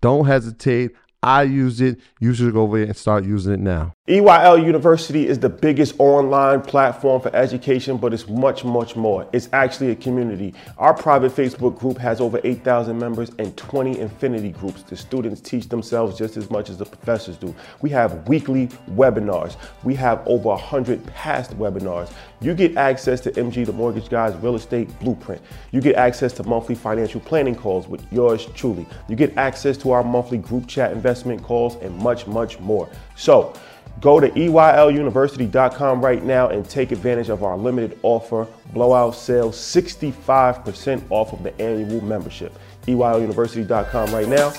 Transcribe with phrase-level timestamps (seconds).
[0.00, 0.92] Don't hesitate.
[1.28, 2.00] I use it.
[2.20, 3.92] You should go over there and start using it now.
[4.08, 9.28] EYL University is the biggest online platform for education, but it's much, much more.
[9.34, 10.54] It's actually a community.
[10.78, 14.82] Our private Facebook group has over 8,000 members and 20 infinity groups.
[14.84, 17.54] The students teach themselves just as much as the professors do.
[17.82, 19.56] We have weekly webinars.
[19.84, 22.10] We have over 100 past webinars.
[22.40, 25.42] You get access to MG, the mortgage guy's real estate blueprint.
[25.72, 28.86] You get access to monthly financial planning calls with yours truly.
[29.10, 32.88] You get access to our monthly group chat investment calls and much, much more.
[33.16, 33.54] So,
[34.00, 41.02] Go to EYLUniversity.com right now and take advantage of our limited offer, blowout sale, 65%
[41.10, 42.56] off of the annual membership.
[42.86, 44.52] EYLUniversity.com right now.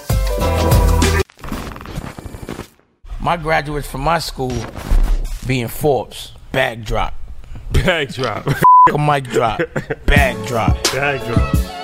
[3.22, 4.54] My graduates from my school
[5.48, 7.14] being Forbes, backdrop.
[7.72, 8.46] Backdrop.
[8.94, 9.62] a mic drop,
[10.06, 10.82] bag drop.
[10.92, 11.79] Bag drop.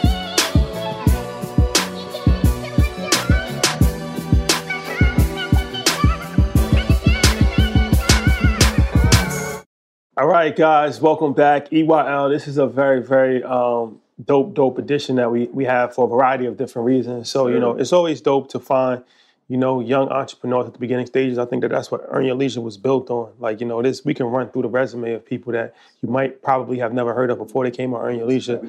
[10.18, 11.70] All right, guys, welcome back.
[11.72, 12.30] EYL.
[12.30, 16.08] This is a very, very um, dope, dope edition that we we have for a
[16.08, 17.30] variety of different reasons.
[17.30, 19.04] So you know, it's always dope to find
[19.50, 21.38] you know young entrepreneurs at the beginning stages.
[21.38, 23.34] I think that that's what Earn Your Leisure was built on.
[23.40, 26.42] Like you know, this we can run through the resume of people that you might
[26.42, 28.62] probably have never heard of before they came on Earn Your Leisure,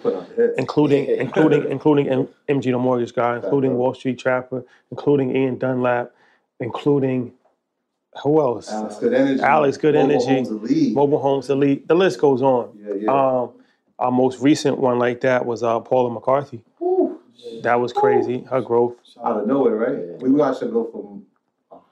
[0.58, 6.10] including including including M- MG the Mortgage Guy, including Wall Street Trapper, including Ian Dunlap,
[6.58, 7.34] including
[8.22, 8.70] who else?
[8.70, 9.42] Alex Good Energy.
[9.42, 10.26] Alex Good Mobile Energy.
[10.34, 10.94] Homes Elite.
[10.94, 11.88] Mobile Homes Elite.
[11.88, 12.70] The list goes on.
[12.78, 13.10] Yeah, yeah.
[13.42, 13.50] Um,
[13.98, 16.62] our most recent one like that was uh, Paula McCarthy.
[16.82, 17.18] Ooh,
[17.62, 18.42] That was crazy.
[18.50, 18.94] Her growth.
[19.24, 20.22] Out of nowhere, right?
[20.22, 21.24] We watched her go from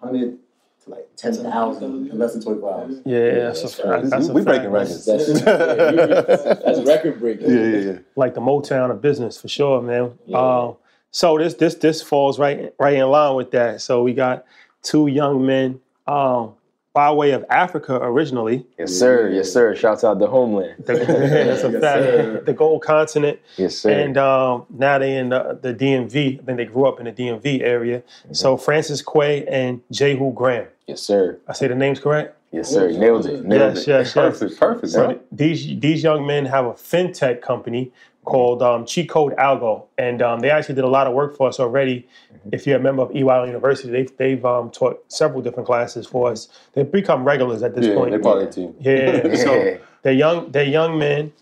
[0.00, 0.38] 100
[0.84, 2.96] to like 10,000 in less than 24 hours.
[3.06, 4.46] Yeah, that's, a, that's a we fact.
[4.46, 5.06] breaking records.
[5.06, 7.50] That's, that's record breaking.
[7.50, 7.98] yeah, yeah, yeah.
[8.16, 10.18] Like the Motown of business for sure, man.
[10.34, 10.76] Um,
[11.10, 13.80] so this this this falls right right in line with that.
[13.80, 14.44] So we got
[14.82, 16.52] two young men um,
[16.92, 18.64] by way of Africa originally.
[18.78, 19.28] Yes, sir.
[19.30, 19.74] Yes, sir.
[19.74, 20.84] Shouts out the Homeland.
[20.86, 21.82] The, that's a Yes, fact.
[22.04, 22.42] sir.
[22.46, 23.40] The gold continent.
[23.56, 23.90] Yes, sir.
[23.90, 26.40] And um, now they in the, the DMV.
[26.40, 28.02] I think they grew up in the DMV area.
[28.30, 30.68] So Francis Quay and Jehu Graham.
[30.86, 31.40] yes, sir.
[31.48, 32.36] I say the names correct.
[32.54, 32.88] Yes, sir.
[32.92, 33.44] Nailed it.
[33.44, 33.88] Nailed Yes, it.
[33.88, 34.12] yes, yes.
[34.14, 35.20] Perfect, perfect, So bro.
[35.32, 37.90] these these young men have a fintech company
[38.24, 41.48] called um, Cheat Code Algo, and um, they actually did a lot of work for
[41.48, 42.06] us already.
[42.52, 46.30] If you're a member of EYL University, they've they've um, taught several different classes for
[46.30, 46.48] us.
[46.74, 48.12] They've become regulars at this Yeah, point.
[48.12, 48.74] they part of the team.
[48.78, 49.34] Yeah, Yeah.
[49.36, 50.52] so they're young.
[50.52, 51.32] They're young men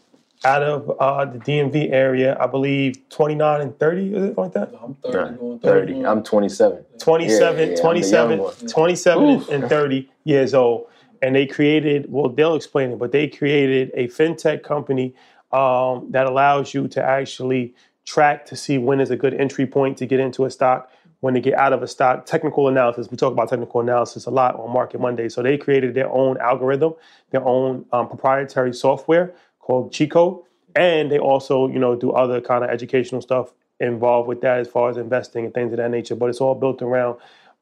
[0.46, 2.36] out of uh, the DMV area.
[2.40, 4.70] I believe 29 and 30, is it like that?
[4.82, 6.04] I'm Nah, 30 30.
[6.06, 6.84] I'm 27.
[6.98, 8.54] 27, Yeah, yeah, I'm the 27, young one.
[8.66, 10.86] 27 and 30 years old.
[11.22, 15.14] And they created, well, they'll explain it, but they created a fintech company
[15.52, 17.74] um, that allows you to actually
[18.04, 20.90] track to see when is a good entry point to get into a stock,
[21.20, 22.26] when to get out of a stock.
[22.26, 25.28] Technical analysis, we talk about technical analysis a lot on Market Monday.
[25.28, 26.94] So they created their own algorithm,
[27.30, 30.42] their own um, proprietary software called cheat code.
[30.74, 34.68] And they also, you know, do other kind of educational stuff involved with that as
[34.68, 36.16] far as investing and things of that nature.
[36.16, 37.18] But it's all built around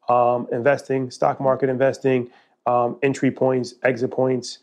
[0.09, 2.29] um, investing, stock market investing,
[2.65, 4.59] um, entry points, exit points,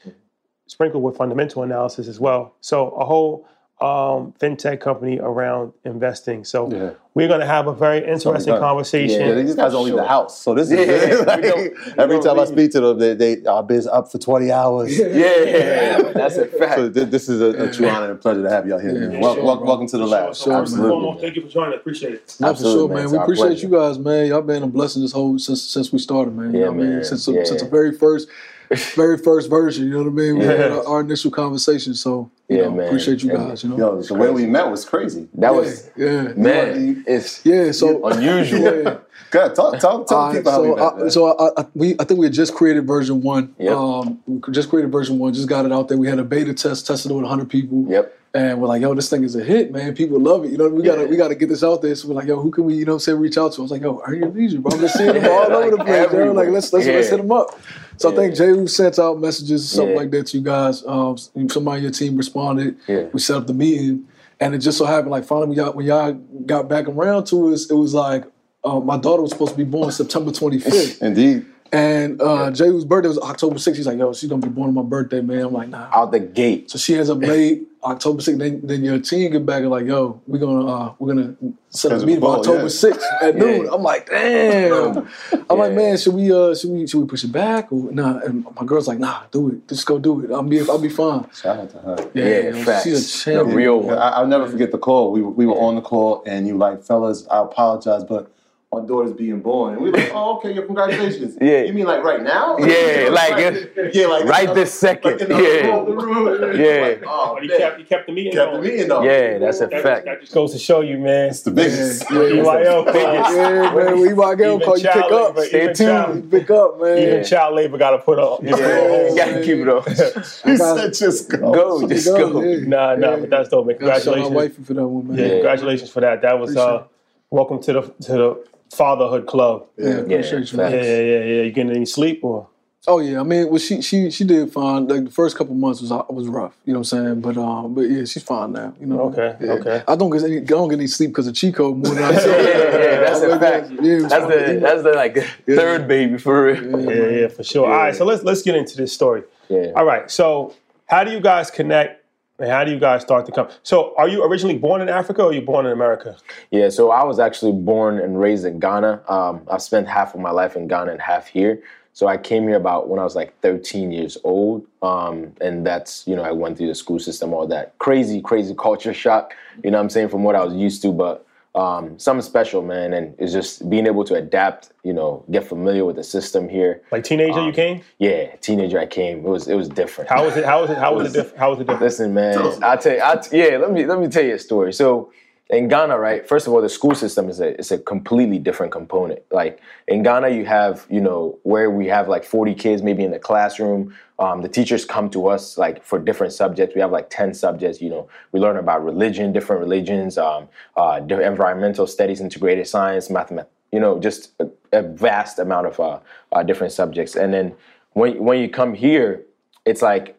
[0.67, 2.55] sprinkled with fundamental analysis as well.
[2.61, 3.47] So a whole
[3.81, 6.45] um, fintech company around investing.
[6.45, 6.91] So Yeah.
[7.15, 8.61] we're going to have a very interesting done.
[8.61, 9.21] conversation.
[9.21, 12.23] Yeah, these guys don't leave the house, so this is we like, every we don't
[12.25, 14.99] time I speak to them, they they our biz up for twenty hours.
[14.99, 16.75] Yeah, that's a fact.
[16.75, 18.95] So th- this is a, a true honor and pleasure to have y'all here.
[18.95, 19.13] man.
[19.13, 20.35] for Wel- sure, wel- welcome to the lab.
[20.35, 20.91] So first Absolutely.
[20.91, 21.79] foremost, thank you for joining.
[21.79, 22.37] Appreciate it.
[22.41, 22.97] No, for Absolutely, sure, man.
[22.97, 23.05] man.
[23.05, 23.67] It's We appreciate pleasure.
[23.69, 24.27] you guys, man.
[24.27, 26.53] Y'all been a blessing this whole since since we started, man.
[26.53, 26.95] You Yeah, know what I mean?
[26.97, 27.05] man.
[27.05, 27.45] Since Yeah.
[27.45, 28.29] since the very first
[28.95, 30.39] very first version, you know what I mean?
[30.39, 30.77] We had Yeah.
[30.77, 31.95] our, our initial conversation.
[31.95, 32.87] So you Yeah, know, man.
[32.87, 33.77] appreciate you And- guys, you know.
[33.79, 35.29] Yo, the way we met was crazy.
[35.35, 36.23] That yeah, was, yeah.
[36.37, 38.61] man, it's Yeah, so unusual.
[38.83, 38.99] yeah.
[39.31, 39.55] Good.
[39.55, 41.07] Talk, talk, tell All the right, people how we so, met.
[41.07, 43.55] I, so I, I, we, I think we had just created version one.
[43.59, 43.73] Yep.
[43.77, 45.99] Um, we just created version one, just got it out there.
[45.99, 47.85] We had a beta test, tested it with 100 people.
[47.89, 48.15] Yep.
[48.35, 49.95] And we're like, yo, this thing is a hit, man.
[49.95, 50.51] People love it.
[50.51, 51.09] You know, we gotta Yeah.
[51.09, 51.95] we gotta get this out there.
[51.95, 53.61] So we're like, yo, who can we, you know, say reach out to?
[53.61, 54.71] I was like, yo, Earn Your Leisure, bro.
[54.73, 56.33] I'm just seeing them all over the place, yo.
[56.33, 57.59] Like let's let's, let's hit them up.
[57.97, 58.55] So I think Yeah.
[58.55, 60.01] Jay sent out messages, or something Yeah.
[60.01, 60.85] like that to you guys.
[60.87, 61.17] Um,
[61.49, 62.77] somebody on your team responded.
[62.87, 63.05] Yeah.
[63.13, 64.07] We set up the meeting,
[64.41, 66.13] and it just so happened, like finally, when y'all, when y'all
[66.45, 68.25] got back around to us, it was like
[68.65, 71.03] uh, my daughter was supposed to be born September 25th.
[71.03, 71.47] Indeed.
[71.71, 73.77] And uh, Jay's birthday was October 6th.
[73.77, 75.41] He's like, yo, she's gonna be born on my birthday, man.
[75.41, 75.91] I'm like, nah.
[75.93, 76.71] Out the gate.
[76.71, 78.39] So she ends up late, October 6th.
[78.39, 81.37] Then, then your team get back and like, yo, we're gonna uh, we're gonna
[81.69, 82.69] set up a meeting for October yeah.
[82.69, 83.67] 6th at noon.
[83.67, 83.71] Yeah.
[83.75, 85.09] I'm like, damn.
[85.51, 88.19] I'm like, man, should we uh should we should we push it back or nah?
[88.21, 89.69] And my girl's like, nah, do it.
[89.69, 90.31] Just go do it.
[90.31, 91.29] I'll be I'll be fine.
[91.35, 92.11] Shout out to her.
[92.15, 92.85] Yeah, yo, facts.
[92.85, 93.99] she's a The real one.
[93.99, 95.13] I, I'll never forget the call.
[95.13, 98.33] We, we were on the call, and you like, fellas, I apologize, but
[98.71, 99.75] my daughter's being born.
[99.75, 101.39] And we were like, oh, okay, yeah, congratulations.
[101.41, 101.63] Yeah.
[101.63, 102.59] You mean like right now?
[102.59, 105.21] Yeah, like, yeah, like right this second.
[105.21, 105.69] Like Yeah.
[105.71, 106.61] room, the room.
[106.61, 106.83] Yeah.
[106.89, 107.59] Like, oh, But he man.
[107.59, 108.69] kept, he kept the meeting kept the going.
[108.71, 109.03] meeting though.
[109.03, 110.05] Yeah, that's a That, fact.
[110.05, 111.31] that just goes to show you, man.
[111.31, 112.05] It's the biggest.
[112.11, 112.43] Yeah, yeah.
[112.43, 113.35] EYL calls.
[113.37, 115.37] Yeah, man, we might go Even call you pick child up.
[115.37, 115.89] labor- Stay even tuned.
[115.89, 116.99] child- Pick up, man.
[116.99, 117.23] Even Yeah.
[117.23, 118.43] child labor got to put up.
[118.43, 119.89] Yeah, you gotta keep it up.
[119.89, 121.53] He said just go.
[121.53, 122.43] Go, just go.
[122.43, 122.67] Yeah.
[122.67, 123.79] Nah, nah, but that's dope, man.
[123.79, 124.67] Gotta shout out Congratulations.
[124.67, 125.17] for that one, man.
[125.19, 125.31] Yeah, Yeah.
[125.37, 126.21] congratulations for that.
[126.21, 126.83] That was uh,
[127.31, 129.67] welcome to the to the fatherhood club.
[129.77, 130.59] Yeah, appreciate you.
[130.61, 131.43] Yeah, yeah, yeah, yeah.
[131.43, 132.49] You getting any sleep or?
[132.87, 134.89] Oh yeah, I mean, well, she she she did fine.
[134.89, 137.21] Like the first couple months was uh, was rough, you know what I'm saying.
[137.21, 138.73] But um, but yeah, she's fine now.
[138.81, 139.01] You know.
[139.13, 139.53] Okay, Yeah.
[139.55, 139.83] okay.
[139.87, 142.05] I don't get any I don't get any sleep because of cheat code more than
[142.05, 143.71] I Yeah, yeah, that's a fact.
[143.83, 146.81] Yeah, That's the that's the like third baby for real.
[146.91, 147.67] Yeah, yeah, for sure.
[147.71, 149.25] All right, so let's let's get into this story.
[149.51, 149.73] Yeah.
[149.77, 150.55] All right, so
[150.87, 151.98] how do you guys connect And
[152.41, 153.49] how do you guys start to come?
[153.63, 156.17] So, are you originally born in Africa or you born in America?
[156.51, 159.03] Yeah, so I was actually born and raised in Ghana.
[159.09, 161.63] Um, I've spent half of my life in Ghana and half here.
[161.95, 166.07] So I came here about when I was like 13 years old, um, and that's
[166.07, 169.35] you know I went through the school system, all that crazy, crazy culture shock.
[169.65, 171.27] You know what I'm saying from what I was used to, but
[171.59, 174.73] um, something special, man, and it's just being able to adapt.
[174.85, 176.83] You know, get familiar with the system here.
[176.93, 177.83] Like teenager, you came.
[177.99, 179.19] Yeah, teenager, I came.
[179.19, 180.09] It was it was different.
[180.09, 180.45] How was it?
[180.45, 180.79] How was it?
[180.79, 181.39] How was it different?
[181.39, 181.83] How was it different?
[181.83, 183.01] Listen, man, I'll tell you.
[183.01, 184.73] I'll yeah, let me let me tell you a story.
[184.73, 185.13] So
[185.51, 186.29] in Ghana, right?
[186.29, 189.23] First of all, the school system is a is a completely different component.
[189.31, 193.11] Like in Ghana, you have you know where we have like forty kids maybe in
[193.11, 193.95] the classroom.
[194.19, 196.75] Um, the teachers come to us like for different subjects.
[196.75, 197.81] We have like ten subjects.
[197.81, 203.55] You know, we learn about religion, different religions, um, uh, environmental studies, integrated science, mathematics.
[203.73, 206.01] You know, just a, a vast amount of uh,
[206.33, 207.17] uh, different subjects.
[207.17, 207.55] And then
[207.95, 209.25] when when you come here,
[209.65, 210.15] it's like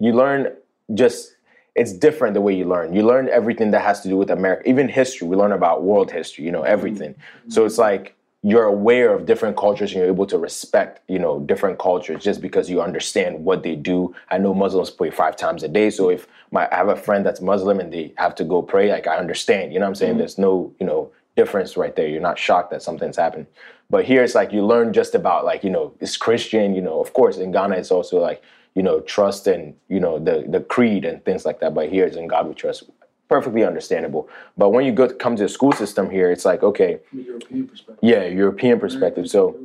[0.00, 0.52] you learn
[0.94, 1.33] just
[1.74, 2.94] it's different the way you learn.
[2.94, 5.26] You learn everything that has to do with America, even history.
[5.26, 6.72] We learn about world history, you know, mm-hmm.
[6.72, 7.14] everything.
[7.48, 11.40] So it's like you're aware of different cultures and you're able to respect, you know,
[11.40, 14.14] different cultures just because you understand what they do.
[14.30, 15.90] I know Muslims pray five times a day.
[15.90, 18.92] So if my I have a friend that's Muslim and they have to go pray,
[18.92, 20.12] like I understand, you know what I'm saying?
[20.12, 20.18] Mm-hmm.
[20.18, 22.06] There's no, you know, difference right there.
[22.06, 23.46] You're not shocked that something's happened.
[23.90, 27.00] But here it's like you learn just about like, you know, it's Christian, you know,
[27.00, 28.42] of course in Ghana it's also like
[28.74, 31.74] you know, trust and you know the the creed and things like that.
[31.74, 32.84] But here it's in God we trust.
[33.28, 34.28] Perfectly understandable.
[34.58, 37.98] But when you go come to the school system here, it's like okay, European perspective.
[38.02, 39.28] yeah, European perspective.
[39.28, 39.58] So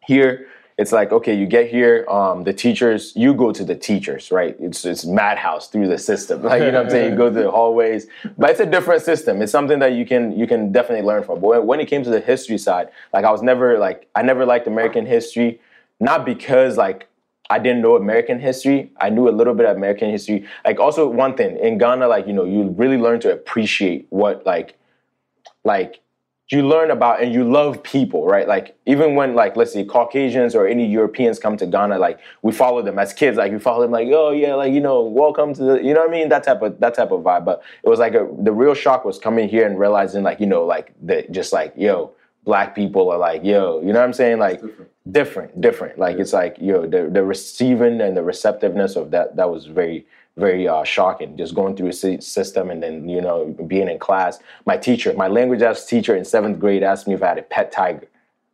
[0.00, 0.48] here
[0.78, 4.54] it's like okay, you get here, um, the teachers, you go to the teachers, right?
[4.60, 7.12] It's it's madhouse through the system, like you know what I'm saying.
[7.12, 9.40] You go to the hallways, but it's a different system.
[9.40, 11.40] It's something that you can you can definitely learn from.
[11.40, 14.44] But when it came to the history side, like I was never like I never
[14.44, 15.60] liked American history,
[15.98, 17.08] not because like
[17.50, 18.90] I didn't know American history.
[18.98, 20.46] I knew a little bit of American history.
[20.64, 24.44] Like also one thing in Ghana, like you know, you really learn to appreciate what
[24.46, 24.76] like
[25.64, 26.00] like
[26.50, 28.46] you learn about and you love people, right?
[28.46, 32.52] Like even when like let's say Caucasians or any Europeans come to Ghana, like we
[32.52, 35.54] follow them as kids, like we follow them like, oh yeah, like you know, welcome
[35.54, 36.28] to the you know what I mean?
[36.28, 37.44] That type of that type of vibe.
[37.44, 40.46] But it was like a, the real shock was coming here and realizing like, you
[40.46, 42.12] know, like the just like, yo,
[42.46, 44.38] black people are like, yo, you know what I'm saying?
[44.38, 44.62] Like
[45.10, 45.98] different, different.
[45.98, 50.06] Like it's like, yo, the the receiving and the receptiveness of that that was very
[50.38, 51.36] very uh, shocking.
[51.36, 54.38] Just going through a system and then you know being in class.
[54.64, 57.42] My teacher, my language arts teacher in seventh grade, asked me if I had a
[57.42, 58.06] pet tiger.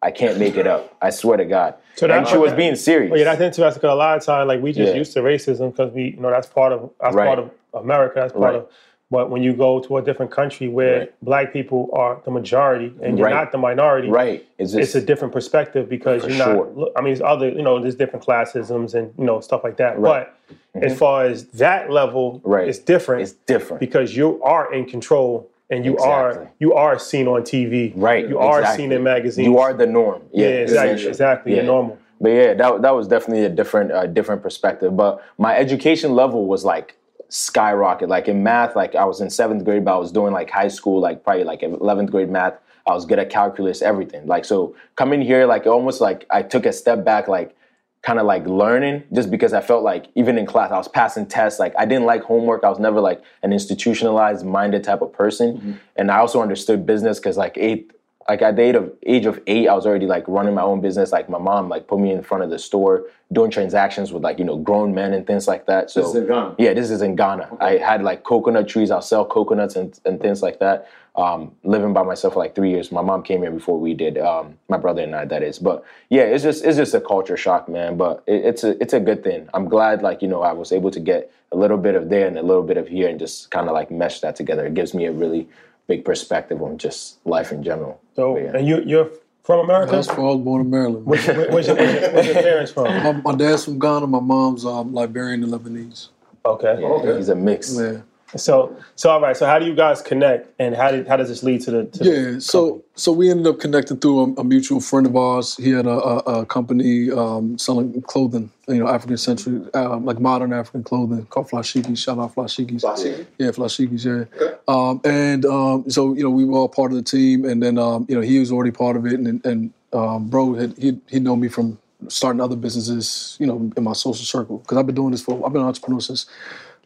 [0.05, 0.97] I can't make it up.
[1.01, 1.75] I swear to God.
[1.95, 3.11] So that- and she was being serious.
[3.11, 4.99] Well, yeah, that's interesting because a lot of time, like we just Yeah.
[4.99, 7.27] used to racism because we, you know, that's part of that's Right.
[7.27, 8.15] part of America.
[8.17, 8.55] That's part Right.
[8.57, 8.69] of.
[9.13, 11.13] But when you go to a different country where Right.
[11.23, 13.35] black people are the majority and you're Right.
[13.41, 14.43] not the minority, right.
[14.59, 16.55] It's It's a different perspective because you're not.
[16.57, 16.69] sure.
[16.75, 19.77] look, I mean, there's other, you know, there's different classisms and you know stuff like
[19.77, 19.99] that.
[20.01, 20.27] Right.
[20.27, 20.81] Mm-hmm.
[20.81, 22.67] But as far as that level, Right.
[22.71, 23.21] it's different.
[23.23, 23.81] it's different.
[23.81, 27.93] because you are in control and you are you are seen on TV.
[27.95, 28.27] Right.
[28.27, 28.83] You are exactly.
[28.85, 29.47] seen in magazines.
[29.47, 30.23] You are the norm.
[30.33, 31.07] yeah, Yeah, exactly.
[31.09, 31.55] Exactly.
[31.55, 31.99] You're normal.
[32.21, 34.97] But yeah, that that was definitely a different uh, different perspective.
[34.97, 36.89] But my education level was like
[37.33, 38.11] skyrocket.
[38.11, 40.69] Like in math, like I was in seventh grade, but I was doing like high
[40.69, 42.55] school, like probably like eleventh grade math.
[42.87, 44.27] I was good at calculus, everything.
[44.27, 47.57] Like so, coming here, like almost like I took a step back, like
[48.03, 51.27] kind of like learning, just because I felt like even in class I was passing
[51.27, 51.59] tests.
[51.59, 52.65] Like I didn't like homework.
[52.65, 55.73] I was never like an institutionalized minded type of person, mm-hmm.
[55.97, 57.93] and I also understood business because like eighth
[58.29, 60.81] like at the age of age of eight, I was already like running my own
[60.81, 61.13] business.
[61.13, 64.39] Like my mom like put me in front of the store doing transactions with like
[64.39, 65.91] you know grown men and things like that.
[65.91, 66.55] So This is in Ghana?
[66.59, 67.57] yeah, this is in Ghana.
[67.61, 68.91] I had like coconut trees.
[68.91, 70.89] I'll sell coconuts and, and things like that.
[71.15, 72.91] Um, living by myself for like three years.
[72.91, 74.17] My mom came here before we did.
[74.17, 75.59] Um, my brother and I, that is.
[75.59, 77.97] But yeah, it's just it's just a culture shock, man.
[77.99, 79.49] But it, it's a it's a good thing.
[79.53, 82.27] I'm glad like you know I was able to get a little bit of there
[82.27, 84.65] and a little bit of here and just kind of like mesh that together.
[84.65, 85.49] It gives me a really
[85.87, 88.01] big perspective on just life in general.
[88.15, 88.53] So, yeah.
[88.55, 89.11] and you you're
[89.45, 89.93] from America?
[89.93, 91.05] That's where I was born in Maryland.
[91.07, 92.85] Where- where's, your, where's, your, where's your parents from?
[92.85, 94.07] My, my dad's from Ghana.
[94.07, 96.09] My mom's um, Liberian and Lebanese.
[96.45, 96.79] Okay.
[96.81, 97.77] Yeah, he's a mix.
[97.77, 98.01] Yeah.
[98.37, 99.37] So so all right.
[99.37, 101.85] So how do you guys connect, and how did how does this lead to the?
[101.85, 105.17] To the Yeah, so so we ended up connecting through a, a mutual friend of
[105.17, 105.57] ours.
[105.57, 110.19] He had a, a, a company um, selling clothing, you know, African century, uh, like
[110.19, 111.97] modern African clothing called Flashiki.
[111.97, 112.83] Shout out Flashikis.
[112.83, 113.27] Flashiki?
[113.39, 114.29] Yeah, Flashikis.
[114.41, 114.55] Yeah.
[114.67, 117.79] Um, and um, so you know we were all part of the team, and then
[117.79, 120.99] um, you know he was already part of it, and and um, bro had he
[121.09, 124.87] he known me from starting other businesses, you know, in my social circle because I've
[124.87, 126.27] been doing this for I've been an entrepreneur since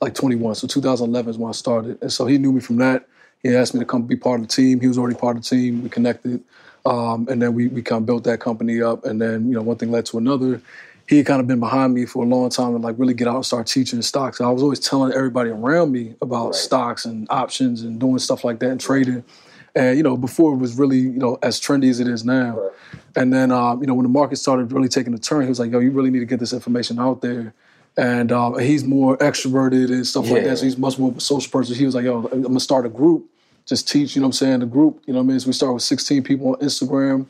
[0.00, 0.54] like 21.
[0.56, 3.06] So 2011 is when I started, and so he knew me from that.
[3.42, 4.80] He asked me to come be part of the team.
[4.80, 5.82] He was already part of the team.
[5.82, 6.42] We connected,
[6.84, 9.04] um, and then we we kind of built that company up.
[9.04, 10.60] And then you know one thing led to another,
[11.08, 13.28] he had kind of been behind me for a long time to like really get
[13.28, 14.40] out and start teaching stocks.
[14.40, 18.58] I was always telling everybody around me about stocks and options and doing stuff like
[18.60, 19.24] that and trading.
[19.74, 22.70] And you know, before it was really you know as trendy as it is now.
[23.14, 25.60] And then um, you know when the market started really taking a turn, he was
[25.60, 27.54] like, "Yo, you really need to get this information out there."
[27.98, 30.58] And um, he's more extroverted and stuff like that.
[30.58, 31.74] So he's much more of a social person.
[31.74, 33.24] He was like, "Yo, I'm gonna start a group."
[33.64, 34.60] Just teach, you know what I'm saying?
[34.60, 35.40] The group, you know what I mean?
[35.40, 37.26] So we started with 16 people on Instagram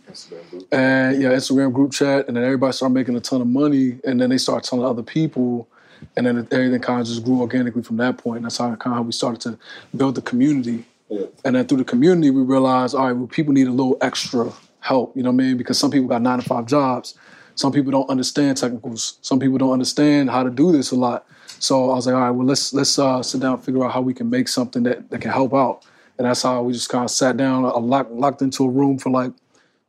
[0.70, 4.20] and yeah, Instagram group chat, and then everybody started making a ton of money, and
[4.20, 5.66] then they started telling other people,
[6.14, 8.42] and then everything kind of just grew organically from that point.
[8.42, 9.58] That's how kind of how we started to
[9.96, 10.84] build the community,
[11.44, 14.52] and then through the community, we realized, all right, well, people need a little extra
[14.80, 15.56] help, you know what I mean?
[15.56, 17.16] Because some people got nine to five jobs,
[17.56, 21.26] some people don't understand technicals, some people don't understand how to do this a lot.
[21.58, 23.92] So I was like, all right, well, let's let's uh, sit down and figure out
[23.92, 25.84] how we can make something that, that can help out.
[26.18, 28.98] And that's how we just kind of sat down, uh, locked, locked into a room
[28.98, 29.32] for like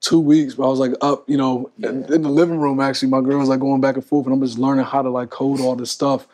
[0.01, 0.55] two weeks.
[0.55, 2.79] But I was like up, you know, in, in the living room.
[2.79, 5.09] Actually, my girl was like going back and forth, and I'm just learning how to
[5.09, 6.27] like code all this stuff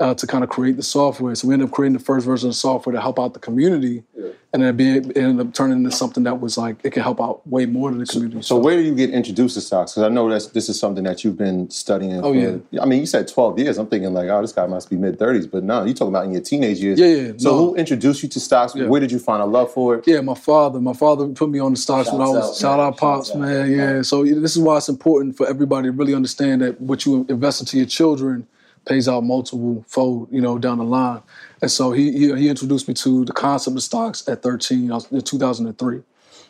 [0.00, 1.34] uh, to kind of create the software.
[1.34, 4.04] So we ended up creating the first version of software to help out the community,
[4.52, 7.02] and then it, be, it ended up turning into something that was like it could
[7.02, 8.42] help out way more than the community.
[8.42, 9.92] So where do you get introduced to stocks?
[9.92, 12.18] Because I know that's this is something that you've been studying.
[12.22, 12.82] Oh, for, yeah.
[12.82, 13.78] I mean, you said twelve years.
[13.78, 15.46] I'm thinking like, oh, this guy must be mid thirties.
[15.46, 16.98] But no, you talking about in your teenage years.
[16.98, 17.56] Yeah, yeah, So no.
[17.58, 18.74] who introduced you to stocks?
[18.74, 18.86] Yeah.
[18.86, 20.06] Where did you find a love for it?
[20.06, 20.78] Yeah, my father.
[20.80, 22.86] My father put me on the stocks when I was out, shout man.
[22.88, 23.40] out pops, Shouts out.
[23.42, 23.70] man.
[23.70, 24.02] Yeah.
[24.02, 27.60] So this is why it's important for everybody to really understand that what you invest
[27.60, 28.46] into your children
[28.86, 31.22] pays out multiple fold, you know, down the line.
[31.60, 34.94] And so he he, he introduced me to the concept of stocks at 13, I
[34.94, 36.02] was in 2003.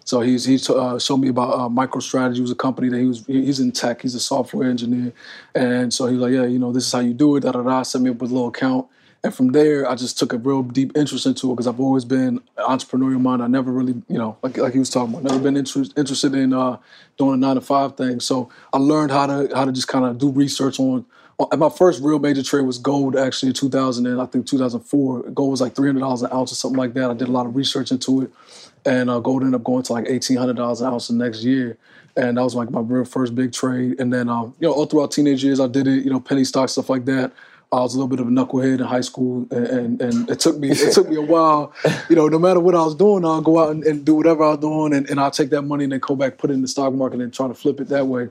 [0.05, 3.27] So he's he uh, showed me about uh, MicroStrategy was a company that he was
[3.27, 4.03] he's in tech.
[4.03, 5.13] He's a software engineer,
[5.53, 7.41] and so he's like, yeah, you know, this is how you do it.
[7.41, 7.83] Da da da.
[7.83, 8.87] Set me up with a little account,
[9.25, 12.05] and from there, I just took a real deep interest into it because I've always
[12.05, 13.43] been an entrepreneurial mind.
[13.43, 16.37] I never really, you know, like like he was talking about, never been interest, interested
[16.37, 16.77] in uh,
[17.19, 18.21] doing a nine to five thing.
[18.21, 21.05] So I learned how to how to just kind of do research on.
[21.39, 25.23] On- My first real major trade was gold, actually in 2000 and I think 2004.
[25.35, 27.11] Gold was like $300 an ounce or something like that.
[27.11, 28.31] I did a lot of research into it,
[28.85, 31.77] and uh, gold ended up going to like $1,800 an ounce the next year.
[32.17, 34.01] And that was like my real first big trade.
[34.01, 36.45] And then, um, you know, all throughout teenage years, I did it, you know, penny
[36.45, 37.33] stock, stuff like that.
[37.73, 40.39] I was a little bit of a knucklehead in high school, and, and, and it
[40.39, 41.75] took me it took me a while.
[42.09, 44.45] You know, no matter what I was doing, I'll go out and, and do whatever
[44.45, 46.55] I was doing, and, and I'll take that money and then go back, put it
[46.55, 48.29] in the stock market, and try to flip it that way.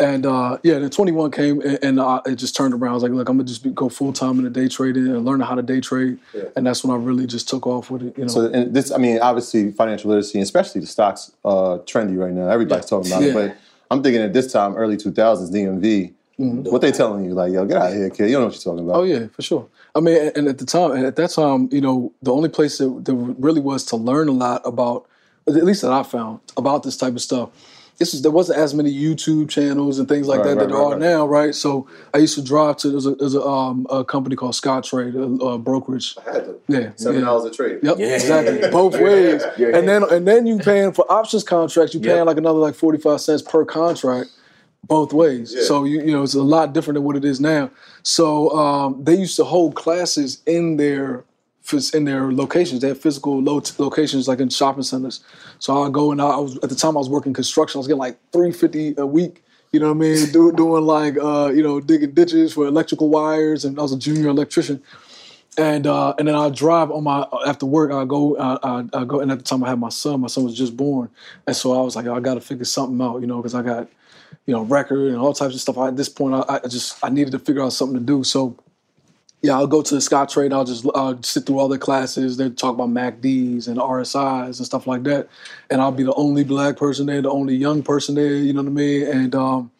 [0.00, 2.90] And uh, yeah, then 21 came, and, and uh, it just turned around.
[2.90, 5.06] I was like, look, I'm gonna just be, go full time in the day trading
[5.06, 6.18] and learn how to day trade,
[6.56, 8.16] and that's when I really just took off with it.
[8.18, 12.16] You know, So and this, I mean, obviously financial literacy, especially the stocks, uh, trendy
[12.18, 12.48] right now.
[12.48, 13.28] Everybody's talking about it.
[13.28, 13.32] Yeah.
[13.34, 13.56] But
[13.90, 16.12] I'm thinking at this time, early 2000s, DMV.
[16.38, 17.34] What they telling you?
[17.34, 18.26] Like, yo, get out of here, kid.
[18.26, 18.96] You don't know what you're talking about.
[19.00, 19.68] Oh yeah, for sure.
[19.94, 22.78] I mean, and- and at the time, at that time, you know, the only place
[22.78, 25.06] that there really was to learn a lot about,
[25.46, 27.50] at least that I found about this type of stuff.
[27.98, 30.68] This is there wasn't as many YouTube channels and things like Right, that right, that
[30.70, 31.54] there right, are now, right?
[31.54, 35.14] So I used to drive to there's a, there's a, um, a company called Scottrade,
[35.14, 36.16] a, a brokerage.
[36.26, 36.60] I had to.
[36.68, 37.26] Yeah, Seven yeah.
[37.26, 37.78] dollars a trade.
[37.82, 38.06] Yep, Yeah.
[38.14, 38.68] exactly.
[38.72, 39.42] Both ways.
[39.56, 39.76] Yeah.
[39.76, 42.26] And then and then you paying for options contracts, you paying Yep.
[42.26, 44.30] like another like 45 cents per contract
[44.88, 45.54] both ways.
[45.68, 47.70] So you you know it's a lot different than what it is now.
[48.02, 51.22] So um, they used to hold classes in their phys-
[51.94, 52.80] in their locations.
[52.80, 55.20] They have physical lo- locations like in shopping centers.
[55.58, 57.78] So I go and I, was at the time I was working construction.
[57.78, 59.42] I was getting like 350 a week.
[59.72, 60.26] You know what I mean?
[60.32, 63.98] Do, doing like uh, you know digging ditches for electrical wires, and I was a
[63.98, 64.82] junior electrician
[65.58, 67.92] and uh, and then I drive on my after work.
[67.92, 70.20] I go, I, I, I go, and at the time I had my son.
[70.20, 71.10] My son was just born,
[71.46, 73.62] and so I was like, I got to figure something out, you know, because I
[73.62, 73.88] got,
[74.46, 75.76] you know, record and all types of stuff.
[75.76, 78.24] I, at this point, I, I just I needed to figure out something to do.
[78.24, 78.56] So,
[79.42, 80.52] yeah, I'll go to the Scottrade.
[80.52, 82.36] I'll just I'll sit through all their classes.
[82.36, 85.28] They talk about MACDs and RSIs and stuff like that,
[85.70, 88.34] and I'll be the only black person there, the only young person there.
[88.36, 89.02] You know what I mean?
[89.06, 89.70] And um,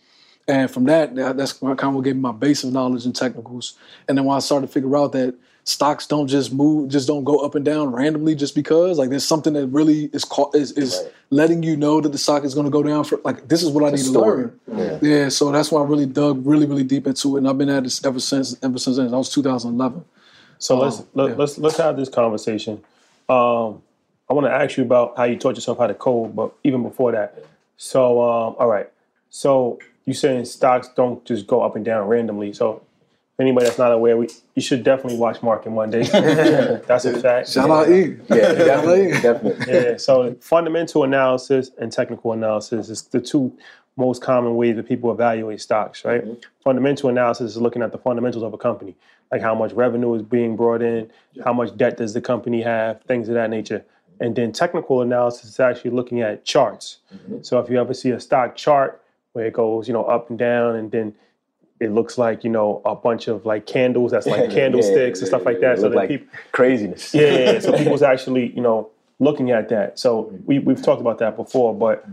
[0.48, 3.14] and from that, that- that's kind of what gave me my base of knowledge and
[3.14, 3.75] technicals.
[4.09, 7.25] And then when I started to figure out that stocks don't just move, just don't
[7.25, 10.72] go up and down randomly just because, like there's something that really is cau- is,
[10.72, 13.62] is letting you know that the stock is going to go down for, like this
[13.62, 14.61] is what I need to learn.
[15.01, 15.29] Yeah.
[15.29, 17.40] So that's why I really dug really, really deep into it.
[17.40, 19.11] And I've been at this ever since, ever since then.
[19.11, 20.05] That was 2011.
[20.59, 21.35] So let's Um, let, yeah.
[21.37, 22.75] let's let's have this conversation.
[23.29, 23.83] Um,
[24.29, 26.83] I want to ask you about how you taught yourself how to code, but even
[26.83, 27.44] before that.
[27.77, 28.88] So um, all right.
[29.31, 32.53] So you saying stocks don't just go up and down randomly.
[32.53, 32.83] So
[33.38, 36.03] anybody that's not aware, we you should definitely watch Mark Market Monday.
[36.87, 37.49] that's a fact.
[37.49, 38.16] Shout out E.
[38.29, 39.66] Yeah, definitely, definitely.
[39.73, 43.57] Yeah, so fundamental analysis and technical analysis is the two
[43.97, 46.25] most common ways that people evaluate stocks, right?
[46.25, 46.40] Mm-hmm.
[46.64, 48.97] Fundamental analysis is looking at the fundamentals of a company,
[49.31, 51.11] like how much revenue is being brought in,
[51.45, 53.85] how much debt does the company have, things of that nature.
[54.21, 56.99] And then technical analysis is actually looking at charts.
[57.14, 57.42] Mm-hmm.
[57.42, 60.38] So if you ever see a stock chart where it goes, you know, up and
[60.38, 61.14] down, and then
[61.83, 65.45] it looks like you know a bunch of like candles that's like candlesticks and stuff
[65.45, 65.79] like that.
[65.79, 67.14] So Look that like people, craziness.
[67.14, 67.59] yeah, yeah, yeah.
[67.61, 69.99] So people's actually, you know, looking at that.
[69.99, 72.07] So we we've talked about that before, but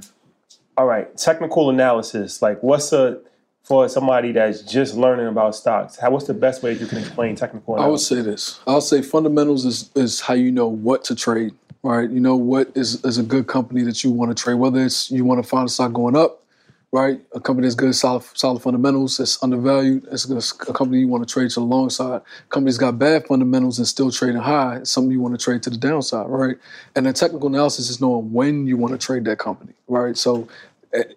[0.77, 2.41] all right, technical analysis.
[2.41, 3.19] Like, what's a
[3.63, 5.97] for somebody that's just learning about stocks?
[5.97, 8.59] How what's the best way you can explain technical I would say this.
[8.65, 11.53] I'll say fundamentals is is how you know what to trade.
[11.81, 14.55] Right, you know what is is a good company that you want to trade.
[14.55, 16.43] Whether it's you want to find a stock going up,
[16.91, 17.21] right?
[17.33, 20.07] A company that's good, solid, solid fundamentals, that's undervalued.
[20.11, 22.21] It's a company you want to trade to the long side.
[22.49, 24.77] Company's got bad fundamentals and still trading high.
[24.77, 26.57] It's something you want to trade to the downside, right?
[26.95, 30.17] And the technical analysis is knowing when you want to trade that company, right?
[30.17, 30.47] So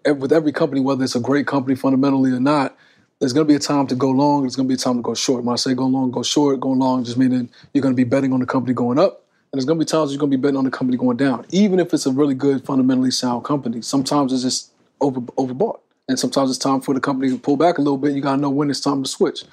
[0.04, 2.76] with every company, whether it's a great company fundamentally or not,
[3.18, 4.42] there's going to be a time to go long.
[4.42, 5.44] There's going to be a time to go short.
[5.44, 8.04] When I say go long, go short, going long just meaning you're going to be
[8.04, 9.24] betting on the company going up.
[9.52, 11.18] And there's going to be times you're going to be betting on the company going
[11.18, 13.80] down, even if it's a really good, fundamentally sound company.
[13.80, 14.71] Sometimes it's just
[15.02, 18.14] over overbought, and sometimes it's time for the company to pull back a little bit.
[18.14, 19.44] You got to know when it's time to switch.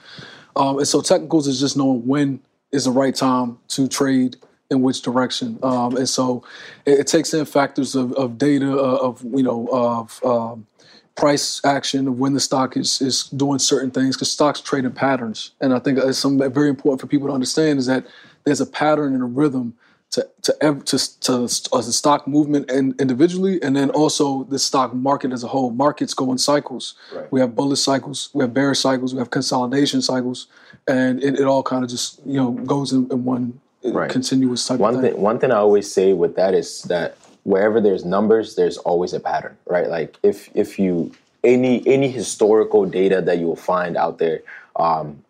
[0.56, 2.40] Um, and so technicals is just knowing when
[2.72, 4.36] is the right time to trade
[4.70, 5.58] in which direction.
[5.64, 6.44] Um, and so
[6.86, 10.68] it, it takes in factors of, of data, uh, of you know, of um,
[11.16, 14.92] price action, of when the stock is is doing certain things, because stocks trade in
[14.92, 15.52] patterns.
[15.62, 18.06] And I think it's something very important for people to understand is that
[18.44, 19.76] there's a pattern and a rhythm
[20.12, 24.58] to to ev- to, to, uh, the stock movement and individually, and then also the
[24.60, 25.70] stock market as a whole.
[25.72, 26.96] Markets go in cycles.
[27.32, 30.48] We have bullish cycles, we have bearish cycles, we have consolidation cycles,
[30.88, 34.10] and it, it all kind of just you know goes in, in one Right.
[34.12, 35.14] continuous type One of thing.
[35.14, 39.14] thing, one thing I always say with that is that wherever there's numbers, there's always
[39.14, 39.88] a pattern, right?
[39.88, 41.14] Like if if you
[41.46, 44.42] any any historical data that you'll find out there,
[44.76, 45.24] um,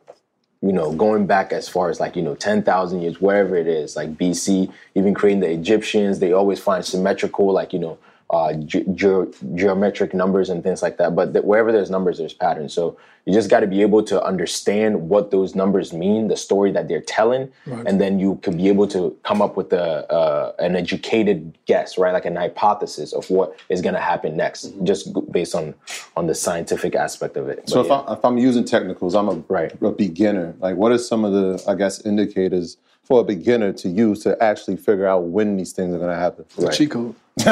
[0.62, 3.68] you know, going back as far as like you know ten thousand years, wherever it
[3.68, 7.98] is, like BC, even creating the Egyptians, they always find symmetrical, like you know.
[8.32, 12.32] Uh, ge- ge- geometric numbers and things like that, but th- wherever there's numbers, there's
[12.32, 12.72] patterns.
[12.76, 16.72] So you just got to be able to understand what those numbers mean, the story
[16.74, 20.54] that they're telling, and then you can be able to come up with a uh,
[20.60, 22.14] an educated guess, right?
[22.14, 24.86] Like an hypothesis of what is going to happen next, Mm-hmm.
[24.86, 25.74] just g- based on
[26.16, 27.68] on the scientific aspect of it.
[27.68, 27.98] So But if, yeah.
[28.02, 29.72] I, if I'm using technicals, I'm a, Right.
[29.82, 30.54] a beginner.
[30.60, 32.78] Like, what are some of the, I guess, indicators
[33.10, 36.16] for a beginner to use to actually figure out when these things are going to
[36.16, 36.46] happen?
[36.72, 37.16] Cheat code.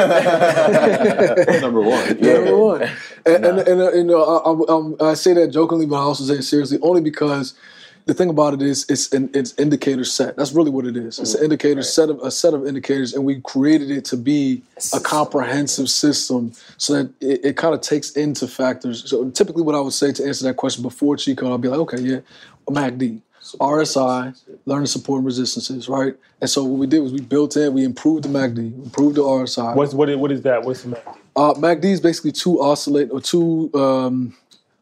[1.60, 2.20] Number one.
[2.20, 2.82] Number one.
[3.26, 6.02] And, and, and, uh, you know, I, I, um, I say that jokingly, but I
[6.02, 7.54] also say it seriously, only because
[8.04, 10.36] the thing about it is it's an it's indicator set.
[10.36, 11.18] That's really what it is.
[11.18, 14.62] It's an indicator set of a set of indicators, and we created it to be
[14.94, 19.10] a comprehensive system so that it, it kind of takes into factors.
[19.10, 21.68] So typically, what I would say to answer that question before cheat code, I'll be
[21.68, 22.20] like, okay, yeah,
[22.66, 23.20] MACD.
[23.56, 26.14] RSI, learning support and resistances, right?
[26.40, 29.22] And so what we did was we built in, we improved the MACD, improved the
[29.22, 29.74] RSI.
[29.74, 30.64] What's what is, what is that?
[30.64, 31.06] What's the math?
[31.36, 34.36] Uh, MACD is basically two oscillate or two um,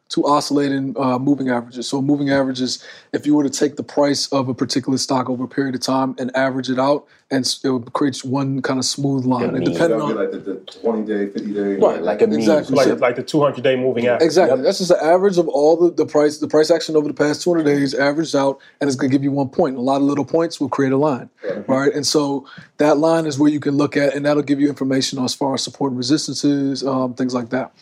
[0.09, 1.87] two oscillating uh, moving averages.
[1.87, 5.43] So moving averages, if you were to take the price of a particular stock over
[5.43, 8.85] a period of time and average it out, and it would create one kind of
[8.85, 9.43] smooth line.
[9.43, 9.71] and mean.
[9.71, 11.75] depending on like the, the 20 day, 50 day.
[11.75, 12.39] Right, like a mean.
[12.39, 12.75] exactly.
[12.75, 14.23] Like like the 200 day moving average.
[14.23, 14.61] Exactly.
[14.61, 17.41] That's just the average of all the, the price the price action over the past
[17.41, 19.75] 200 days averaged out, and it's going to give you one point.
[19.75, 21.29] A lot of little points will create a line,
[21.67, 21.93] right?
[21.93, 25.19] And so that line is where you can look at, and that'll give you information
[25.19, 27.73] as far as support and resistances, um, things like that.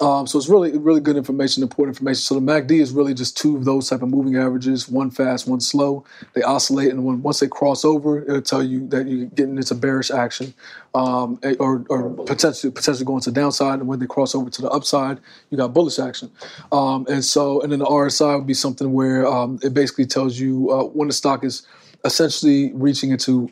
[0.00, 2.20] Um, so it's really really good information, important information.
[2.20, 5.46] So the MACD is really just two of those type of moving averages, one fast,
[5.46, 6.04] one slow.
[6.34, 9.74] They oscillate, and when, once they cross over, it'll tell you that you're getting into
[9.74, 10.54] bearish action,
[10.94, 13.80] um, or, or potentially potentially going to the downside.
[13.80, 16.30] And when they cross over to the upside, you got bullish action.
[16.72, 20.38] Um, and so, and then the RSI would be something where um, it basically tells
[20.38, 21.66] you uh, when the stock is
[22.04, 23.50] essentially reaching into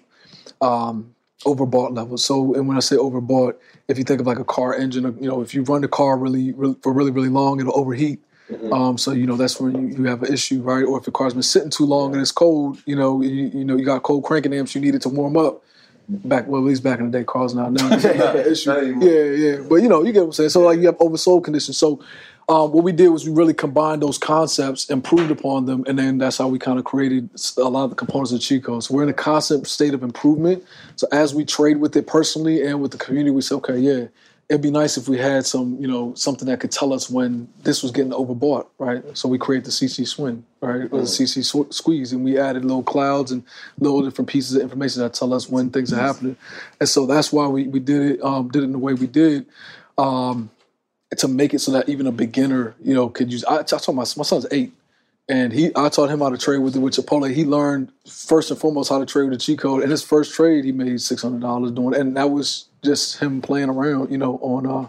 [0.60, 2.24] um, overbought levels.
[2.24, 3.54] So, and when I say overbought,
[3.88, 6.16] if you think of like a car engine, you know, if you run the car
[6.18, 8.20] really, really for really, really long, it'll overheat.
[8.72, 10.82] Um, so you know that's when you, you have an issue, right?
[10.84, 13.64] Or if the car's been sitting too long and it's cold, you know, you, you
[13.64, 15.62] know you got cold cranking amps, you need it to warm up.
[16.08, 18.02] Back well, at least back in the day, cars now now not
[18.36, 18.70] issue.
[18.70, 19.02] Not.
[19.02, 20.48] Yeah, yeah, but you know, you get what I'm saying.
[20.48, 21.76] So like you have oversold conditions.
[21.76, 22.02] So
[22.48, 26.16] um, what we did was we really combined those concepts, improved upon them, and then
[26.16, 28.88] that's how we kind of created a lot of the components of codes.
[28.88, 30.64] So we're in a constant state of improvement.
[30.96, 34.06] So as we trade with it personally and with the community, we say, okay, yeah,
[34.48, 37.46] it'd be nice if we had some, you know, something that could tell us when
[37.64, 39.04] this was getting overbought, right?
[39.12, 42.64] So we created the CC swing, right, or the CC sw- squeeze, and we added
[42.64, 43.42] little clouds and
[43.78, 46.34] little different pieces of information that tell us when things are happening.
[46.80, 49.06] And so that's why we, we did it, um, did it in the way we
[49.06, 49.44] did.
[49.98, 50.48] Um,
[51.16, 53.44] to make it so that even a beginner, you know, could use.
[53.44, 54.72] I, I taught my my son's eight,
[55.28, 57.32] and he I taught him how to trade with it with Chipotle.
[57.32, 59.82] He learned first and foremost how to trade with the cheat code.
[59.82, 63.40] And his first trade, he made six hundred dollars doing, and that was just him
[63.40, 64.88] playing around, you know, on uh,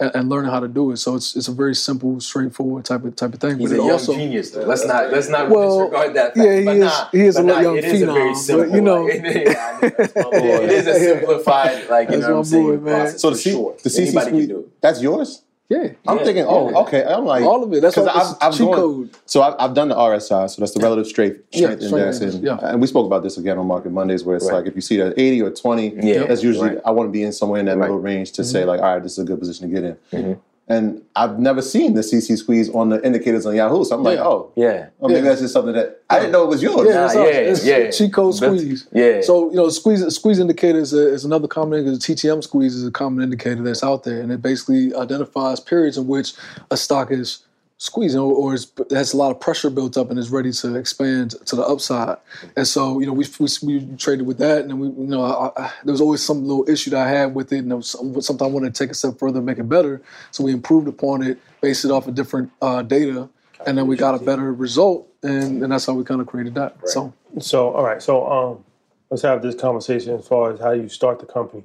[0.00, 0.96] and, and learning how to do it.
[0.96, 3.58] So it's it's a very simple, straightforward type of type of thing.
[3.60, 4.62] He's but a young also, genius, though.
[4.64, 6.34] Let's not let's not Well, disregard that.
[6.34, 6.36] Fact.
[6.38, 8.06] yeah, he but is- Nah, he is a but little nah, young it is a
[8.06, 10.30] phenom, very but, simple, you know- like, yeah, I know, that's my boy.
[10.64, 12.84] it is a simplified, like you That's know what I'm saying.
[12.84, 13.18] man.
[13.18, 13.76] So the C, sure.
[13.82, 14.80] the CC Anybody can suite, do it.
[14.82, 15.41] that's yours?
[15.68, 16.76] Yeah, I'm Yeah, thinking, oh, yeah.
[16.80, 17.04] okay.
[17.04, 17.80] I'm like All of it.
[17.80, 19.10] That's what- I've, I've cheat code.
[19.26, 22.34] So I've, I've done the RSI, so that's the relative strength, Yeah, strength strength index,
[22.36, 22.58] and, yeah.
[22.62, 24.56] and we spoke about this again on Market Mondays, where it's Right.
[24.58, 26.78] like if you see that 80 or 20, Yeah, that's usually right.
[26.84, 28.50] I want to be in somewhere in that middle range to Mm-hmm.
[28.50, 30.40] say like, all right, this is a good position to get in.
[30.72, 34.16] And I've never seen the CC squeeze on the indicators on Yahoo, so I'm like,
[34.16, 34.24] Yeah.
[34.26, 34.86] oh, Yeah.
[35.02, 35.28] oh, maybe Yeah.
[35.28, 36.88] that's just something that I didn't know it was yours.
[36.88, 37.28] Yeah, it's, Nah, us.
[37.34, 37.90] yeah, it's yeah.
[37.90, 38.86] cheat code That's- squeeze.
[38.92, 39.20] yeah.
[39.20, 42.00] So you know, squeeze squeeze indicator is, a, is another common indicator.
[42.14, 46.06] TTM squeeze is a common indicator that's out there, and it basically identifies periods in
[46.06, 46.32] which
[46.70, 47.40] a stock is
[47.82, 50.76] squeezing or, or is, has a lot of pressure built up and is ready to
[50.76, 52.16] expand to the upside.
[52.56, 55.22] And so you know, we we, we traded with that, and then we you know,
[55.22, 57.76] I, I, there was always some little issue that I had with it, and there
[57.76, 60.00] was some, something I wanted to take a step further, and make it better.
[60.30, 63.28] So we improved upon it, based it off of different uh, data,
[63.66, 66.54] and then we got a better result, and, and that's how we kind of created
[66.54, 66.76] that.
[66.88, 67.12] So.
[67.40, 68.02] So, all right.
[68.02, 68.64] So, um,
[69.10, 71.64] let's have this conversation as far as how you start the company.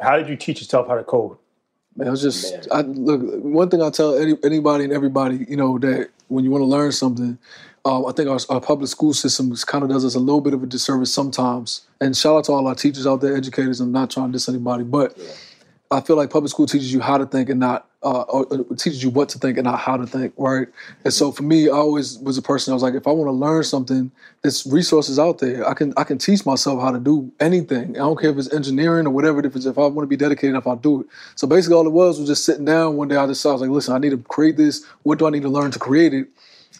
[0.00, 1.36] How did you teach yourself how to code?
[1.96, 3.20] Man, it was just I look.
[3.42, 6.66] One thing I tell any, anybody and everybody, you know, that when you want to
[6.66, 7.38] learn something,
[7.84, 10.54] um, I think our, our public school system kind of does us a little bit
[10.54, 11.82] of a disservice sometimes.
[12.00, 13.80] And shout out to all our teachers out there, educators.
[13.80, 15.18] I'm not trying to diss anybody, but
[15.90, 19.02] I feel like public school teaches you how to think and not uh, or, teaches
[19.02, 20.68] you what to think and not how to think, right?
[21.04, 22.72] And so for me, I always was a person.
[22.72, 24.10] I was like, if I want to learn something,
[24.42, 25.68] there's resources out there.
[25.68, 27.96] I can I can teach myself how to do anything.
[27.96, 29.66] I don't care if it's engineering or whatever If it is.
[29.66, 31.06] If I want to be dedicated enough, I'll do it.
[31.36, 33.16] So basically, all it was was just sitting down one day.
[33.16, 34.84] I just I was like, listen, I need to create this.
[35.04, 36.28] What do I need to learn to create it?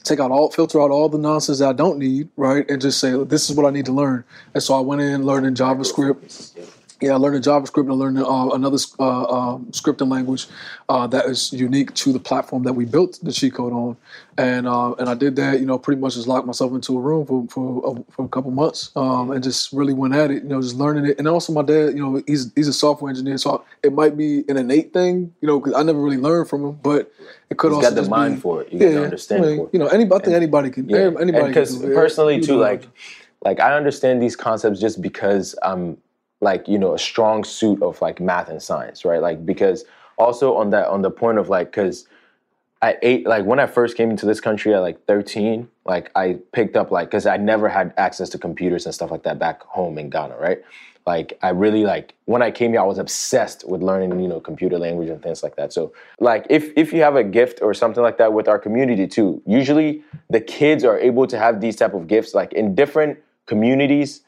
[0.04, 2.68] take out all filter out all the nonsense that I don't need, right?
[2.68, 4.24] And just say this is what I need to learn.
[4.54, 6.56] And so I went in learning JavaScript.
[7.02, 10.46] Yeah, I learned JavaScript and I learned uh, another uh, um, scripting language
[10.88, 13.96] uh, that is unique to the platform that we built the cheat code on.
[14.38, 17.00] And uh, and I did that, you know, pretty much just locked myself into a
[17.00, 20.44] room for for a, for a couple months um, and just really went at it,
[20.44, 21.18] you know, just learning it.
[21.18, 24.44] And also my dad, you know, he's he's a software engineer, so it might be
[24.48, 27.12] an innate thing, you know, because I never really learned from him, but
[27.50, 28.72] it could He's also got the mind be, for it.
[28.72, 29.70] You got the understanding I mean, for.
[29.72, 30.88] You know, anybody, I think anybody can.
[30.88, 31.94] Yeah, Anybody because do it.
[31.94, 32.86] personally too, like,
[33.44, 35.98] like I understand these concepts just because I'm
[36.42, 39.22] like you know a strong suit of like math and science, right?
[39.22, 39.84] Like because
[40.18, 42.06] also on that on the point of like because
[42.82, 46.38] at eight like when I first came into this country at like 13, like I
[46.52, 49.62] picked up like because I never had access to computers and stuff like that back
[49.62, 50.58] home in Ghana, right?
[51.06, 54.40] Like I really like when I came here, I was obsessed with learning, you know,
[54.40, 55.72] computer language and things like that.
[55.72, 59.06] So like if if you have a gift or something like that with our community
[59.06, 63.18] too, usually the kids are able to have these type of gifts like in different
[63.46, 64.22] communities.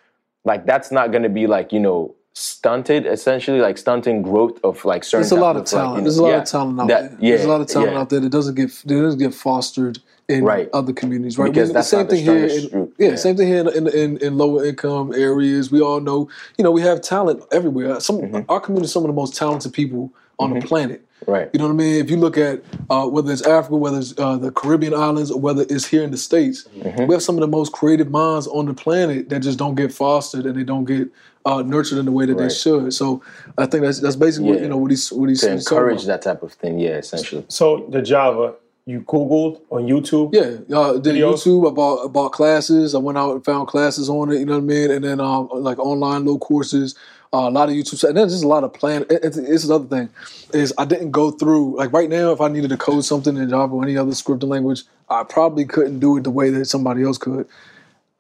[0.45, 5.05] Like that's not gonna be like, you know, stunted essentially, like stunting growth of like
[5.05, 5.91] certain There's a lot of like, talent.
[5.91, 7.19] you know- There's a lot yeah, of talent out that- there.
[7.21, 8.01] Yeah, There's a lot of talent yeah.
[8.01, 10.69] out there that doesn't get that doesn't get fostered in Right.
[10.73, 11.53] other communities, right?
[11.53, 12.81] Because We- that's the same not the thing here.
[12.81, 13.15] In, yeah, yeah.
[13.17, 15.71] same thing here in, in, in, lower income areas.
[15.71, 16.29] We all know,
[16.59, 18.01] you know, we have talent everywhere.
[18.01, 18.51] Some Mm-hmm.
[18.51, 21.03] our community is some of the most talented people on the planet.
[21.27, 21.49] Right.
[21.53, 21.97] You know what I mean?
[22.05, 25.41] If you look at uh, whether it's Africa, whether it's uh, the Caribbean islands, or
[25.41, 27.07] whether it's here in the states, Mm-hmm.
[27.07, 29.93] we have some of the most creative minds on the planet that just don't get
[29.93, 31.09] fostered and they don't get
[31.47, 32.93] uh, nurtured in the way that they should.
[32.93, 33.23] So
[33.59, 36.05] I think that's that's basically what you know what he's what he's To he's encourage
[36.05, 36.23] about.
[36.23, 37.45] that type of thing, yeah, essentially.
[37.49, 38.55] So, the Java,
[38.87, 40.35] you Googled on YouTube?
[40.35, 41.45] Yeah, uh, did Videos?
[41.45, 41.71] YouTube.
[41.71, 42.95] I bought, I bought classes.
[42.95, 44.39] I went out and found classes on it.
[44.41, 44.91] You know what I mean?
[44.91, 46.95] And then um, like online little courses.
[47.35, 48.05] Uh, a lot of YouTube.
[48.09, 49.05] And then just a lot of plan.
[49.11, 50.11] it- It's, it's another thing
[50.55, 52.33] is I didn't go through like right now.
[52.33, 55.67] If I needed to code something in Java or any other scripting language, I probably
[55.67, 57.49] couldn't do it the way that somebody else could.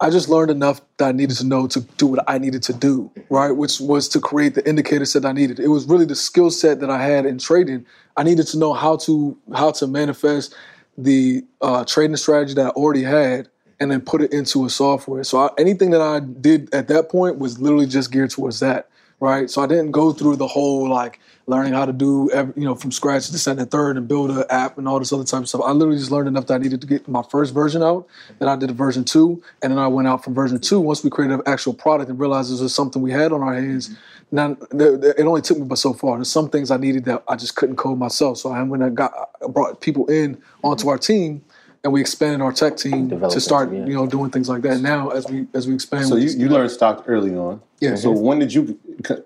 [0.00, 2.74] I just learned enough that I needed to know to do what I needed to
[2.74, 3.52] do, right?
[3.52, 5.60] Which was to create the indicator set I needed.
[5.60, 7.86] It was really the skill set that I had in trading.
[8.16, 10.54] I needed to know how to how to manifest
[10.98, 13.48] the uh, trading strategy that I already had
[13.80, 15.24] and then put it into a software.
[15.24, 18.88] So I, anything that I did at that point was literally just geared towards that,
[19.24, 19.48] right?
[19.50, 22.74] So I didn't go through the whole like learning how to do every, you know
[22.74, 25.40] from scratch the second and third and build an app and all this other type
[25.42, 25.62] of stuff.
[25.64, 28.06] I literally just learned enough that I needed to get my first version out.
[28.38, 31.02] Then I did a version two, and then I went out from version two once
[31.02, 33.88] we created an actual product and realized this was something we had on our hands.
[33.88, 34.36] Mm-hmm.
[34.36, 36.16] Now there- there- it only took me but so far.
[36.18, 38.38] There's some things I needed that I just couldn't code myself.
[38.38, 41.42] So I when I got I brought people in onto our team.
[41.84, 43.86] And we expanded our tech team to start, team, yeah.
[43.86, 44.80] you know, doing things like that.
[44.80, 47.60] Now, as we as we expand, So you, this- you learned stock early on.
[47.78, 47.94] Yeah.
[47.96, 48.78] So when did you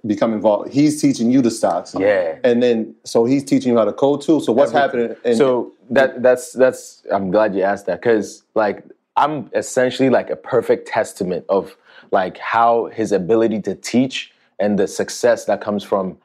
[0.05, 0.73] become involved?
[0.73, 1.94] He's teaching you the stocks.
[1.97, 2.38] Yeah.
[2.42, 4.40] And then so he's teaching you how to code too.
[4.40, 5.14] So what's happening?
[5.25, 8.85] In, so that that's that's I'm glad you asked that because like
[9.16, 11.77] I'm essentially like a perfect testament of
[12.11, 16.18] like how his ability to teach and the success that comes from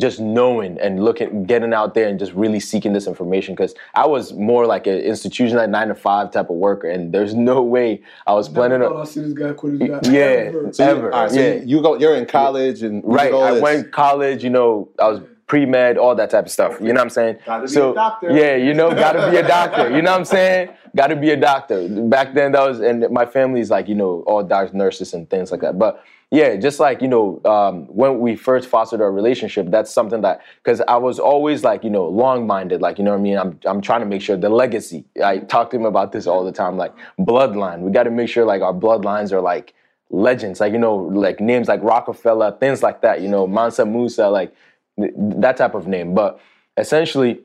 [0.00, 3.54] just knowing and looking, getting out there and just really seeking this information.
[3.54, 7.12] Because I was more like an institution, like nine to five type of worker, and
[7.12, 9.06] there's no way I was planning Oh, I on.
[9.06, 10.04] see this guy quit his job.
[10.06, 10.72] Yeah, Ever.
[10.72, 11.12] So you- ever.
[11.14, 11.98] all right, so yeah, you, you go.
[11.98, 13.32] You're in college and right.
[13.32, 13.62] all I this.
[13.62, 14.44] went college.
[14.44, 16.78] You know, I was pre med, all that type of stuff.
[16.80, 17.38] You know what I'm saying?
[17.46, 18.30] Gotta be so a doctor.
[18.36, 19.90] yeah, you know, gotta be a doctor.
[19.94, 20.70] You know what I'm saying?
[20.94, 21.88] Gotta be a doctor.
[21.88, 25.50] Back then, that was, and my family's like, you know, all doctors, nurses, and things
[25.50, 25.78] like that.
[25.78, 30.20] But yeah, just like you know, um, when we first fostered our relationship, that's something
[30.20, 32.82] that because I was always like, you know, long-minded.
[32.82, 33.38] Like, you know what I mean?
[33.38, 35.06] I'm I'm trying to make sure the legacy.
[35.24, 36.76] I talk to him about this all the time.
[36.76, 39.72] Like bloodline, we got to make sure like our bloodlines are like
[40.10, 43.22] legends, like you know, like names like Rockefeller, things like that.
[43.22, 44.54] You know, Mansa Musa, like
[45.00, 46.14] th- that type of name.
[46.14, 46.38] But
[46.76, 47.40] essentially,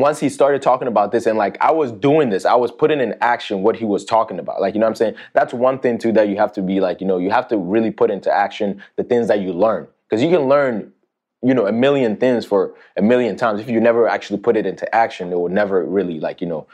[0.00, 3.00] once he started talking about this and like I was doing this, I was putting
[3.00, 4.60] in action what he was talking about.
[4.60, 5.14] Like, you know what I'm saying?
[5.34, 7.56] That's one thing too that you have to be like, you know, you have to
[7.56, 9.86] really put into action the things that you learn.
[10.08, 10.92] Because you can learn,
[11.42, 13.60] you know, a million things for a million times.
[13.60, 16.66] If you never actually put it into action, it will never really like, you know,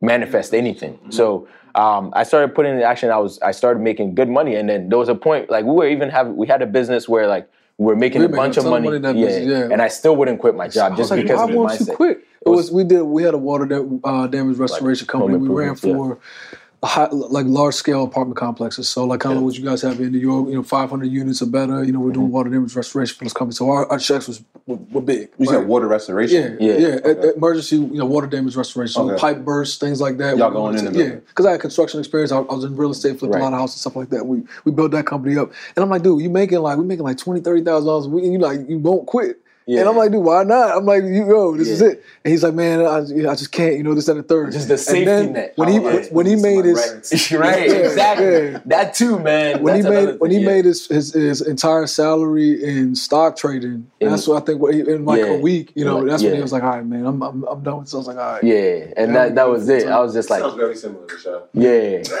[0.00, 0.98] manifest anything.
[1.10, 3.10] So um, I started putting in action.
[3.10, 5.72] I was I started making good money, and then there was a point like we
[5.72, 7.48] were even having we had a business where like
[7.80, 9.68] were making We a were bunch of money, of money yeah, business, yeah.
[9.72, 11.80] and I still wouldn't quit my job just was like, because why of the won't
[11.80, 12.24] you quit?
[12.44, 15.38] It was, we did we had a water da- uh, damage restoration company.
[15.38, 18.88] We ran for a high, like large scale apartment complexes.
[18.88, 21.42] So like kind of what you guys have in New York, you know, 500 units
[21.42, 21.84] or better.
[21.84, 22.32] You know, we're doing Mm-hmm.
[22.34, 23.54] water damage restoration for this company.
[23.54, 25.28] So our, our checks was were, were big.
[25.38, 25.48] You right?
[25.58, 26.56] said water restoration.
[26.60, 29.20] Yeah, Yeah, yeah, e- emergency, you know, water damage restoration, so Okay.
[29.20, 30.36] pipe bursts, things like that.
[30.38, 32.32] Y'all going went in to- yeah, because I had construction experience.
[32.32, 33.40] I, I was in real estate, flipped Right.
[33.40, 34.26] a lot of houses, stuff like that.
[34.26, 37.04] We we built that company up, and I'm like, dude, you making like we making
[37.04, 39.40] like twenty, thirty thousand dollars a week, and you like you won't quit.
[39.70, 39.80] Yeah.
[39.80, 40.76] And I'm like, dude, why not?
[40.76, 42.02] I'm like, you go, this is it.
[42.24, 42.96] And he's like, man, I,
[43.30, 44.50] I just can't, you know, this and the third.
[44.50, 45.52] Just the And safety then net.
[45.54, 46.06] When he Oh, yeah.
[46.10, 46.78] when he made his
[47.32, 48.26] right, Yeah, exactly.
[48.26, 48.60] yeah.
[48.66, 49.62] That too, man.
[49.62, 50.52] when he That's another made when thing, he yeah.
[50.52, 54.60] made his, his his entire salary in stock trading, In- that's what I think.
[54.60, 55.26] What in like Yeah.
[55.34, 57.62] a week, you know, that's when he was like, all right, man, I'm I'm, I'm
[57.62, 58.42] done with So I was like, all right.
[58.44, 59.86] yeah, and that that was it.
[59.86, 61.40] I was just like, Sounds very similar to Shaw.
[61.54, 62.02] yeah,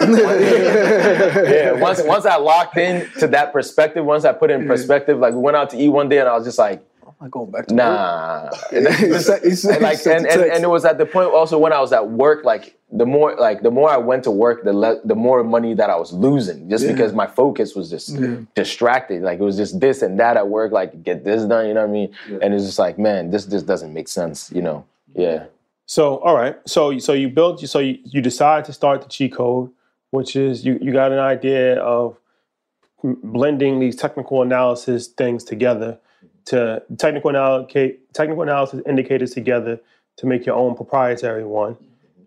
[0.60, 1.72] yeah.
[1.72, 5.34] Once once I locked in to that perspective, once I put it in perspective, like
[5.34, 6.84] we went out to eat one day, and I was just like, I'm
[7.20, 7.82] not going back to work.
[7.84, 8.50] nah.
[8.70, 11.58] he said, he said, and like and, and, and it was at the point also
[11.58, 14.64] when I was at work, like the more like the more I went to work,
[14.64, 16.92] the le- the more money that I was losing, just Yeah.
[16.92, 18.36] because my focus was just Yeah.
[18.54, 19.22] distracted.
[19.22, 21.82] Like it was just this and that at work, like get this done, you know
[21.82, 22.14] what I mean?
[22.42, 24.84] And it's just like, man, this just doesn't make sense, you know?
[25.14, 25.44] Yeah.
[25.86, 26.56] So, all right.
[26.66, 27.60] So, so you built.
[27.60, 29.70] So you, you decide to start the cheat code,
[30.10, 32.16] which is you you got an idea of
[33.02, 35.98] blending these technical analysis things together
[36.46, 39.78] to technical allocate technical analysis indicators together
[40.16, 41.76] to make your own proprietary one.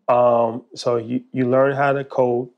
[0.08, 2.49] Um, so you you learn how to code.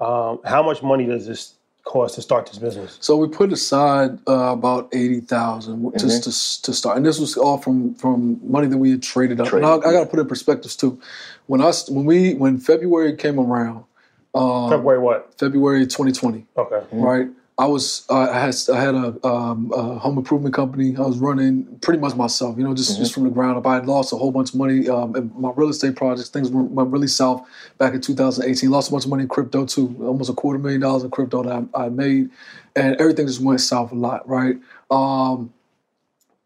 [0.00, 2.98] Um, how much money does this cost to start this business?
[3.00, 7.36] So we put aside uh, about eighty thousand just to to start, and this was
[7.36, 9.52] all from from money that we had traded up.
[9.52, 11.00] and I, I got to put it in perspectives too.
[11.46, 13.84] When us when we when February came around,
[14.34, 15.34] um, February what?
[15.38, 16.86] February 2020, Okay.
[16.92, 17.28] right?
[17.58, 20.96] I was uh, I had I had a, um, a home improvement company.
[20.96, 23.66] I was running pretty much myself, you know, just just from the ground up.
[23.66, 26.28] I had lost a whole bunch of money um, in my real estate projects.
[26.28, 27.44] Things went, went really south
[27.78, 28.70] back in 2018.
[28.70, 31.42] Lost a bunch of money in crypto too, almost a quarter million dollars in crypto
[31.42, 32.30] that I, I made,
[32.76, 34.56] and everything just went south a lot, right?
[34.88, 35.52] Um,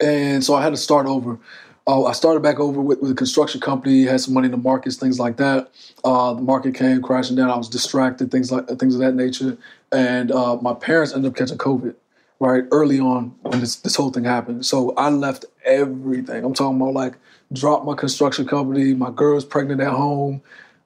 [0.01, 1.39] and so I had to start over.
[1.87, 4.57] Uh, I started back over with, with a construction company, had some money in the
[4.57, 5.71] markets, things like that.
[6.05, 7.51] Uh, the market came crashing down.
[7.51, 9.59] I was distracted, things like things of that nature.
[9.91, 11.95] And uh, my parents ended up catching COVID,
[12.39, 14.65] right early on when this this whole thing happened.
[14.65, 16.45] So I left everything.
[16.45, 17.15] I'm talking about like
[17.53, 18.95] dropped my construction company.
[18.95, 20.41] My girl's pregnant at home.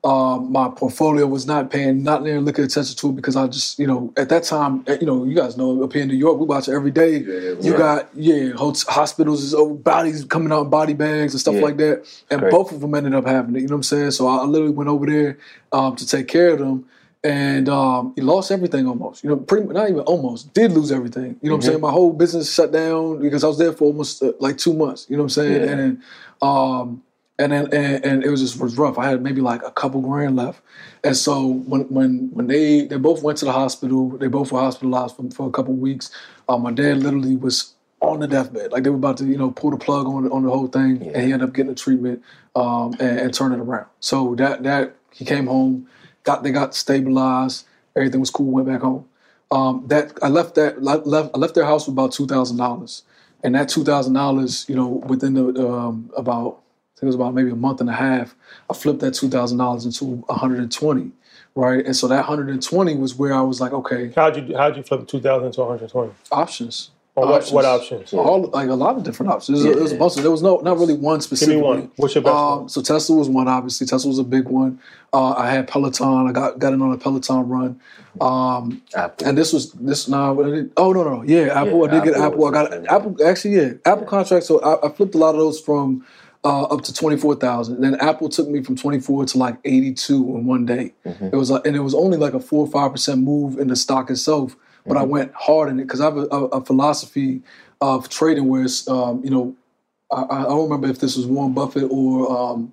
[0.07, 3.77] Um, my portfolio was not paying not near looking attention to it because I just
[3.77, 6.15] you know at that time eh, you know you guys know up here in New
[6.15, 7.19] York we watch it every day.
[7.61, 11.61] you got yeah hospitals is over bodies coming out in body bags and stuff Yeah.
[11.63, 12.53] like that, and Great.
[12.53, 13.63] both of them ended up having it.
[13.63, 14.13] You know what I'm saying?
[14.13, 15.39] So I, literally went over there
[15.73, 16.87] um, to take care of them.
[17.25, 19.25] And um, he lost everything almost.
[19.25, 20.55] You know, pretty not even almost.
[20.55, 21.37] Did lose everything.
[21.43, 21.81] You know what I'm saying?
[21.81, 25.07] My whole business shut down because I was there for almost uh, like two months.
[25.09, 25.63] You know what I'm saying?
[25.65, 25.77] Yeah.
[25.79, 26.03] And
[26.41, 27.03] um,
[27.39, 28.99] and then and, and it was just was rough.
[28.99, 30.61] I had maybe like a couple grand left,
[31.05, 34.61] and so when when when they they both went to the hospital, they both were
[34.61, 36.11] hospitalized for, for a couple weeks.
[36.49, 39.51] Uh, my dad literally was on the deathbed, like they were about to you know
[39.51, 42.23] pull the plug on on the whole thing, and he ended up getting the treatment
[42.55, 43.87] um, and, and turn it around.
[44.01, 45.89] So that that he came home,
[46.25, 49.07] got they got stabilized, everything was cool, went back home.
[49.51, 53.03] Um, that I left that left I left their house with about two thousand dollars,
[53.45, 56.61] and that two thousand dollars, you know, within the um, about
[56.97, 58.35] I think it was about maybe a month and a half,
[58.71, 61.13] I flipped that two thousand dollars into one hundred and twenty,
[61.55, 61.85] right?
[61.85, 64.77] And so that hundred and twenty was where I was like, okay, How'd you how'd
[64.79, 66.13] you flip two thousand to one hundred twenty?
[66.33, 66.91] options.
[67.15, 67.53] Or what, Options.
[67.55, 68.13] what options?
[68.13, 69.63] All like a lot of different options.
[69.63, 71.57] There was, there was a bunch of, there was no not really one Give specific.
[71.57, 71.91] me one.
[71.97, 72.69] What's your best Um, one?
[72.69, 73.87] so Tesla was one, obviously.
[73.87, 74.79] Tesla was a big one.
[75.15, 76.27] Uh, I had Peloton.
[76.29, 77.81] I got got in on a Peloton run.
[78.21, 79.27] Um, Apple.
[79.29, 80.39] and this was this now.
[80.77, 81.79] oh no no yeah Apple.
[81.79, 82.47] Yeah, I did get Apple Apple.
[82.49, 82.87] I got.
[82.93, 83.17] Apple.
[83.27, 84.47] Actually yeah Apple contracts.
[84.49, 86.05] So I, I flipped a lot of those from
[86.47, 87.81] uh, up to twenty four thousand.
[87.81, 90.93] Then Apple took me from twenty four to like eighty two in one day.
[91.05, 91.27] Mm-hmm.
[91.33, 93.69] It was like, and it was only like a four or five percent move in
[93.69, 94.57] the stock itself.
[94.87, 95.11] But I Mm-hmm.
[95.11, 97.43] went hard in it because I have a, a, a philosophy
[97.81, 99.57] of trading where it's um, you know
[100.13, 102.73] I, I don't remember if this was Warren Buffett or um,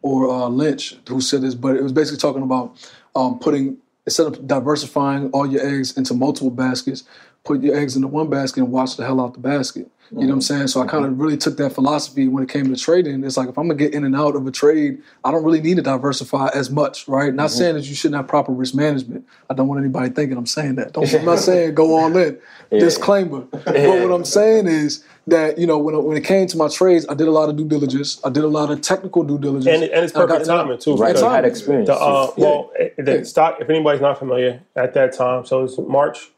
[0.00, 2.66] or uh, Lynch who said this, but it was basically talking about
[3.14, 3.76] um, putting
[4.06, 7.04] instead of diversifying all your eggs into multiple baskets,
[7.44, 9.88] put your eggs into one basket and watch the hell out the basket.
[10.10, 10.66] You know what I'm saying?
[10.68, 13.24] So I kind of really took that philosophy when it came to trading.
[13.24, 15.60] It's like if I'm gonna get in and out of a trade, I don't really
[15.62, 17.34] need to diversify as much, right?
[17.34, 19.26] Not saying that you shouldn't have proper risk management.
[19.50, 20.92] I don't want anybody thinking I'm saying that.
[20.92, 22.38] Don't, I'm not saying go all in.
[22.70, 23.40] Disclaimer.
[23.50, 26.68] But what I'm saying is that you know when it, when it came to my
[26.68, 28.20] trades, I did a lot of due diligence.
[28.24, 30.78] I did a lot of technical due diligence, And, and it's I got- perfect timing
[30.78, 30.96] too.
[30.96, 31.88] Right, because you had experience.
[31.88, 32.44] The, uh, Yeah.
[32.44, 33.22] Well, eh, the Yeah.
[33.24, 33.56] stock.
[33.60, 36.30] If anybody's not familiar, at that time, so it's March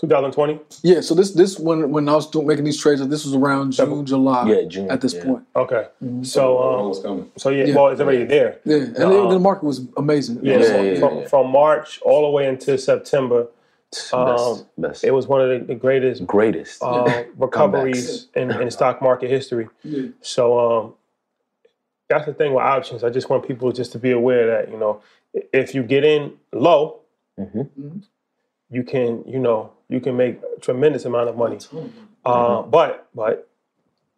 [0.00, 0.60] 2020.
[0.82, 3.72] Yeah, so this this when when I was doing, making these trades, this was around
[3.72, 4.48] June, July.
[4.48, 5.24] Yeah, June, At this yeah.
[5.24, 5.88] point, Okay.
[6.22, 7.30] So, um, Almost coming.
[7.36, 7.74] so yeah, Yeah.
[7.74, 8.58] well, it's already there.
[8.64, 10.38] yeah, and Uh, the, the market was amazing.
[10.42, 11.26] Yeah, Yeah, so yeah, from, yeah.
[11.26, 13.48] from March all the way into September,
[14.12, 15.04] um, best, best.
[15.04, 16.80] it was one of the, the greatest greatest.
[16.82, 19.66] uh, recoveries in, in stock market history.
[19.82, 20.08] Yeah.
[20.20, 20.94] So um,
[22.08, 23.02] that's the thing with options.
[23.02, 25.00] I just want people just to be aware that you know
[25.52, 27.00] if you get in low,
[27.38, 28.02] Mhm.
[28.70, 31.58] you can you know you can make a tremendous amount of money.
[32.24, 33.48] Uh, but but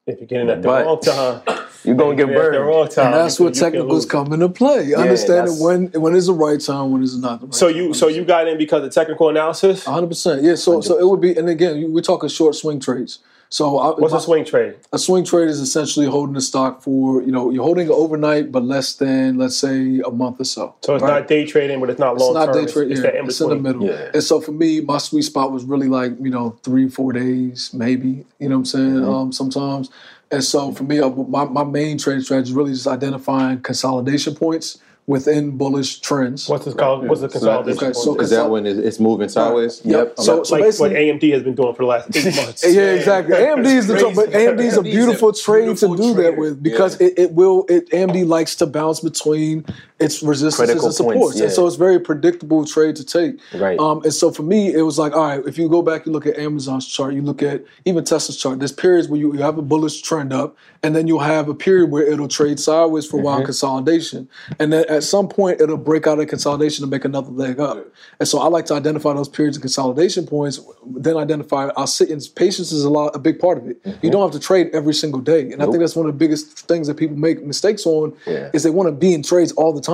[0.07, 1.43] if you get in at the But- wrong time,
[1.85, 2.67] You're gonna get at the burned.
[2.67, 4.93] wrong time, And that's you where can- you can technicals come into play.
[4.95, 7.69] Understanding that's- when when is the right time, when is it not the right So
[7.69, 7.77] time.
[7.77, 9.87] you so you got in because of technical analysis.
[9.87, 10.57] 100 percent yeah.
[10.57, 13.21] So so it would be, and again, you- we're talking short swing trades.
[13.53, 14.77] So I, What's my- a swing trade?
[14.93, 18.53] a swing trade is essentially holding the stock for you know you're holding it overnight,
[18.53, 20.75] but less than let's say a month or so.
[20.83, 21.21] So it's right?
[21.21, 22.31] not day trading, but it's not long.
[22.31, 22.55] It's not term.
[22.55, 22.91] day It's, trade.
[22.93, 23.85] it's yeah, that in it's in the middle.
[23.87, 24.11] Yeah.
[24.15, 27.75] And so for me, my sweet spot was really like you know three, four days,
[27.75, 28.25] maybe.
[28.39, 28.91] You know what I'm saying?
[28.95, 29.09] Mm-hmm.
[29.09, 29.91] Um, sometimes.
[30.31, 34.79] And so for me, my my main trading strategy is really just identifying consolidation points
[35.11, 36.49] within bullish trends.
[36.49, 37.07] What's this called?
[37.09, 37.85] What's the So consolidation?
[37.89, 38.21] Okay, so?
[38.21, 39.83] Is that when it- it's moving sideways?
[39.85, 40.15] Yep.
[40.19, 42.65] So, so like what AMD has been doing for the last eight months.
[42.65, 43.35] Yeah, exactly.
[43.35, 47.15] AMD is the but AMD is a beautiful trade to do that with because it,
[47.19, 49.65] it will it AMD likes to bounce between
[50.01, 51.19] its resistance Critical and supports.
[51.19, 53.39] points, And so it's very predictable trade to take.
[53.55, 53.79] Right.
[53.79, 56.13] Um, and so for me, it was like, all right, if you go back and
[56.15, 59.41] look at Amazon's chart, you look at even Tesla's chart, there's periods where you, you
[59.43, 63.07] have a bullish trend up, and then you'll have a period where it'll trade sideways
[63.07, 63.27] for a Mm-hmm.
[63.27, 64.27] while consolidation.
[64.59, 67.87] And then at some point it'll break out of consolidation and make another leg up.
[68.19, 72.11] And so I like to identify those periods of consolidation points, then identify our sit
[72.11, 72.29] ins.
[72.29, 73.83] Patience is a lot a big part of it.
[73.85, 74.07] Mm-hmm.
[74.07, 75.53] You don't have to trade every single day.
[75.53, 78.49] And I think that's one of the biggest things that people make mistakes on Yeah.
[78.55, 79.90] is they want to be in trades all the time.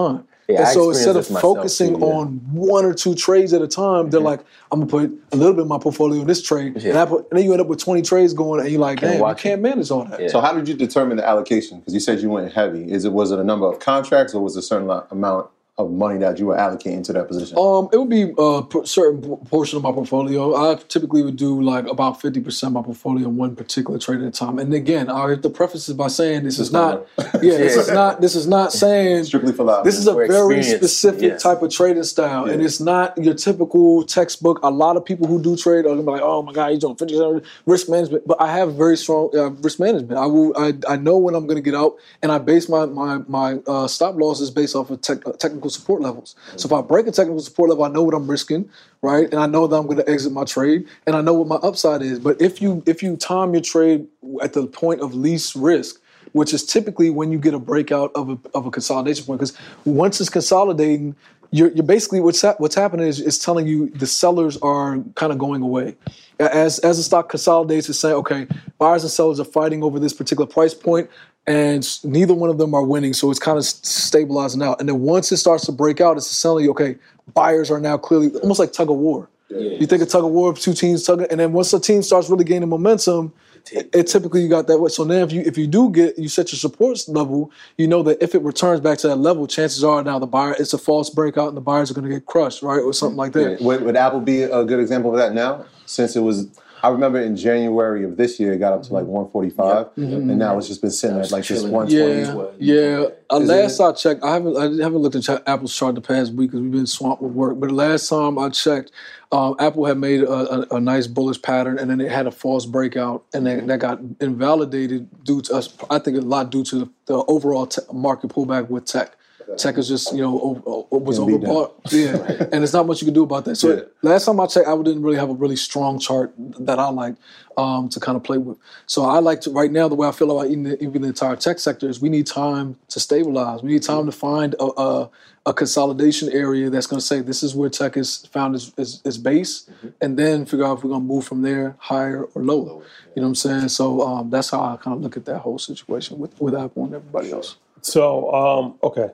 [0.48, 2.12] Yeah, and I so instead of myself, focusing too, yeah.
[2.12, 4.26] on one or two trades at a time, they're mm-hmm.
[4.26, 4.40] like,
[4.70, 7.02] I'm gonna put a little bit of my portfolio in this trade, and, Yeah.
[7.02, 9.20] I put, and then you end up with 20 trades going, and you're like, damn,
[9.20, 10.20] you can't manage all that.
[10.20, 10.28] Yeah.
[10.28, 11.80] So how did you determine the allocation?
[11.80, 12.90] Because you said you went heavy.
[12.90, 15.90] Is it was it a number of contracts or was it a certain amount of
[15.90, 17.58] money that you were allocating to that position?
[17.58, 20.54] Um, it would be a certain portion of my portfolio.
[20.54, 24.20] I typically would do like about fifty percent of my portfolio in one particular trade
[24.20, 24.58] at a time.
[24.58, 27.88] And again, I have to preface this by saying this is not, yeah, this is
[27.92, 29.84] not, this is not saying Strictly for life.
[29.84, 31.42] This is a For very specific yes.
[31.42, 34.60] type of trading style, and it's not your typical textbook.
[34.62, 36.80] A lot of people who do trade are gonna be like, "Oh my God, you're
[36.80, 40.18] doing fifty percent risk management." But I have very strong uh, risk management.
[40.18, 43.18] I will, I, I know when I'm gonna get out, and I base my my
[43.28, 46.36] my uh, stop losses based off of tech, uh, technical support levels.
[46.56, 48.68] So if I break a technical support level, I know what I'm risking,
[49.02, 49.30] right?
[49.30, 52.02] And I know that I'm gonna exit my trade, and I know what my upside
[52.02, 52.18] is.
[52.18, 54.06] But if you if you time your trade
[54.42, 56.00] at the point of least risk
[56.36, 59.40] which is typically when you get a breakout of a, of a consolidation point.
[59.40, 59.56] Because
[59.86, 61.16] once it's consolidating,
[61.50, 65.32] you're, you're basically what's hap- what's happening is it's telling you the sellers are kind
[65.32, 65.96] of going away.
[66.38, 68.46] As as the stock consolidates, it's saying, okay,
[68.78, 71.08] buyers and sellers are fighting over this particular price point,
[71.46, 73.14] and neither one of them are winning.
[73.14, 74.80] So it's kind of stabilizing out.
[74.80, 76.96] And then once it starts to break out, it's telling you, okay,
[77.32, 79.28] buyers are now clearly almost like tug of war.
[79.48, 82.28] You think of tug of war, two teams tugging, and then once the team starts
[82.28, 83.32] really gaining momentum,
[83.72, 84.88] it, it typically you got that way.
[84.88, 88.02] So now if you if you do get you set your support level, you know
[88.04, 90.78] that if it returns back to that level, chances are now the buyer it's a
[90.78, 93.20] false breakout and the buyers are going to get crushed, right, or something hmm.
[93.20, 93.60] like that.
[93.60, 95.64] Would, would Apple be a good example of that now?
[95.86, 96.48] Since it was
[96.86, 100.56] I remember in January of this year, it got up to like 145, and now
[100.56, 101.72] it's just been sitting at like this Chilling.
[101.72, 102.64] 120.
[102.64, 103.06] Yeah, yeah.
[103.28, 106.00] Uh, last it- I checked, I haven't I haven't looked at Ch- Apple's chart the
[106.00, 107.58] past week because we've been swamped with work.
[107.58, 108.92] But the last time I checked,
[109.32, 110.30] um, Apple had made a,
[110.72, 113.80] a, a nice bullish pattern, and then it had a false breakout, and then that
[113.80, 115.74] got invalidated due to us.
[115.90, 119.16] I think a lot due to the, the overall te- market pullback with tech.
[119.56, 121.54] Tech is just you know over, over- was Getting beat down.
[121.54, 123.56] overbought, yeah, and it's not much you can do about that.
[123.56, 123.80] So Yeah.
[124.02, 127.18] last time I checked, I didn't really have a really strong chart that I liked
[127.56, 128.58] um, to kind of play with.
[128.86, 131.08] So I like to right now the way I feel about even the, even the
[131.08, 133.62] entire tech sector is we need time to stabilize.
[133.62, 135.10] We need time to find a, a,
[135.46, 139.00] a consolidation area that's going to say this is where tech is found its, its,
[139.04, 139.70] its base,
[140.00, 142.82] and then figure out if we're going to move from there higher or lower.
[143.14, 143.68] You know what I'm saying?
[143.68, 146.84] So um, that's how I kind of look at that whole situation with with Apple
[146.86, 147.56] and everybody else.
[147.82, 149.10] So, um, okay.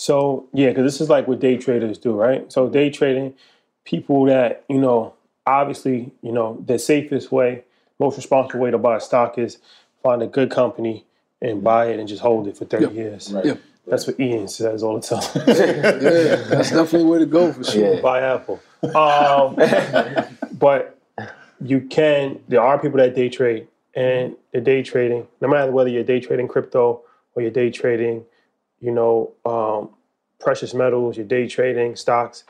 [0.00, 2.50] So, yeah, because this is like what day traders do, right?
[2.50, 3.34] So, day trading,
[3.84, 5.12] people that, you know,
[5.46, 7.64] obviously, you know, the safest way,
[7.98, 9.58] most responsible way to buy a stock is
[10.02, 11.04] find a good company
[11.42, 13.30] and buy it and just hold it for 30 years.
[13.44, 15.22] Yeah, That's what Ian says all the time.
[15.46, 17.96] yeah, that's definitely way to go for sure.
[17.96, 18.00] Yeah.
[18.00, 18.58] buy Apple.
[18.94, 19.54] Um,
[20.58, 20.98] but
[21.60, 22.40] you can.
[22.48, 26.20] There are people that day trade, and the day trading, no matter whether you're day
[26.20, 27.02] trading crypto
[27.34, 28.24] or you're day trading,
[28.80, 29.90] you know, um,
[30.38, 32.44] precious metals, you're day trading stocks.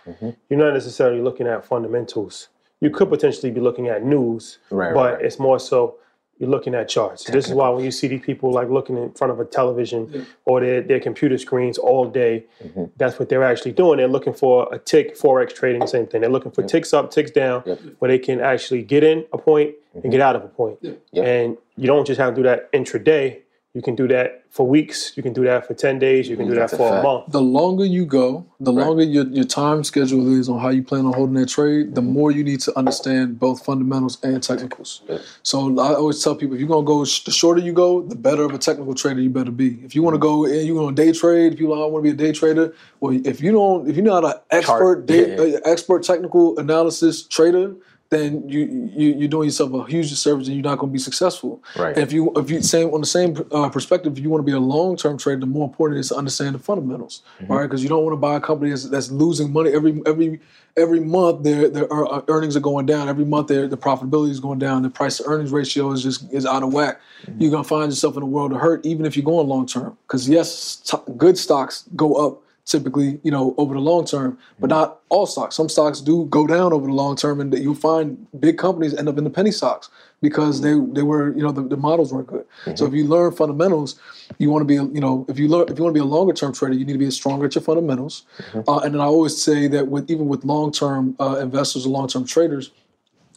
[0.48, 2.48] You're not necessarily looking at fundamentals.
[2.80, 5.24] You could potentially be looking at news, Right, but right, right.
[5.24, 5.96] it's more so
[6.38, 7.24] you're looking at charts.
[7.24, 10.24] This is why when you see these people like looking in front of a television
[10.46, 12.84] or their, their computer screens all day, Mm-hmm.
[12.96, 13.98] that's what they're actually doing.
[13.98, 16.20] They're looking for a tick, forex trading, same thing.
[16.22, 17.60] They're looking for ticks up, ticks down,
[17.98, 20.00] where they can actually get in a point Mm-hmm.
[20.04, 20.78] and get out of a point.
[20.82, 21.00] Yep.
[21.26, 23.40] And you don't just have to do that intraday.
[23.72, 25.12] You can do that for weeks.
[25.14, 26.28] You can do that for ten days.
[26.28, 27.30] You can do that for a month.
[27.30, 31.06] the longer you go, the longer your, your time schedule is on how you plan
[31.06, 35.02] on holding that trade, the more you need to understand both fundamentals and technicals.
[35.44, 38.42] So I always tell people if you're gonna go, the shorter you go, the better
[38.42, 39.78] of a technical trader you better be.
[39.84, 42.02] If you want to go and you want to day trade, if you want to
[42.02, 45.58] be a day trader, well, if you don't, if you're not an expert, day, yeah.
[45.58, 47.76] uh, expert technical analysis trader.
[48.10, 50.98] Then you, you you're doing yourself a huge disservice, and you're not going to be
[50.98, 51.62] successful.
[51.76, 51.94] Right.
[51.94, 54.46] And if you if you same on the same uh, perspective, if you want to
[54.46, 57.52] be a long term trader, the more important it is to understand the fundamentals, Mm-hmm.
[57.52, 57.62] right?
[57.62, 60.40] Because you don't want to buy a company that's, that's losing money every every
[60.76, 61.44] every month.
[61.44, 63.46] Their their uh, earnings are going down every month.
[63.46, 64.82] Their the profitability is going down.
[64.82, 67.00] The price to earnings ratio is just is out of whack.
[67.26, 67.40] Mm-hmm.
[67.40, 69.96] You're gonna find yourself in a world of hurt, even if you're going long term.
[70.08, 74.70] Because yes, t- good stocks go up typically, you know, over the long term, but
[74.70, 74.80] Mm-hmm.
[74.80, 75.56] not all stocks.
[75.56, 78.94] Some stocks do go down over the long term, and that you'll find big companies
[78.94, 79.88] end up in the penny stocks
[80.22, 82.46] because they they were, you know, the, the models weren't good.
[82.64, 82.76] Mm-hmm.
[82.76, 83.98] So if you learn fundamentals,
[84.38, 86.12] you want to be, you know, if you learn if you want to be a
[86.16, 88.24] longer term trader, you need to be stronger at your fundamentals.
[88.38, 88.68] Mm-hmm.
[88.68, 91.90] Uh, and then I always say that with even with long term uh, investors or
[91.90, 92.70] long term traders,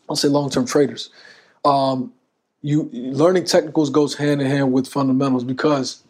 [0.09, 1.09] I'll say long term traders.
[1.65, 2.13] Um,
[2.61, 6.03] you learning technicals goes hand in hand with fundamentals because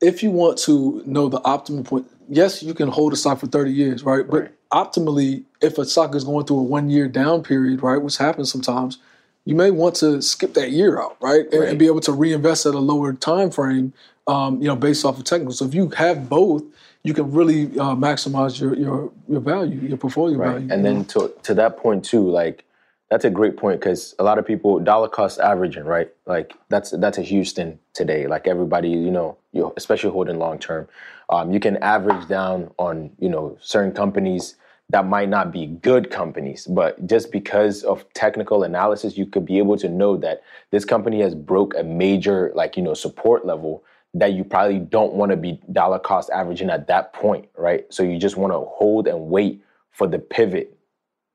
[0.00, 3.46] if you want to know the optimal point, yes, you can hold a stock for
[3.46, 4.28] 30 years, right?
[4.28, 8.16] But optimally, if a stock is going through a one year down period, right, which
[8.16, 8.98] happens sometimes,
[9.44, 11.50] you may want to skip that year out, right?
[11.52, 13.92] And, and be able to reinvest at a lower time frame,
[14.26, 15.52] um, you know, based off of technical.
[15.52, 16.62] So if you have both,
[17.02, 20.68] you can really uh, maximize your, your your value, your portfolio value.
[20.70, 22.64] And then to to that point too, like
[23.10, 26.10] that's a great point because a lot of people dollar cost averaging, right?
[26.26, 28.26] Like that's that's a huge thing today.
[28.26, 30.88] Like everybody, you know, you especially holding long term,
[31.30, 34.56] um, you can average down on you know certain companies
[34.90, 39.58] that might not be good companies, but just because of technical analysis, you could be
[39.58, 43.84] able to know that this company has broke a major like you know support level
[44.14, 47.86] that you probably don't want to be dollar cost averaging at that point, right?
[47.92, 50.77] So you just want to hold and wait for the pivot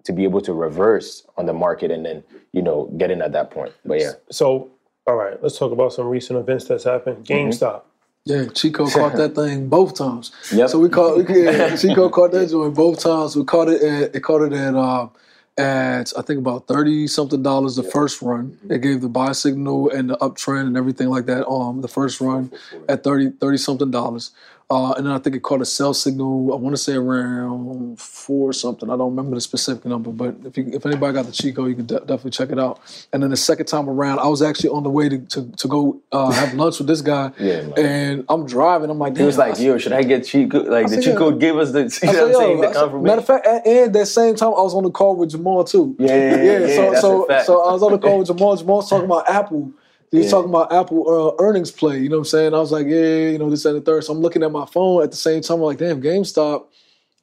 [0.03, 3.31] to be able to reverse on the market and then you know get in at
[3.33, 3.73] that point.
[3.85, 4.69] But yeah, So,
[5.07, 7.25] all right, let's talk about some recent events that's happened.
[7.25, 7.49] Mm-hmm.
[7.49, 7.83] GameStop.
[8.25, 10.31] Yeah, cheat code caught that thing both times.
[10.53, 10.69] Yep.
[10.69, 13.35] So we caught yeah, cheat code caught that joint both times.
[13.35, 15.09] We caught it at it caught it at uh,
[15.57, 18.57] at I think about thirty something dollars the first run.
[18.69, 21.45] It gave the buy signal and the uptrend and everything like that.
[21.47, 22.49] Um, the first run
[22.87, 24.31] at 30 30 something dollars.
[24.73, 26.51] Uh, and then I think it caught a sell signal.
[26.51, 28.89] I want to say around four something.
[28.89, 31.69] I don't remember the specific number, but if you, if anybody got the cheat code,
[31.69, 32.79] you can de- definitely check it out.
[33.13, 35.67] And then the second time around, I was actually on the way to to, to
[35.67, 37.31] go uh, have lunch with this guy.
[37.37, 37.73] Yeah, man.
[37.77, 38.89] and I'm driving.
[38.89, 40.67] I'm like, he was like, "Yo, should I get code?
[40.67, 41.31] Like the said, cheat yeah.
[41.37, 43.67] gave us the you I know what I'm saying the confirmation." Matter of fact, and,
[43.67, 45.95] and that same time I was on the call with Jamal too.
[45.99, 47.45] Yeah, yeah, yeah, yeah, so that's so fact.
[47.45, 48.55] so I was on the call with Jamal.
[48.55, 49.71] Jamal was talking about Apple.
[50.13, 50.31] He was Yeah.
[50.33, 51.09] talking about Apple
[51.39, 51.97] uh, earnings play.
[51.97, 52.53] You know what I'm saying?
[52.53, 54.03] I was like, yeah, you know this and the third.
[54.03, 55.55] So I'm looking at my phone at the same time.
[55.55, 56.65] I'm like, damn, GameStop,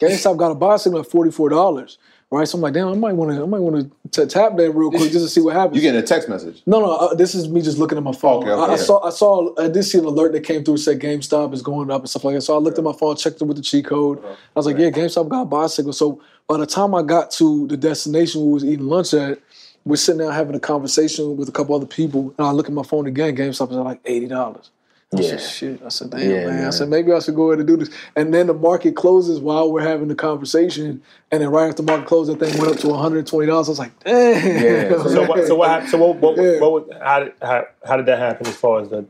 [0.00, 1.98] GameStop got a buy signal at forty four dollars.
[2.32, 2.48] right?
[2.48, 4.90] So I'm like, damn, I might want to, I might want to tap that real
[4.90, 5.76] quick just to see what happens.
[5.76, 6.62] You getting a text message?
[6.66, 8.42] No, no, uh, this is me just looking at my phone.
[8.42, 10.78] Okay, okay, I, I saw, I saw, I did see an alert that came through
[10.78, 12.42] said GameStop is going up and stuff like that.
[12.42, 14.20] So I looked at my phone, checked it with the cheat code.
[14.24, 15.92] I was like, yeah, GameStop got a buy signal.
[15.92, 19.38] So by the time I got to the destination we was eating lunch at,
[19.90, 22.72] we're sitting there having a conversation with a couple other people, and I look at
[22.72, 23.36] my phone again.
[23.36, 24.70] GameStop is at like eighty dollars.
[25.12, 25.28] I Yeah.
[25.30, 25.82] said, shit.
[25.84, 26.66] I said, damn, Yeah, man.
[26.68, 27.90] I said, maybe I should go ahead and do this.
[28.14, 31.02] And then the market closes while we're having the conversation.
[31.32, 33.52] And then right after the market closed, that thing went up to $120.
[33.52, 34.62] I was like, damn.
[34.64, 35.02] Yeah.
[35.02, 35.46] So what?
[35.48, 35.90] So what happened?
[35.90, 36.16] So what?
[36.18, 36.36] What?
[36.36, 36.60] Yeah.
[36.60, 38.46] what was, how, did, how, how did that happen?
[38.46, 39.04] As far as the,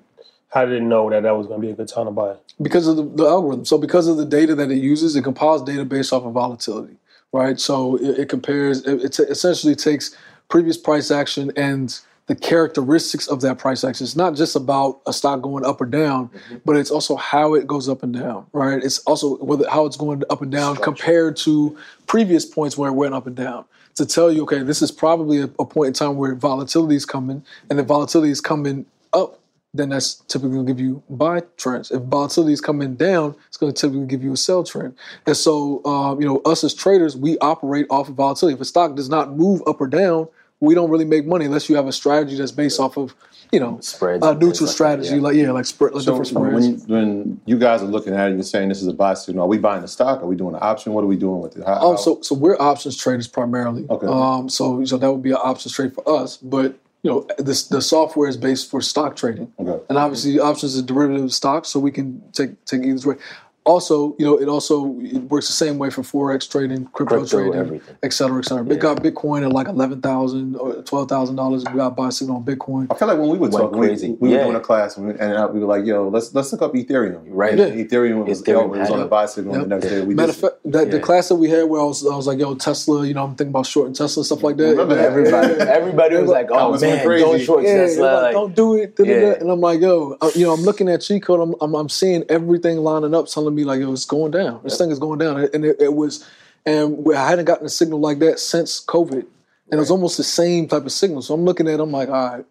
[0.49, 2.35] how did it know that that was going to be a good time to buy?
[2.63, 3.67] because of the, the algorithm.
[3.67, 6.97] So because of the data that it uses, it compiles data based off of volatility,
[7.33, 7.61] right?
[7.61, 8.87] So it, it compares.
[8.87, 10.17] It, it essentially takes
[10.51, 14.05] previous price action and the characteristics of that price action.
[14.05, 16.31] It's not just about a stock going up or down,
[16.65, 18.83] but it's also how it goes up and down, right?
[18.83, 21.77] It's also whether how it's going up and down compared to
[22.07, 23.65] previous points where it went up and down.
[23.97, 27.05] To tell you, okay, this is probably a, a point in time where volatility is
[27.05, 29.41] coming, and the volatility is coming up
[29.73, 31.91] then that's typically going to give you buy trends.
[31.91, 34.95] If volatility is coming down, it's going to typically give you a sell trend.
[35.27, 38.55] And so, um, you know, us as traders, we operate off of volatility.
[38.55, 40.29] If a stock does not move up or down,
[40.61, 43.15] we don't really make money unless you have a strategy that's based off of,
[43.51, 45.21] you know, Spreads a and things neutral like that, strategy, yeah.
[45.23, 46.55] like yeah, like spread, like So different spreads.
[46.55, 49.15] when you, when you guys are looking at it, you're saying this is a buy
[49.15, 49.45] signal.
[49.45, 50.23] Are we buying the stock?
[50.23, 50.93] Are we doing an option?
[50.93, 51.65] What are we doing with it?
[51.65, 53.87] How, Um, how- so so we're options traders primarily.
[53.89, 54.07] Okay.
[54.07, 57.67] Um, so so that would be an options trade for us, but you know this
[57.67, 59.83] the software is based for stock trading, Okay.
[59.89, 63.17] and obviously options is a derivative of stock, so we can take take either way.
[63.65, 67.39] Also, you know, it also it works the same way for forex trading, crypto, Crypto,
[67.43, 67.97] trading, everything.
[68.03, 68.65] et cetera, et cetera.
[68.65, 71.63] We got Bitcoin at like eleven thousand or twelve thousand dollars.
[71.71, 72.87] We got buy signal on Bitcoin.
[72.91, 74.17] I feel like when we were Went talking, crazy.
[74.19, 74.39] we Yeah.
[74.39, 76.73] were doing a class and, we, and we were like, "Yo, let's let's look up
[76.73, 77.59] Ethereum." Right.
[77.61, 79.03] And Ethereum was, Ethereum was on it.
[79.03, 79.55] the buy signal.
[79.55, 81.83] and The next day, we Matter of fact, that, the class that we had where
[81.83, 84.27] I was, I was like, yo, Tesla, you know, I'm thinking about shorting Tesla and
[84.27, 84.71] stuff like that.
[84.71, 85.05] Remember that?
[85.05, 87.25] Everybody, everybody was like, "Oh Comments went man, crazy.
[87.25, 88.97] don't short yeah, Tesla." like, like- don't do it.
[88.97, 89.21] da-da-da.
[89.21, 89.33] Yeah.
[89.35, 91.41] And I'm like, yo, uh, you know, I'm looking at cheat code.
[91.41, 94.61] I'm, I'm, I'm seeing everything lining up, telling me like, it was going down.
[94.63, 96.29] This thing is going down, and it, it was,
[96.67, 99.25] and I hadn't gotten a signal like that since COVID, and
[99.73, 101.23] it was almost the same type of signal.
[101.23, 102.45] So I'm looking at, it, I'm like, all right.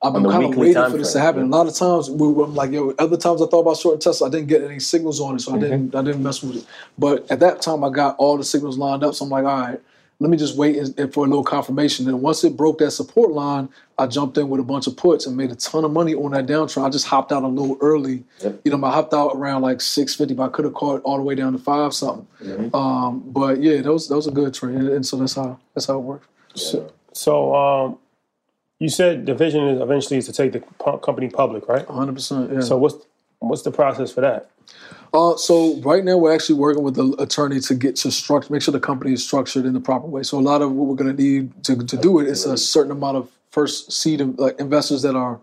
[0.00, 1.40] I've been kind of waiting for this to happen.
[1.40, 1.48] yeah.
[1.48, 2.94] A lot of times, we, I'm like, yo.
[3.00, 4.28] Other times, I thought about shorting Tesla.
[4.28, 5.92] I didn't get any signals on it, so I didn't.
[5.92, 6.66] I didn't mess with it.
[6.96, 9.16] But at that time, I got all the signals lined up.
[9.16, 9.80] So I'm like, all right,
[10.20, 12.08] let me just wait and, and for a little confirmation.
[12.08, 15.26] And once it broke that support line, I jumped in with a bunch of puts
[15.26, 16.84] and made a ton of money on that downtrend.
[16.84, 18.24] I just hopped out a little early.
[18.64, 21.16] You know, I hopped out around like six fifty, but I could have caught all
[21.18, 22.26] the way down to five something.
[22.74, 25.86] Um, but yeah, that was that was a good trade, and so that's how that's
[25.86, 26.26] how it worked.
[27.12, 27.98] So, um,
[28.80, 30.60] you said the vision is eventually is to take the
[31.00, 31.88] company public, right?
[31.88, 32.50] One hundred percent.
[32.64, 32.96] So what's
[33.40, 34.50] what's the process for that?
[35.12, 38.62] Uh, so right now we're actually working with the attorney to get to structure, make
[38.62, 40.22] sure the company is structured in the proper way.
[40.22, 42.56] So a lot of what we're going to need to to do it is a
[42.56, 45.40] certain amount of first seed like investors that are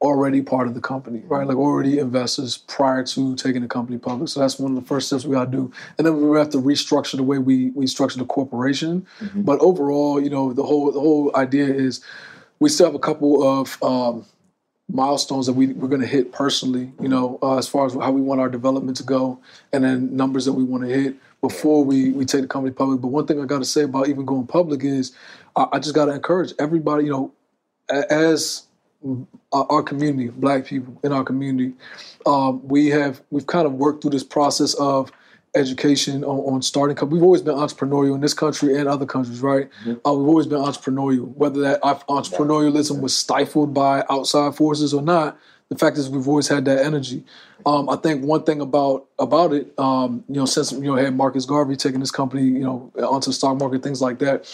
[0.00, 1.46] already part of the company, right?
[1.46, 4.28] Like already investors prior to taking the company public.
[4.28, 6.50] So that's one of the first steps we got to do, and then we have
[6.50, 9.06] to restructure the way we we structure the corporation.
[9.34, 12.00] But overall, you know, the whole the whole idea is
[12.60, 14.26] we still have a couple of um,
[14.92, 18.10] milestones that we, we're going to hit personally, you know, uh, as far as how
[18.10, 19.40] we want our development to go,
[19.72, 23.00] and then numbers that we want to hit before we, we take the company public.
[23.00, 25.12] But one thing I got to say about even going public is
[25.56, 27.32] I, I just got to encourage everybody, you know,
[27.88, 28.66] as
[29.52, 31.74] our community, black people in our community,
[32.26, 35.12] um, we have we've kind of worked through this process of
[35.54, 37.20] education on, on starting companies.
[37.20, 39.68] We've always been entrepreneurial in this country and other countries, right?
[39.86, 41.34] Uh, we've always been entrepreneurial.
[41.36, 45.38] Whether that entrepreneurialism was stifled by outside forces or not,
[45.68, 47.24] the fact is we've always had that energy.
[47.64, 51.16] Um, I think one thing about about it, um, you know, since you know had
[51.16, 54.46] Marcus Garvey taking this company, you know, onto the stock market, things like that,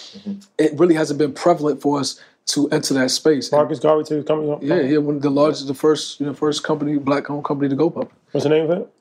[0.58, 3.50] it really hasn't been prevalent for us to enter that space.
[3.50, 4.66] Marcus Garvey to the company.
[4.66, 7.76] Yeah, yeah, one of the largest, the first, you know, first company, black-owned company to
[7.76, 8.12] go public.
[8.32, 8.92] What's the name of it?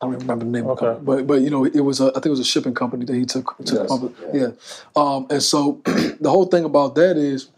[0.00, 0.92] I don't remember the name of Okay.
[0.98, 3.04] it, but but you know, it was a, I think it was a shipping company
[3.06, 4.12] that he took took Yes, public.
[4.32, 4.48] Yeah,
[4.94, 5.80] um, and so
[6.20, 7.48] the whole thing about that is,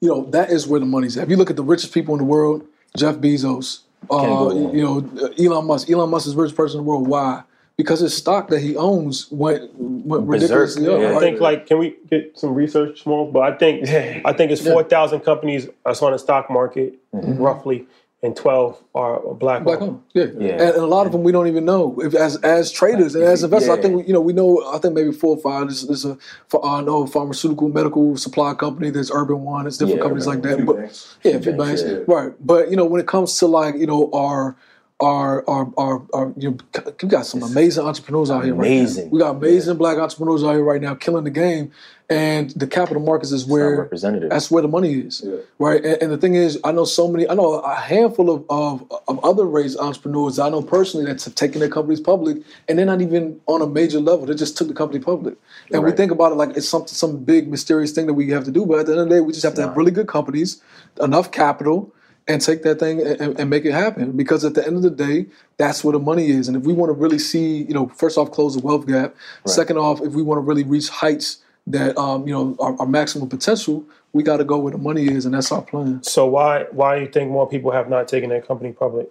[0.00, 1.24] you know, that is where the money's at.
[1.24, 3.80] If you look at the richest people in the world, Jeff Bezos,
[4.10, 5.88] uh, you know, Elon Musk.
[5.90, 7.08] Elon Musk is the richest person in the world.
[7.08, 7.42] Why?
[7.78, 10.28] Because his stock that he owns went went Berserk,
[10.68, 11.00] ridiculously up.
[11.00, 11.16] yeah.
[11.16, 13.30] I think like can we get some research more?
[13.32, 13.88] But I think
[14.26, 17.86] I think it's four thousand companies that's on the stock market roughly,
[18.22, 19.62] and twelve are black.
[19.62, 19.90] Black owned.
[19.90, 20.24] owned, yeah.
[20.38, 20.52] Yeah.
[20.52, 22.00] And, and a lot of them we don't even know.
[22.00, 24.66] If as as traders and as investors, I think we, you know we know.
[24.74, 25.68] I think maybe four or five.
[25.68, 28.90] There's, there's a for I know pharmaceutical medical supply company.
[28.90, 29.64] There's Urban One.
[29.64, 30.66] There's different Yeah, companies like that.
[30.66, 30.76] But
[31.22, 32.14] yeah, few banks, banks, yeah.
[32.14, 32.32] right?
[32.44, 34.56] But you know when it comes to like you know our
[35.00, 38.76] are are are, are you know, we got some amazing entrepreneurs out here right now.
[38.76, 39.10] Amazing.
[39.10, 41.70] We got amazing black entrepreneurs out here right now killing the game,
[42.10, 44.30] and the capital markets is Not where representative.
[44.30, 45.22] that's where the money is,
[45.58, 45.84] right?
[45.84, 47.28] And, and the thing is, I know so many.
[47.28, 51.60] I know a handful of, of of other raised entrepreneurs I know personally that's taken
[51.60, 54.24] their companies public, and they're not even on a major level.
[54.26, 55.34] They just took the company public,
[55.72, 58.44] and we think about it like it's something, some big mysterious thing that we have
[58.44, 58.64] to do.
[58.64, 60.62] But at the end of the day, we just have to have really good companies,
[61.02, 61.92] enough capital,
[62.26, 64.12] and take that thing and, and- and make it happen.
[64.12, 65.26] Because at the end of the day,
[65.58, 66.48] that's where the money is.
[66.48, 69.14] And if we want to really see, you know, first off, close the wealth gap.
[69.46, 71.38] Second off, if we want to really reach heights
[71.70, 75.06] that um, you know our, are maximum potential, we got to go where the money
[75.06, 76.02] is, and that's our plan.
[76.02, 79.10] So why why do you think more people have not taken their company public?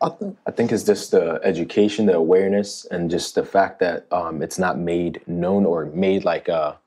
[0.00, 4.06] I think I think it's just the education, the awareness, and just the fact that
[4.12, 6.78] um, it's not made known or made like a,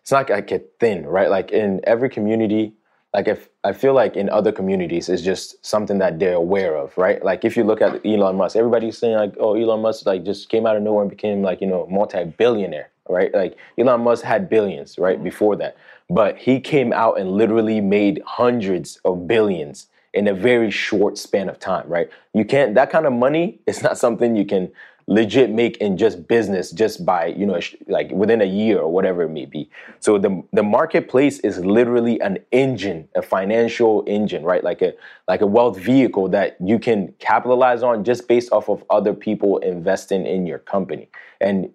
[0.00, 1.28] it's not like a thin, right?
[1.28, 2.74] Like in every community,
[3.14, 6.96] like if I feel like in other communities, it's just something that they're aware of,
[6.96, 7.22] right?
[7.22, 10.48] Like if you look at Elon Musk, everybody's saying like, oh, Elon Musk like just
[10.48, 13.32] came out of nowhere and became like you know multi-billionaire, right?
[13.34, 15.76] Like Elon Musk had billions, right, before that,
[16.08, 21.48] but he came out and literally made hundreds of billions in a very short span
[21.48, 22.08] of time, right?
[22.32, 24.70] You can't that kind of money is not something you can
[25.06, 29.22] legit make in just business just by, you know, like within a year or whatever
[29.22, 29.70] it may be.
[30.00, 34.62] So the the marketplace is literally an engine, a financial engine, right?
[34.62, 34.94] Like a
[35.28, 39.58] like a wealth vehicle that you can capitalize on just based off of other people
[39.58, 41.08] investing in your company.
[41.40, 41.70] And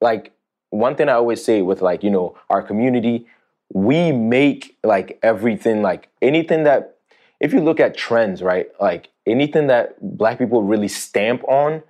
[0.00, 0.32] like
[0.70, 3.26] one thing I always say with like, you know, our community,
[3.72, 6.98] we make like everything like anything that
[7.40, 8.68] if you look at trends, right?
[8.80, 11.82] Like anything that black people really stamp on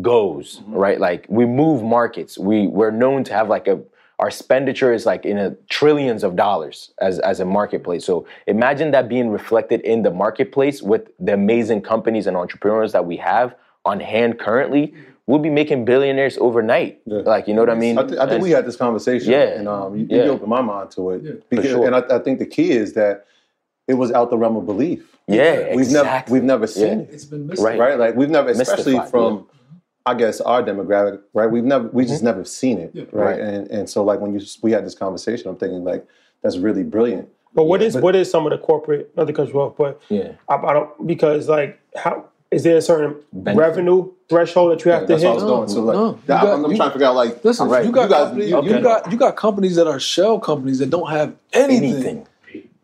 [0.00, 0.98] goes, right?
[1.00, 2.38] Like we move markets.
[2.38, 3.80] We we're known to have like a
[4.20, 8.04] our expenditure is like in a trillions of dollars as as a marketplace.
[8.04, 13.04] So imagine that being reflected in the marketplace with the amazing companies and entrepreneurs that
[13.06, 14.94] we have on hand currently.
[15.26, 17.00] We'll be making billionaires overnight.
[17.06, 17.96] Like you know what I mean?
[17.98, 19.58] I, th- I think And- we had this conversation, Yeah.
[19.58, 20.24] and um, you, Yeah.
[20.24, 21.22] you opened my mind to it.
[21.22, 21.32] Yeah.
[21.48, 21.86] Because, sure.
[21.86, 23.26] And I, I think the key is that
[23.88, 25.16] it was out the realm of belief.
[25.26, 26.32] Yeah, we've never exactly.
[26.34, 26.92] we've never seen Yeah.
[27.04, 27.64] it, it's been missing.
[27.64, 27.78] Right.
[27.78, 27.98] right?
[27.98, 29.46] Like we've never, especially Mystified, from,
[30.06, 31.50] I guess, our demographic, right?
[31.50, 33.06] We've never, we just never seen it, right?
[33.06, 33.16] Mm-hmm.
[33.18, 33.40] Right.
[33.40, 36.06] And and so like when you we had this conversation, I'm thinking like
[36.42, 37.28] that's really brilliant.
[37.54, 40.00] But what is what is some of the corporate not to cut you off, but
[40.10, 40.32] Yeah.
[40.48, 43.58] I, I don't because like how is there a certain Benefit.
[43.58, 45.28] revenue threshold that you have to That's hit?
[45.28, 45.68] what I was going.
[45.70, 47.84] So like, no, that, got, I'm, I'm you- trying to figure out like, Listen, right,
[47.86, 50.90] you got guys- companies, you- you, got you got companies that are shell companies that
[50.90, 52.26] don't have anything, anything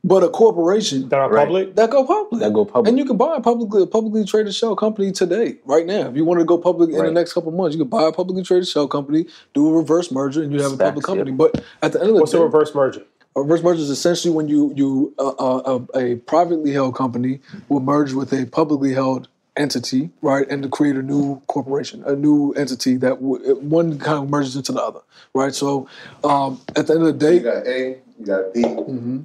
[0.02, 1.44] but a corporation that are Right.
[1.46, 1.76] public?
[1.76, 2.40] that go public.
[2.40, 2.88] that go public.
[2.88, 6.08] And you can buy a publicly a publicly traded shell company today, right now.
[6.08, 8.12] If you wanted to go public in the next couple months, you can buy a
[8.12, 11.30] publicly traded shell company, do a reverse merger, and you have a public company.
[11.32, 11.36] yeah.
[11.36, 13.02] But at the end of the What's day, a reverse merger?
[13.36, 17.40] a reverse merger is essentially when you you uh, uh, a, a privately held company
[17.68, 22.16] will merge with a publicly held entity, right, and to create a new corporation, a
[22.16, 25.00] new entity that w- one kind of merges into the other,
[25.34, 25.54] right.
[25.54, 25.86] So
[26.24, 28.62] um, at the end of the day, You day, got A, you got B.
[28.62, 29.18] Mm-hmm.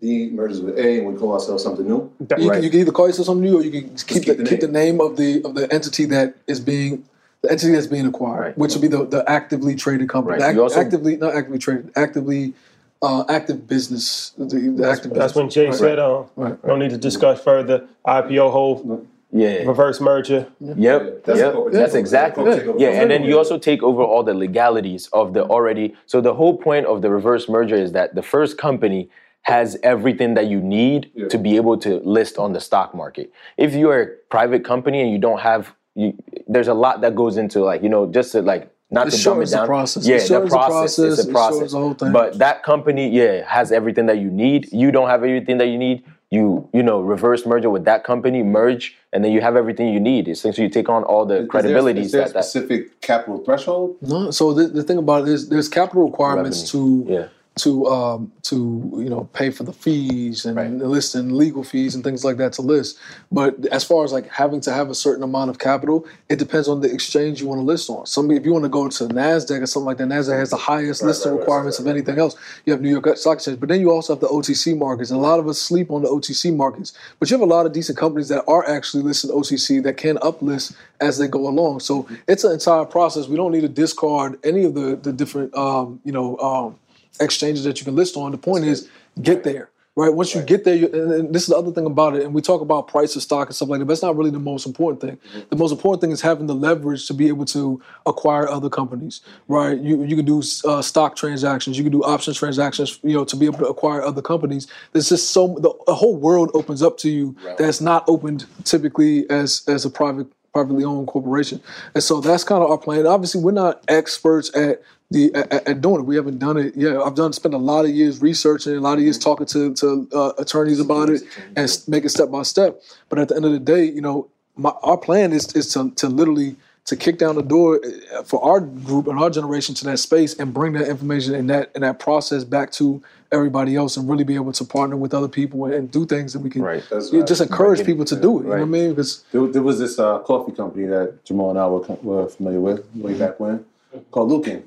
[0.00, 2.10] B merges with A, and we call ourselves something new.
[2.20, 2.56] That- you, Right.
[2.56, 4.48] can, you can either call yourself something new, or you can keep, keep the, the
[4.48, 4.96] keep the name.
[4.96, 7.04] name of the of the entity that is being
[7.42, 8.58] the entity that's being acquired, Right.
[8.58, 10.34] which would be the, the actively traded company.
[10.38, 10.42] Right.
[10.42, 12.54] Act- You also- actively not actively traded, actively
[13.02, 14.32] uh, active business.
[14.36, 15.34] The, the active That's business.
[15.34, 15.74] when Jay Right.
[15.74, 16.62] said, uh, Right.
[16.66, 19.64] "No need to discuss further IPO whole yeah.
[19.66, 21.48] reverse merger." Yep, That's yep.
[21.48, 22.80] a corporate That's exactly Corporate takeover.
[22.80, 23.00] yeah.
[23.00, 25.94] And then you also take over all the legalities of the already.
[26.06, 29.08] So the whole point of the reverse merger is that the first company
[29.42, 33.32] has everything that you need to be able to list on the stock market.
[33.56, 36.16] If you're a private company and you don't have, you,
[36.46, 39.16] there's a lot that goes into like you know just to like not It to
[39.16, 39.66] dumb it shortens the down.
[39.66, 40.06] process.
[40.06, 40.96] Yeah, It the shortens the process.
[40.96, 41.18] process.
[41.18, 41.52] It's a process.
[41.54, 42.12] shortens the whole thing.
[42.12, 44.70] But that company, yeah, has everything that you need.
[44.72, 46.04] You don't have everything that you need.
[46.32, 49.98] You you know reverse merger with that company, merge, and then you have everything you
[49.98, 50.28] need.
[50.28, 52.44] It's Essentially, you take on all the credibilities Is there, that is there a that.
[52.44, 53.96] specific capital threshold?
[54.02, 57.26] No, so the, the thing about it is there's capital requirements to Yeah.
[57.62, 58.56] To um, to
[58.98, 60.70] you know pay for the fees and Right.
[60.70, 62.98] list and legal fees and things like that to list.
[63.32, 66.68] But as far as like having to have a certain amount of capital, it depends
[66.68, 68.06] on the exchange you want to list on.
[68.06, 70.56] Some if you want to go to Nasdaq or something like that, Nasdaq has the
[70.56, 72.36] highest listing requirements of anything else.
[72.66, 75.18] You have New York Stock Exchange, but then you also have the OTC markets, and
[75.18, 76.92] a lot of us sleep on the OTC markets.
[77.18, 80.16] But you have a lot of decent companies that are actually listed OTC that can
[80.18, 81.80] uplist as they go along.
[81.80, 83.28] So it's an entire process.
[83.28, 86.78] We don't need to discard any of the the different um, you know um,
[87.20, 88.32] exchanges that you can list on.
[88.32, 88.88] The point is
[89.22, 89.70] get there.
[89.96, 90.14] right?
[90.14, 92.32] Once you get there, you, and, and this is the other thing about it, and
[92.32, 94.38] we talk about price of stock and stuff like that, but that's not really the
[94.38, 95.18] most important thing.
[95.50, 99.20] The most important thing is having the leverage to be able to acquire other companies,
[99.48, 99.78] right?
[99.78, 103.36] You you can do uh, stock transactions, you can do option transactions, you know, to
[103.36, 104.68] be able to acquire other companies.
[104.92, 109.28] There's just so the, the whole world opens up to you that's not opened typically
[109.28, 111.60] as as a private privately owned corporation.
[111.94, 113.06] And so that's kind of our plan.
[113.06, 116.06] Obviously, we're not experts at the at, at doing it.
[116.06, 116.96] We haven't done it yet.
[116.96, 120.08] I've done spent a lot of years researching, a lot of years talking to to
[120.14, 121.22] uh, attorneys about it
[121.56, 122.80] and make it step by step.
[123.08, 125.90] But at the end of the day, you know, my, our plan is is to
[125.96, 126.56] to literally
[126.86, 127.80] to kick down the door
[128.14, 131.50] uh, for our group and our generation to that space and bring that information and
[131.50, 133.02] that and that process back to
[133.32, 136.32] everybody else and really be able to partner with other people and, and do things
[136.32, 136.82] that we can Right.
[136.90, 137.28] That's yeah, right.
[137.28, 137.86] just encourage Right.
[137.86, 138.42] people to do it.
[138.42, 138.90] You know what I mean?
[138.90, 142.58] Because There, there was this uh, coffee company that Jamal and I were, were familiar
[142.60, 143.64] with way back when
[144.10, 144.62] called Luckin.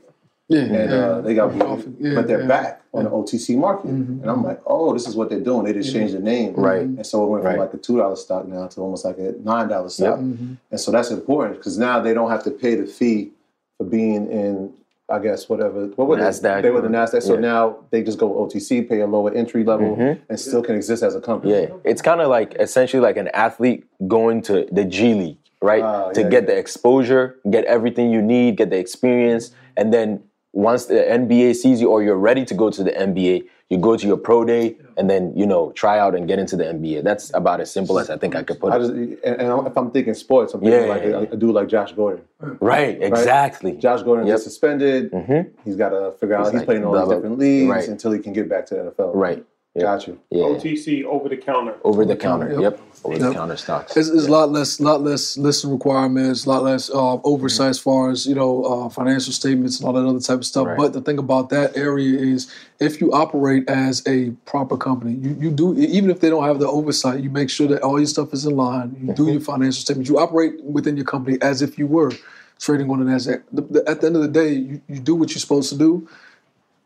[0.49, 0.81] Yeah, And yeah.
[0.97, 2.47] uh, they got, Coffee, yeah, but they're yeah.
[2.47, 3.85] back on the OTC market.
[3.89, 5.63] And I'm like, oh, this is what they're doing.
[5.65, 6.53] They just changed the name.
[6.53, 6.81] Right.
[6.81, 7.59] And so it went from Right.
[7.59, 10.19] like a $2 stock now to almost like a $9 stock.
[10.19, 10.53] Mm-hmm.
[10.69, 13.31] And so that's important because now they don't have to pay the fee
[13.77, 14.73] for being in,
[15.09, 15.87] I guess, whatever.
[15.95, 16.55] What were NASDAQ.
[16.55, 16.61] they?
[16.63, 17.23] They were the NASDAQ.
[17.23, 19.95] So now they just go OTC, pay a lower entry level,
[20.29, 21.53] and still can exist as a company.
[21.53, 25.81] Yeah, it's kind of like essentially like an athlete going to the G League, right?
[25.83, 26.47] Ah, to yeah, get yeah.
[26.47, 30.21] the exposure, get everything you need, get the experience, and then
[30.53, 33.97] once the NBA sees you or you're ready to go to the NBA, you go
[33.97, 37.03] to your pro day and then you know try out and get into the NBA.
[37.03, 38.79] That's about as simple as I think I could put I it.
[38.81, 41.27] just, and, and if I'm thinking sports, I'm thinking Yeah, like yeah, a, yeah.
[41.31, 42.23] a dude like Josh Gordon.
[42.61, 43.71] right, exactly.
[43.73, 44.35] Josh Gordon Yep.
[44.35, 45.11] gets suspended.
[45.11, 45.49] Mm-hmm.
[45.65, 46.43] He's got to figure out.
[46.45, 47.87] He's He's, like, playing in all blah, these different leagues right.
[47.87, 49.11] until he can get back to the NFL.
[49.15, 49.43] Right.
[49.75, 49.83] Yeah.
[49.83, 50.19] Got you.
[50.29, 50.43] Yeah.
[50.43, 51.75] OTC over the counter.
[51.83, 52.51] Over the counter.
[52.51, 52.61] Yep.
[52.61, 52.79] Yep.
[53.03, 53.97] Over the counter stocks.
[53.97, 57.79] It's, it's a lot less, lot less listing requirements, a lot less uh, oversight as
[57.79, 60.67] far as you know uh, financial statements and all that other type of stuff.
[60.67, 60.77] Right.
[60.77, 65.35] But the thing about that area is, if you operate as a proper company, you,
[65.39, 68.05] you do even if they don't have the oversight, you make sure that all your
[68.05, 68.95] stuff is in line.
[69.01, 70.07] You do your financial statements.
[70.07, 72.11] You operate within your company as if you were
[72.59, 73.41] trading on an Nasdaq.
[73.51, 75.77] The, the, at the end of the day, you, you do what you're supposed to
[75.77, 76.07] do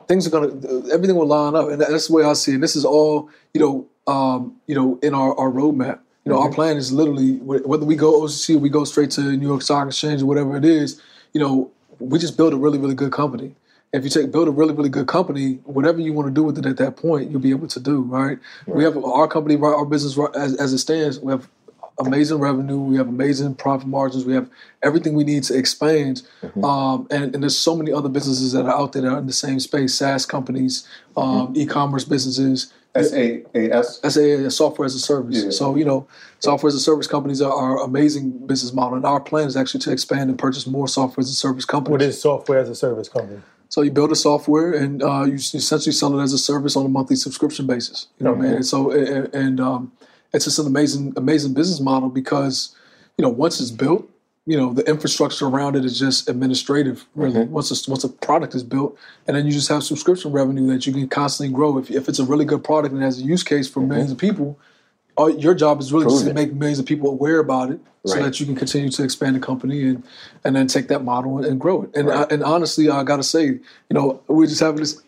[0.07, 0.47] things are gonna
[0.91, 1.69] everything will line up.
[1.69, 2.61] And that's the way i see it.
[2.61, 5.99] This is all you know um, you know in our, our roadmap.
[6.25, 9.21] You know our plan is literally whether we go OTC or we go straight to
[9.21, 11.01] new york stock exchange or whatever it is
[11.31, 13.55] you know we just build a really really good company.
[13.93, 16.57] If you take build a really really good company whatever you want to do with
[16.57, 19.73] it at that point you'll be able to do right, we have our company right
[19.73, 21.47] our business as, as it stands we have
[21.99, 22.79] amazing revenue.
[22.79, 24.25] We have amazing profit margins.
[24.25, 24.49] We have
[24.83, 26.23] everything we need to expand.
[26.63, 29.27] Um, and, and there's so many other businesses that are out there that are in
[29.27, 32.73] the same space: SaaS companies, um, e-commerce businesses.
[32.95, 33.99] S A A S.
[33.99, 35.43] That's software as a service.
[35.43, 35.49] Yeah.
[35.51, 36.07] So you know,
[36.39, 39.81] software as a service companies are, are amazing business model, and our plan is actually
[39.81, 41.91] to expand and purchase more software as a service companies.
[41.91, 43.41] What is software as a service company?
[43.69, 46.85] So you build a software and uh, you essentially sell it as a service on
[46.85, 48.07] a monthly subscription basis.
[48.17, 48.53] You know what I mean?
[48.53, 49.91] And so and, and um,
[50.37, 52.75] it's just an amazing, amazing business model because
[53.17, 54.09] you know once it's built,
[54.45, 57.05] you know the infrastructure around it is just administrative.
[57.15, 57.51] Really, mm-hmm.
[57.51, 60.87] once a, once a product is built, and then you just have subscription revenue that
[60.87, 61.77] you can constantly grow.
[61.77, 63.89] If if it's a really good product and has a use case for mm-hmm.
[63.89, 64.57] millions of people.
[65.17, 68.21] All, your job is really just to make millions of people aware about it, so
[68.21, 70.03] that you can continue to expand the company and
[70.43, 71.95] and then take that model and grow it.
[71.95, 73.61] And I, and honestly, I gotta say, you
[73.91, 75.01] know, we're just having this.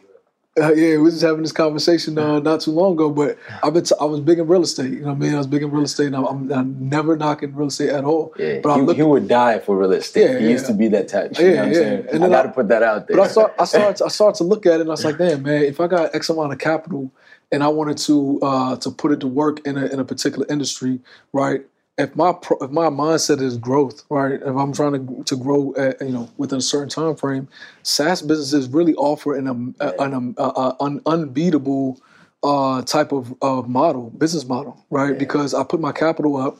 [0.59, 3.09] Uh, yeah, we were just having this conversation uh, not too long ago.
[3.09, 4.91] But I've been t- I was big in real estate.
[4.91, 5.33] You know what I mean?
[5.35, 8.03] I was big in real estate, and I'm, I'm, I'm never knocking real estate at
[8.03, 8.33] all.
[8.37, 10.29] Yeah, But I he, would die for real estate.
[10.31, 11.39] Yeah, he used to be that touch.
[11.39, 11.79] You Yeah, know what I'm yeah.
[11.79, 12.07] saying?
[12.11, 13.17] And I got to put that out there.
[13.17, 15.17] But I start, I started, I started to look at it, and I was like,
[15.17, 15.63] "Damn, man!
[15.63, 17.11] If I got X amount of capital,
[17.51, 20.45] and I wanted to uh, to put it to work in a in a particular
[20.49, 20.99] industry,
[21.33, 21.65] right?
[21.99, 24.41] If my pro, if my mindset is growth, right?
[24.41, 27.49] If I'm trying to to grow, at, you know, within a certain time frame,
[27.83, 32.01] SaaS businesses really offer an um, an um, uh, uh, unbeatable
[32.43, 35.19] uh, type of, of model, business model, right?
[35.19, 36.59] Because I put my capital up.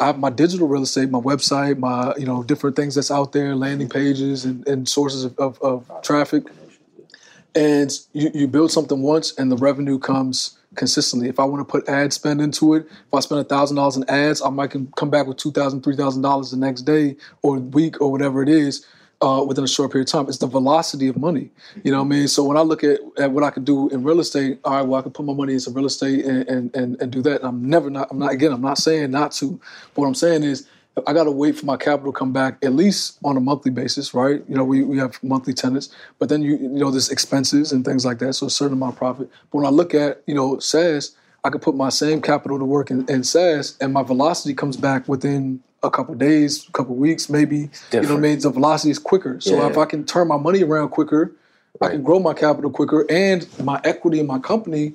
[0.00, 3.32] I have my digital real estate, my website, my you know different things that's out
[3.32, 6.44] there, landing pages and, and sources of, of, of traffic.
[7.54, 11.28] And you, you build something once, and the revenue comes consistently.
[11.28, 14.08] If I want to put ad spend into it, if I spend thousand dollars in
[14.08, 17.58] ads, I might come back with two thousand, three thousand dollars the next day or
[17.58, 18.86] week or whatever it is.
[19.22, 21.48] Uh, within a short period of time, it's the velocity of money.
[21.82, 22.28] You know what I mean?
[22.28, 24.82] So when I look at, at what I could do in real estate, all right,
[24.82, 27.40] well, I can put my money into real estate and and, and, and do that.
[27.40, 28.08] And I'm never not.
[28.10, 28.52] I'm not again.
[28.52, 29.58] I'm not saying not to.
[29.94, 30.66] But what I'm saying is,
[31.06, 33.70] I got to wait for my capital to come back at least on a monthly
[33.72, 34.42] basis, right?
[34.48, 35.88] You know, we, we have monthly tenants,
[36.18, 38.92] but then you you know there's expenses and things like that, so a certain amount
[38.92, 39.28] of profit.
[39.50, 42.64] But when I look at you know SaaS, I could put my same capital to
[42.64, 46.94] work in, in SaaS, and my velocity comes back within a couple days, a couple
[46.94, 47.68] weeks, maybe.
[47.92, 48.38] You know what I mean?
[48.40, 49.66] The velocity is quicker, so Yeah.
[49.68, 51.32] if I can turn my money around quicker,
[51.82, 54.94] I can grow my capital quicker, and my equity in my company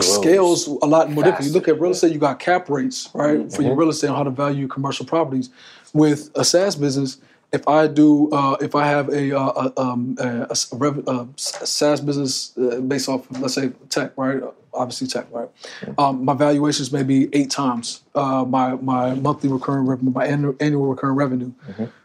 [0.00, 1.46] scales a lot more different.
[1.46, 4.08] You look at real faster, estate, you got cap rates, right, for your real estate
[4.08, 5.50] on how to value commercial properties.
[5.92, 7.18] With a SaaS business,
[7.52, 10.76] if I do, uh, if I have a, uh, a, um, a, a s- a
[10.76, 14.42] rev- SaaS business uh, based off, of, let's say, tech, right?
[14.72, 15.48] Obviously, tech, right?
[15.98, 20.56] Um, my valuations may be eight times uh, my my monthly recurring revenue, my annual,
[20.58, 21.52] annual recurring revenue.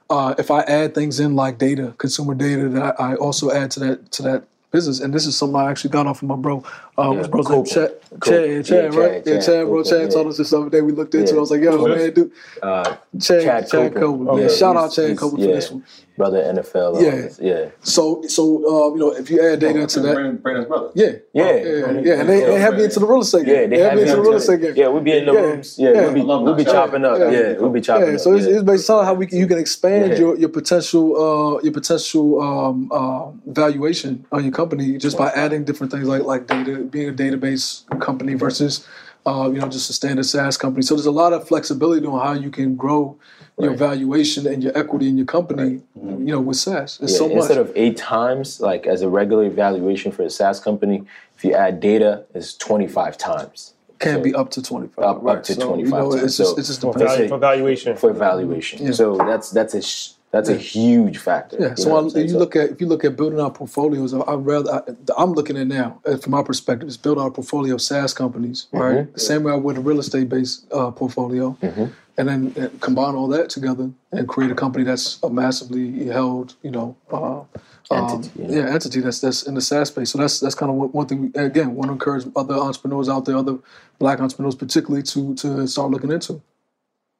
[0.07, 3.71] Uh, if I add things in like data, consumer data, that I, I also add
[3.71, 6.35] to that to that business, and this is something I actually got off of my
[6.35, 6.63] bro.
[6.97, 7.65] Uh, what's bro's name?
[7.65, 7.91] Chad.
[8.23, 9.23] Chad, Chad, Yeah, right?
[9.23, 9.83] Chad, yeah, Chad, Chad, bro.
[9.83, 10.07] Chad yeah.
[10.09, 10.81] told us this the other day.
[10.81, 11.29] We looked into.
[11.29, 11.31] it.
[11.31, 11.37] Yeah.
[11.37, 12.31] I was like, yo, man, dude.
[12.61, 12.83] Uh,
[13.19, 13.99] Chad, Chad Chad, Copa.
[14.25, 14.41] Copa.
[14.41, 15.83] Yeah, Shout out Chad Copa for this one.
[16.19, 17.01] Brother NFL.
[17.01, 17.11] Yeah.
[17.11, 17.69] this, yeah.
[17.81, 20.91] So, so uh, you know, if you add data into that, Brandon, Brandon's brother.
[20.93, 21.45] yeah, Yeah.
[21.55, 23.55] yeah, yeah, and they, they have me into the real estate game.
[23.55, 24.73] Yeah, they have have me into the real estate game.
[24.75, 25.39] Yeah, we'll be in the Yeah.
[25.39, 25.79] rooms.
[25.79, 26.01] Yeah, Yeah.
[26.01, 27.17] we'll be we'll be chopping up.
[27.19, 27.31] Yeah.
[27.31, 28.19] Yeah, we'll be chopping Yeah, up.
[28.19, 28.55] so it's, yeah.
[28.55, 30.19] it's based on how we can, you can expand Yeah.
[30.19, 35.63] your your potential uh, your potential um, uh, valuation on your company just by adding
[35.63, 37.65] different things like like data, being a database
[38.01, 38.85] company versus
[39.25, 40.81] uh, you know just a standard SaaS company.
[40.81, 43.17] So there's a lot of flexibility on how you can grow
[43.59, 45.81] your valuation and your equity in your company.
[45.95, 47.37] You know, with SaaS, it's Yeah, so much.
[47.37, 51.03] instead of eight times, like as a regular evaluation for a SaaS company,
[51.37, 55.03] if you add data, it's 25 times can so- be up to twenty five.
[55.03, 56.37] Up- up to 25 You know, it's times.
[56.37, 57.01] just So- it's just For, depends.
[57.09, 57.95] Let's value, for valuation.
[57.97, 58.93] for evaluation.
[58.93, 61.57] So that's that's a sh- that's a huge factor.
[61.59, 63.41] Yeah, you so know I, I'm you So- look at if you look at building
[63.41, 64.81] our portfolios, I, I'd rather I,
[65.17, 68.67] I'm looking at now uh, from my perspective is build our portfolio of SaaS companies,
[68.71, 69.13] right?
[69.13, 71.57] The same way I would a real estate based uh, portfolio,
[72.19, 76.55] and then uh, combine all that together and create a company that's a massively held,
[76.61, 77.43] you know, uh,
[77.91, 78.57] Entity, um, yeah.
[78.57, 80.11] yeah, entity that's that's in the SaaS space.
[80.11, 81.21] So that's that's kind of one, one thing.
[81.21, 83.57] We, again, want to encourage other entrepreneurs out there, other
[83.97, 86.39] Black entrepreneurs particularly, to to start looking into.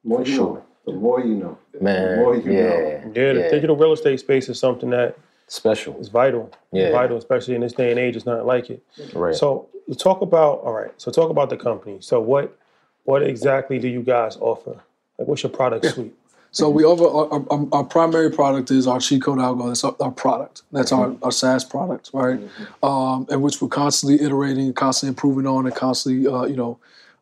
[0.04, 0.64] More you know.
[0.86, 1.58] The more you know.
[1.80, 3.12] man, the more you yeah, know.
[3.16, 5.98] yeah, the digital real estate space is something that special.
[5.98, 6.52] It's vital.
[6.72, 6.92] Yeah.
[6.92, 8.14] Vital, especially in this day and age.
[8.14, 8.84] It's not like it.
[9.12, 9.34] Right.
[9.34, 10.92] So talk about all right.
[10.98, 11.98] So talk about the company.
[12.00, 12.56] So what
[13.04, 14.80] what exactly do you guys offer?
[15.20, 16.14] Like, what's your product suite?
[16.50, 19.68] So we over our, our, our primary product is our cheat code algo.
[19.68, 20.62] That's our, our product.
[20.72, 22.40] That's our, our SaaS product, right?
[22.82, 26.78] Um, and which we're constantly iterating, constantly improving on, and constantly, uh, you know,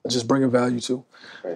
[0.09, 1.05] just bringing value to.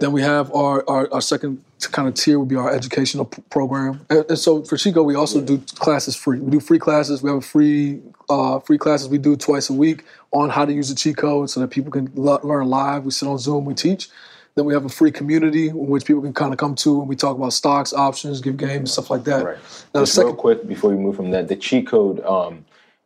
[0.00, 3.42] Then we have our, our, our second kind of tier would be our educational p-
[3.50, 4.04] program.
[4.10, 6.40] And, and so for Chico, we also do classes free.
[6.40, 7.22] We do free classes.
[7.22, 10.72] We have a free uh, free classes we do twice a week on how to
[10.72, 13.04] use the cheat code so that people can le- learn live.
[13.04, 14.08] We sit on Zoom, we teach.
[14.54, 17.08] Then we have a free community in which people can kind of come to and
[17.08, 19.44] we talk about stocks, options, give games, stuff like that.
[19.44, 19.56] Right.
[19.94, 22.64] Now Just real second, quick before we move from that, the cheat code, um,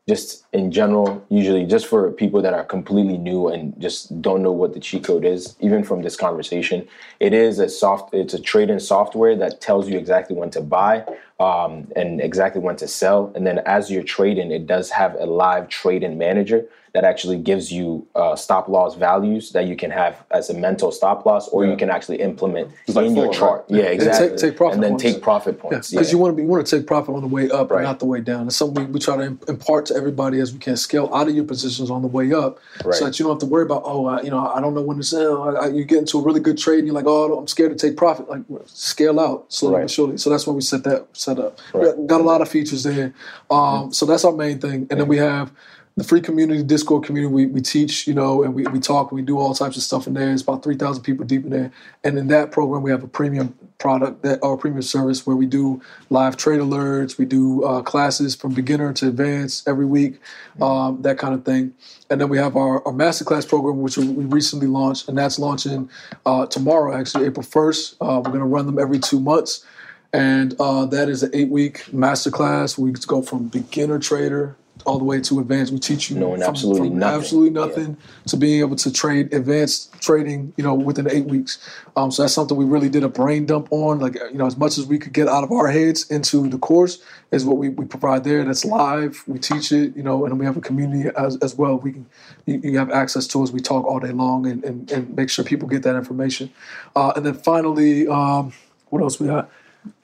[0.09, 4.53] just in general, usually just for people that are completely new and just don't know
[4.53, 6.87] what the cheat code is, even from this conversation,
[7.19, 11.05] it is a soft, it's a trading software that tells you exactly when to buy
[11.41, 13.33] um, and exactly when to sell.
[13.35, 16.67] And then as you're trading, it does have a live trading manager
[16.97, 20.91] that actually gives you uh, stop loss values that you can have as a mental
[20.91, 23.67] stop loss, or you can actually implement like in your chart.
[23.69, 23.81] right?
[23.81, 24.29] Yeah, exactly.
[24.31, 25.91] take- take profit and then take profit points.
[25.91, 26.13] because yeah.
[26.13, 27.83] you want to be you want to take profit on the way up Right.
[27.83, 28.47] not the way down.
[28.47, 30.75] It's something we, we try to impart to everybody as we can.
[30.79, 32.95] Scale out of your positions on the way up, Right.
[32.95, 34.81] so that you don't have to worry about oh I, you know I don't know
[34.81, 35.43] when to sell.
[35.55, 37.77] I, I, you get into a really good trade and you're like oh I'm scared
[37.77, 38.27] to take profit.
[38.31, 40.17] Like scale out slowly but surely.
[40.17, 41.59] So that's why we set that set up.
[41.75, 43.13] Got, got a lot of features there.
[43.51, 45.53] Um, So that's our main thing, and then we have.
[45.99, 49.23] The free community, Discord community, we, we teach, you know, and we, we talk, we
[49.23, 50.31] do all types of stuff in there.
[50.31, 51.73] It's about 3,000 people deep in there.
[52.05, 55.47] And in that program, we have a premium product that or premium service where we
[55.47, 55.81] do
[56.11, 60.21] live trade alerts, we do uh, classes from beginner to advanced every week,
[60.61, 61.73] um, that kind of thing.
[62.11, 65.39] And then we have our, our masterclass program, which we we recently launched, and that's
[65.39, 65.89] launching
[66.27, 67.95] uh, tomorrow, actually, April 1st.
[68.03, 69.65] Uh, we're going to run them every two months.
[70.13, 72.77] And uh, that is an eight week masterclass.
[72.77, 75.73] We go from beginner trader all the way to advanced.
[75.73, 77.19] We teach you Knowing from, absolutely from nothing.
[77.21, 81.59] absolutely nothing to being able to trade advanced trading, you know, within eight weeks.
[81.97, 83.99] Um, so that's something we really did a brain dump on.
[83.99, 86.59] Like, you know, as much as we could get out of our heads into the
[86.59, 88.45] course is what we, we provide there.
[88.45, 89.23] That's live.
[89.27, 91.79] We teach it, you know, and we have a community as, as well.
[91.79, 92.07] We can
[92.47, 93.51] you, you have access to us.
[93.51, 96.51] We talk all day long and, and, and make sure people get that information.
[96.95, 98.53] Uh, and then finally, um,
[98.91, 99.51] what else we got?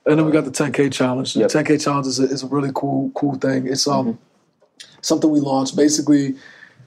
[0.05, 1.35] And then we got the 10K challenge.
[1.35, 1.51] The Yep.
[1.51, 3.69] 10K challenge is a, is a really cool, cool thing.
[3.69, 4.19] It's um
[5.03, 5.77] something we launched.
[5.77, 6.35] Basically,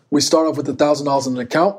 [0.09, 1.77] we start off with a thousand dollars in an account,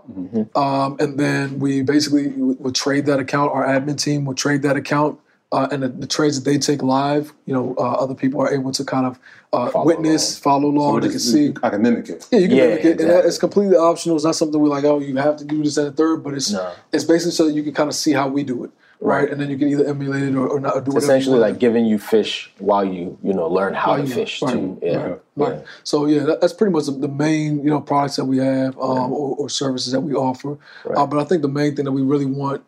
[0.54, 3.52] um, and then we basically would would trade that account.
[3.52, 5.18] Our admin team would trade that account,
[5.52, 8.52] uh, and the, the trades that they take live, you know, uh, other people are
[8.52, 9.18] able to kind of
[9.52, 11.00] uh, witness, follow along.
[11.00, 11.54] they can see.
[11.62, 12.26] I can mimic it.
[12.30, 14.16] Yeah, you can Yeah, mimic it, and it's completely optional.
[14.16, 16.34] It's not something we're like, oh, you have to do this and a third, but
[16.34, 16.72] it's No.
[16.92, 18.70] it's basically so that you can kind of see how we do it.
[19.00, 19.22] Right?
[19.22, 19.30] Right.
[19.30, 21.58] And then you can either emulate it or, or not or do It's essentially like
[21.58, 24.78] giving you fish while you you know learn how While to fish right, too.
[24.82, 25.14] Yeah.
[25.36, 25.60] right, yeah.
[25.84, 29.12] So yeah, that, that's pretty much the, main you know products that we have um,
[29.12, 30.58] or, or services that we offer.
[30.84, 32.62] Uh, but I think the main thing that we really want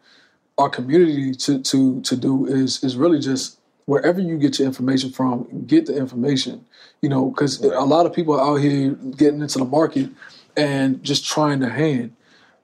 [0.59, 5.11] our community to to to do is is really just wherever you get your information
[5.11, 6.64] from, get the information.
[7.01, 10.11] You know, because a lot of people are out here getting into the market
[10.57, 12.14] and just trying to hand.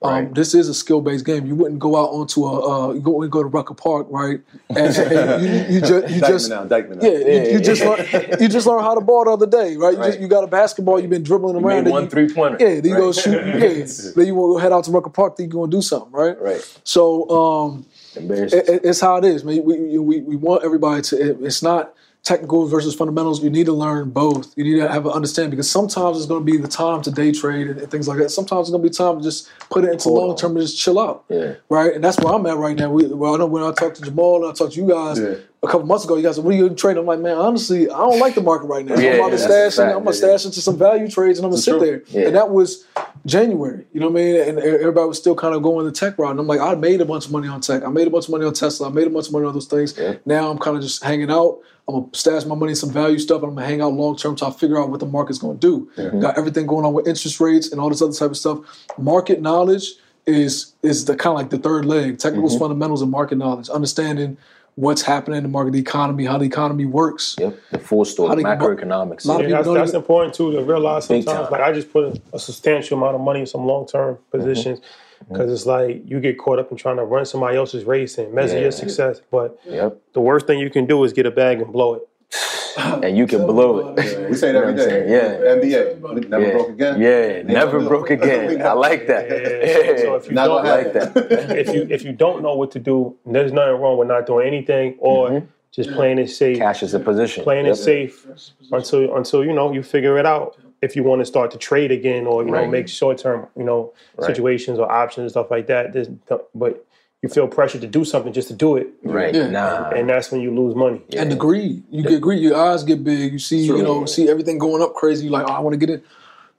[0.09, 1.45] Um, This is a skill based game.
[1.45, 4.39] You wouldn't go out onto a uh, you go go to Rucker Park, right?
[4.69, 8.05] And, and you, you, just you just now, yeah, you, you just learn,
[8.39, 9.97] you just learned how to ball the other day, right?
[9.97, 11.85] You, just, you got a basketball, you've been dribbling You around.
[11.89, 12.57] one you- three pointer.
[12.59, 13.35] Yeah, then you go shoot.
[13.55, 13.85] Yeah,
[14.15, 15.37] then you want to head out to Rucker Park.
[15.37, 16.39] Then you going to do something, right?
[16.41, 16.79] Right.
[16.83, 17.85] So um,
[18.15, 19.63] it- it's how it is, man.
[19.63, 21.15] We, we, we want everybody to.
[21.31, 21.93] It, it's not
[22.25, 23.41] technical versus fundamentals.
[23.43, 24.51] You need to learn both.
[24.57, 27.11] You need to have an understanding because sometimes it's going to be the time to
[27.11, 28.29] day trade and, and things like that.
[28.29, 30.77] Sometimes it's going to be time to just put it into long term and just
[30.77, 31.23] chill out.
[31.29, 31.53] Yeah.
[31.69, 31.93] Right.
[31.93, 32.89] And that's where I'm at right now.
[32.89, 35.19] We, well, I know when I talk to Jamal and I talk to you guys
[35.19, 35.35] Yeah.
[35.65, 37.89] A couple months ago, you guys said, "What are you trading?" I'm like, man, honestly,
[37.89, 38.95] I don't like the market right now.
[38.97, 39.73] Yeah, I'm about to stash.
[39.73, 39.95] in- fact.
[39.95, 42.03] I'm gonna Yeah, stash into some value trades and I'm gonna sit there.
[42.07, 42.27] Yeah.
[42.27, 42.85] And that was
[43.25, 43.85] January.
[43.93, 44.35] You know what I mean?
[44.41, 46.31] And everybody was still kind of going the tech route.
[46.31, 47.83] And I'm like, I made a bunch of money on tech.
[47.83, 48.87] I made a bunch of money on Tesla.
[48.89, 49.93] I made a bunch of money on those things.
[49.97, 50.15] Yeah.
[50.25, 51.59] Now I'm kind of just hanging out.
[51.87, 54.15] I'm gonna stash my money in some value stuff, and I'm gonna hang out long
[54.15, 55.87] term till I figure out what the market's gonna do.
[56.19, 58.59] Got everything going on with interest rates and all this other type of stuff.
[58.97, 59.93] Market knowledge
[60.25, 62.17] is is the kind of like the third leg.
[62.17, 63.69] Technicals, fundamentals, and market knowledge.
[63.69, 64.37] Understanding
[64.75, 67.35] what's happening in the market, the economy, how the economy works.
[67.39, 67.57] Yep.
[67.71, 68.29] The full story.
[68.29, 69.25] How they- Macroeconomics.
[69.25, 71.49] lot of Yeah, that's, that's even- important too to realize sometimes.
[71.49, 74.37] Like I just put a, a substantial amount of money in some long term mm-hmm.
[74.37, 75.33] positions mm-hmm.
[75.33, 78.33] because it's like you get caught up in trying to run somebody else's race and
[78.33, 78.63] measure Yeah.
[78.63, 79.21] your success.
[79.31, 80.01] But Yep.
[80.13, 82.07] the worst thing you can do is get a bag and blow it.
[83.03, 84.29] And you can blow it.
[84.29, 84.83] We say it You know every what I'm day.
[84.85, 85.09] saying?
[85.09, 85.55] Yeah.
[85.55, 86.29] NBA.
[86.29, 86.51] Never yeah.
[86.51, 87.01] broke again.
[87.01, 88.61] Yeah, Ain't never broke again.
[88.61, 89.29] I like that.
[89.29, 91.57] Yeah, so- so if you Not don't like that.
[91.57, 94.47] if you if you don't know what to do, there's nothing wrong with not doing
[94.47, 95.45] anything or mm-hmm.
[95.71, 96.57] just playing it safe.
[96.57, 97.43] Cash is a position.
[97.43, 97.73] playing Yep.
[97.73, 98.27] it safe
[98.71, 100.57] until until you know you figure it out.
[100.81, 103.63] If you want to start to trade again or you know make short term you
[103.63, 104.27] know Right.
[104.27, 106.09] situations or options and stuff like that, there's,
[106.53, 106.84] but
[107.25, 109.33] you feel pressure to do something just to do it, Right.
[109.33, 109.47] Yeah.
[109.47, 109.89] Nah.
[109.89, 111.01] and that's when you lose money.
[111.17, 111.83] And the greed.
[111.89, 112.41] You get greed.
[112.41, 113.33] Your eyes get big.
[113.33, 115.23] You see, you know, see everything going up crazy.
[115.25, 116.03] You're like, oh, I want to get in.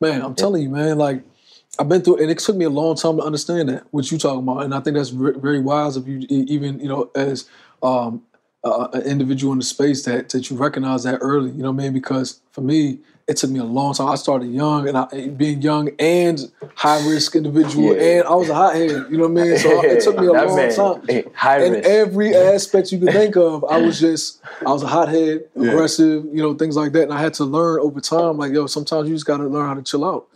[0.01, 1.23] Man, I'm telling you, man, like
[1.79, 4.19] I've been through and it took me a long time to understand that, what you
[4.19, 4.65] talking about.
[4.65, 7.49] And I think that's ve- very wise of you, e- even, you know, as
[7.83, 8.23] um,
[8.65, 11.81] uh, an individual in the space that, that you recognize that early, you know what
[11.81, 11.93] I mean?
[11.93, 12.99] Because for me,
[13.29, 14.09] it took me a long time.
[14.09, 16.39] I started young and I, being young and
[16.77, 18.19] high risk individual, Yeah.
[18.21, 19.59] and I was a hothead, you know what I mean?
[19.59, 21.89] So it took me a That long man, time hey, high in risk.
[21.89, 23.65] every aspect you could think of.
[23.65, 27.03] I was just, I was a hothead, aggressive, you know, things like that.
[27.03, 29.67] And I had to learn over time, like, yo, sometimes you just got to learn
[29.67, 30.29] how to chill out.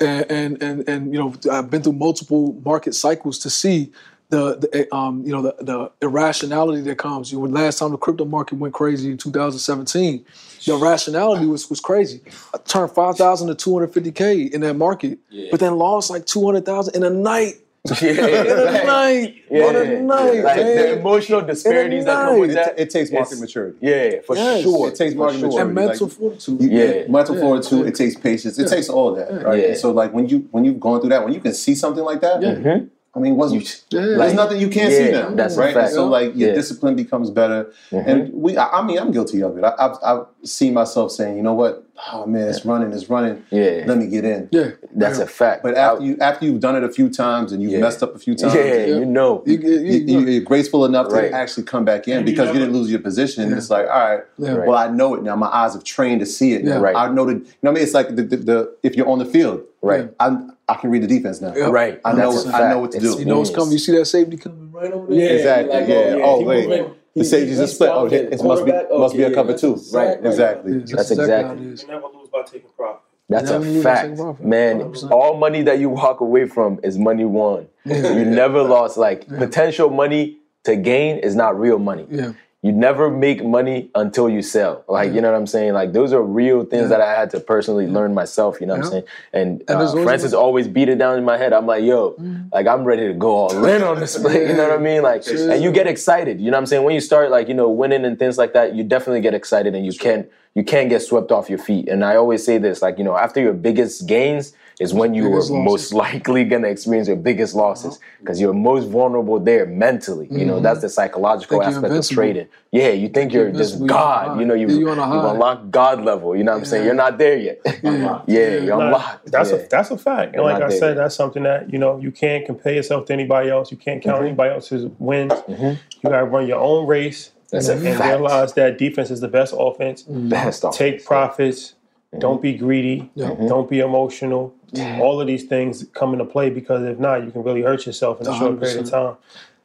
[0.00, 3.90] And, and and and you know, I've been through multiple market cycles to see
[4.28, 7.32] the, the um, you know, the, the irrationality that comes.
[7.32, 10.24] You know, last time the crypto market went crazy in 2017,
[10.66, 12.20] the irrationality was was crazy.
[12.54, 15.18] I turned 5,000 to 250k in that market,
[15.50, 17.54] but then lost like 200,000 in a night.
[18.02, 19.70] Yeah, In a night, Yeah.
[19.70, 20.76] in a night, like man.
[20.76, 22.76] the emotional disparities that come with that.
[22.76, 23.78] It, it takes market It's- maturity.
[23.80, 24.62] Yeah, for Yes.
[24.64, 24.88] sure.
[24.88, 25.46] It takes market sure.
[25.48, 25.66] maturity.
[25.68, 26.62] and mental like- fortitude.
[26.62, 27.06] You, Yeah.
[27.08, 27.40] mental Yeah.
[27.42, 27.86] fortitude.
[27.86, 28.58] It takes patience.
[28.58, 29.62] It takes all that, right?
[29.68, 29.74] Yeah.
[29.76, 32.20] So, like when you when you've gone through that, when you can see something like
[32.22, 32.86] that, mm-hmm.
[33.16, 33.52] I mean, what's
[33.90, 34.00] Yeah.
[34.18, 35.74] there's nothing you can't yeah, see now, that's a right?
[35.74, 35.86] fact.
[35.86, 36.54] And so, like your Yeah.
[36.54, 38.08] discipline becomes better, mm-hmm.
[38.08, 38.56] and we.
[38.58, 39.64] I, I mean, I'm guilty of it.
[39.64, 41.82] I, I've I've seen myself saying, you know what?
[42.12, 43.42] Oh man, it's running, it's running.
[43.50, 43.84] Yeah.
[43.86, 44.50] Let me get in.
[44.52, 44.72] Yeah.
[44.94, 45.62] That's a fact.
[45.62, 47.80] But after you after you've done it a few times and you've Yeah.
[47.80, 49.42] messed up a few times, yeah, you know.
[49.46, 51.30] You, you, you, you, you, are graceful enough Right.
[51.30, 53.50] to actually come back in because you didn't lose your position.
[53.54, 54.56] It's like, all right, Yeah.
[54.66, 55.36] well, I know it now.
[55.36, 56.64] My eyes have trained to see it.
[56.64, 56.74] Yeah.
[56.74, 56.80] now.
[56.80, 56.96] Right.
[56.96, 57.32] I know that.
[57.32, 57.82] You know what I mean?
[57.84, 60.10] It's like the, the, the if you're on the field, Right.
[60.20, 61.54] I I can read the defense now.
[61.54, 61.66] Yeah.
[61.66, 62.00] Right.
[62.04, 62.32] I know.
[62.32, 63.20] That's a I know what to It's do.
[63.20, 63.72] you know what's coming.
[63.72, 65.36] You see that safety coming right over there.
[65.36, 65.72] exactly.
[65.74, 65.94] like, yeah.
[65.96, 66.68] oh, yeah, Oh, wait.
[66.68, 66.94] moving.
[67.14, 67.88] The safety's a split.
[67.90, 68.98] Oh, it, it must be Quarterback?
[68.98, 69.74] must be a cover yeah, two.
[69.92, 70.18] Right.
[70.22, 70.28] exactly.
[70.28, 70.72] Exactly.
[70.72, 73.00] Yeah, That's exactly exactly- You never lose by taking profit.
[73.28, 74.80] That's a fact, man.
[74.80, 75.10] 100%.
[75.10, 77.66] All money that you walk away from is money won.
[77.84, 78.96] You never lost.
[78.98, 82.06] Like potential money to gain is not real money.
[82.10, 82.32] Yeah.
[82.62, 84.84] You never make money until you sell.
[84.88, 85.74] Like you know what I'm saying.
[85.74, 88.60] Like those are real things that I had to personally learn myself.
[88.60, 89.04] You know what I'm saying.
[89.32, 91.52] And, And uh, always- Francis always beat it down in my head.
[91.52, 92.16] I'm like, yo,
[92.52, 94.48] like I'm ready to go all in on this play.
[94.48, 95.02] You know what I mean?
[95.02, 96.40] Like, and you get excited.
[96.40, 96.82] You know what I'm saying.
[96.82, 99.74] When you start like you know winning and things like that, you definitely get excited
[99.76, 101.86] and you can't you can't get swept off your feet.
[101.88, 105.26] And I always say this, like you know, after your biggest gains, is when you
[105.26, 105.50] are losses.
[105.50, 105.62] Uh-huh.
[105.62, 110.28] most likely gonna experience your biggest losses because you're most vulnerable there mentally.
[110.30, 112.48] You know, that's the psychological aspect of trading.
[112.72, 114.40] Yeah, you think you're you're just invincible, you're on a God.
[114.40, 116.36] You know, you've, you're you've unlocked God level.
[116.36, 116.84] You know what I'm saying?
[116.84, 117.60] You're not there yet.
[117.86, 118.22] Yeah.
[118.26, 119.30] yeah, you're unlocked.
[119.30, 119.58] That's yeah.
[119.58, 120.34] a that's a fact.
[120.34, 120.94] And You're like I said, yet.
[120.96, 123.70] that's something that you know you can't compare yourself to anybody else.
[123.70, 125.32] You can't count anybody else's wins.
[125.48, 127.56] You gotta run your own race Mm-hmm.
[127.56, 128.10] That's a and, and fact.
[128.10, 130.02] realize that defense is the best offense.
[130.02, 130.76] best off.
[130.76, 131.74] Take profits.
[132.12, 132.18] Mm-hmm.
[132.20, 133.10] Don't be greedy.
[133.16, 134.54] Don't be emotional.
[135.00, 138.20] All of these things come into play because if not, you can really hurt yourself
[138.20, 139.16] in a short period of time.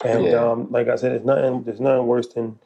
[0.04, 0.52] And Yeah.
[0.52, 1.64] um, like I said, there's nothing.
[1.64, 2.58] There's nothing worse than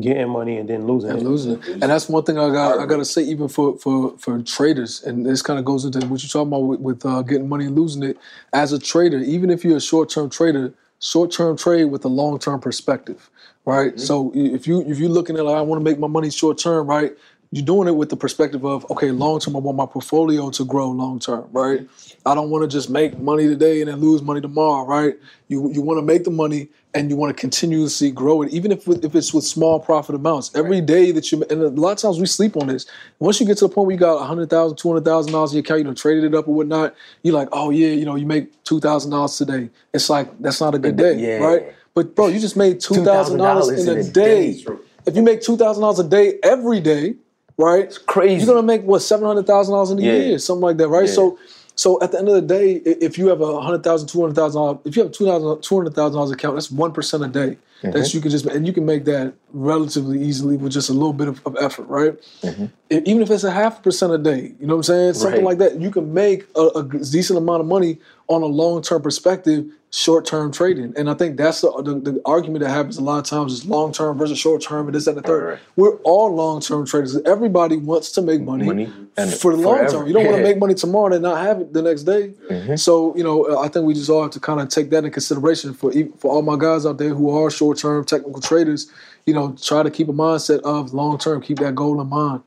[0.00, 1.24] getting money and then losing and it.
[1.24, 1.68] losing it.
[1.68, 5.02] And that's one thing I got I got to say even for for for traders
[5.04, 7.66] and this kind of goes into what you're talking about with, with uh, getting money
[7.66, 8.18] and losing it
[8.52, 13.30] as a trader even if you're a short-term trader short-term trade with a long-term perspective
[13.66, 16.30] right so if you if you're looking at like I want to make my money
[16.30, 17.12] short-term right
[17.50, 20.64] you're doing it with the perspective of okay long term I want my portfolio to
[20.64, 21.86] grow long term right?
[22.26, 25.14] I don't want to just make money today and then lose money tomorrow right?
[25.48, 28.72] You you want to make the money and you want to continuously grow it even
[28.72, 30.54] if if it's with small profit amounts.
[30.54, 32.86] Every day that you and a lot of times we sleep on this.
[33.18, 35.84] Once you get to the point where you got $100,000 $200,000 in your account you
[35.84, 39.38] know traded it up or whatnot you're like oh yeah you know you make $2,000
[39.38, 39.70] today.
[39.92, 41.44] It's like that's not a good day Yeah.
[41.44, 41.74] right?
[41.94, 44.64] But bro you just made $2,000 in a day.
[45.06, 47.14] if you make $2,000 a day every day
[47.58, 48.44] right crazy.
[48.44, 50.12] you're gonna make what seven hundred thousand dollars in a Yeah.
[50.14, 51.06] year, something like that, right?
[51.06, 51.12] Yeah.
[51.14, 51.38] So,
[51.76, 54.34] so at the end of the day, if you have a hundred thousand, two hundred
[54.36, 57.24] thousand dollars, if you have two thousand, two hundred thousand dollars account, that's one percent
[57.24, 57.58] a day.
[57.82, 57.90] Mm-hmm.
[57.98, 61.12] That you can just and you can make that relatively easily with just a little
[61.12, 62.14] bit of, of effort, right?
[62.42, 62.66] Mm-hmm.
[62.90, 65.14] Even if it's a half percent a day, you know what I'm saying?
[65.14, 65.58] Something Right.
[65.58, 67.98] like that, you can make a, a decent amount of money
[68.28, 70.92] on a long term perspective, short term trading.
[70.96, 73.66] And I think that's the, the, the argument that happens a lot of times is
[73.66, 75.44] long term versus short term and this and the third.
[75.44, 75.58] Right.
[75.76, 77.16] We're all long term traders.
[77.22, 80.06] Everybody wants to make money, Money and for the long term.
[80.06, 82.32] You don't want to make money tomorrow and not have it the next day.
[82.50, 82.76] Mm-hmm.
[82.76, 85.10] So you know, I think we just all have to kind of take that in
[85.10, 88.90] consideration for for all my guys out there who are short term technical traders.
[89.26, 91.40] You know, try to keep a mindset of long term.
[91.40, 92.42] Keep that goal in mind.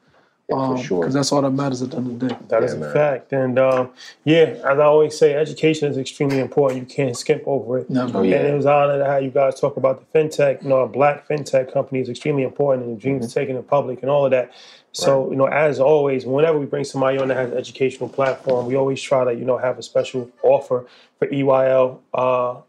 [0.53, 1.01] Um, sure.
[1.01, 2.37] Because that's all that matters at the end of the day.
[2.47, 2.93] That is Yeah, a man.
[2.93, 3.33] fact.
[3.33, 3.89] And um,
[4.23, 6.79] yeah, as I always say, education is extremely important.
[6.79, 7.89] You can't skip over it.
[7.89, 8.19] Never.
[8.19, 8.37] Oh, yeah.
[8.37, 10.63] And it was an honor to have you guys talk about the fintech.
[10.63, 13.39] You know, a black fintech company is extremely important, and the dreams Mm-hmm.
[13.39, 14.53] taken in public and all of that.
[14.93, 18.65] So, you know, as always, whenever we bring somebody on that has an educational platform,
[18.65, 20.85] we always try to, you know, have a special offer
[21.19, 22.61] for EYL uh,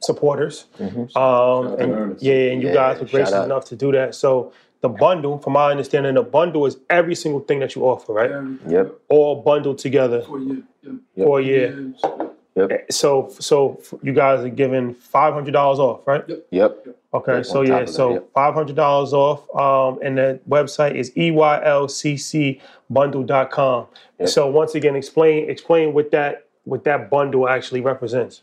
[0.00, 0.66] supporters.
[1.14, 4.14] Um, and, yeah, and you Yeah, guys were gracious enough to do that.
[4.16, 8.12] So, the bundle, from my understanding, the bundle is every single thing that you offer,
[8.12, 8.30] right?
[8.68, 8.92] Yep.
[9.08, 11.92] All bundled together for a year.
[12.56, 12.90] Yep.
[12.90, 16.24] So, so you guys are giving five hundred dollars off, right?
[16.26, 16.46] Yep.
[16.50, 16.86] yep.
[17.12, 18.32] Okay, Yep, so yeah, that, so yep.
[18.32, 19.48] five hundred dollars off.
[19.54, 23.86] Um, and the website is E EYLCCbundle.com.
[24.18, 24.28] Yep.
[24.28, 28.40] So once again, explain explain what that what that bundle actually represents.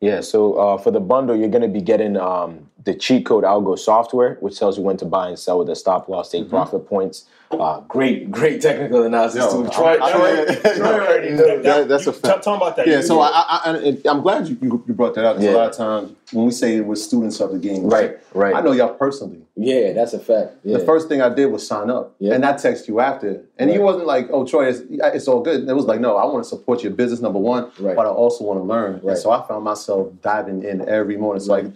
[0.00, 3.44] Yeah, so uh, for the bundle, you're going to be getting um, the cheat code
[3.44, 6.48] algo software, which tells you when to buy and sell with a stop loss, take
[6.50, 7.24] profit points.
[7.50, 9.70] Uh, great, great technical analysis Yo, too.
[9.70, 11.62] Troy, I- I- Troy, Troy already knows.
[11.62, 12.42] That- that's a Tell, fact.
[12.44, 12.86] tell 'em about that.
[12.88, 15.36] Yeah, so I, I, I, and I'm glad you, you brought that up.
[15.36, 15.52] 'cause Yeah.
[15.52, 18.54] A lot of times when we say we're students of the game, Right, right.
[18.56, 19.42] I know y'all personally.
[19.56, 20.54] Yeah, that's a fact.
[20.64, 20.78] Yeah.
[20.78, 22.34] The first thing I did was sign up, Yeah.
[22.34, 25.68] and I text you after, and you wasn't like, "Oh, Troy, it's, it's all good."
[25.68, 27.94] It was like, "No, I want to support your business, number one, Right.
[27.94, 29.10] but I also want to learn." Right.
[29.10, 31.36] And so I found myself diving in every morning.
[31.36, 31.66] It's like,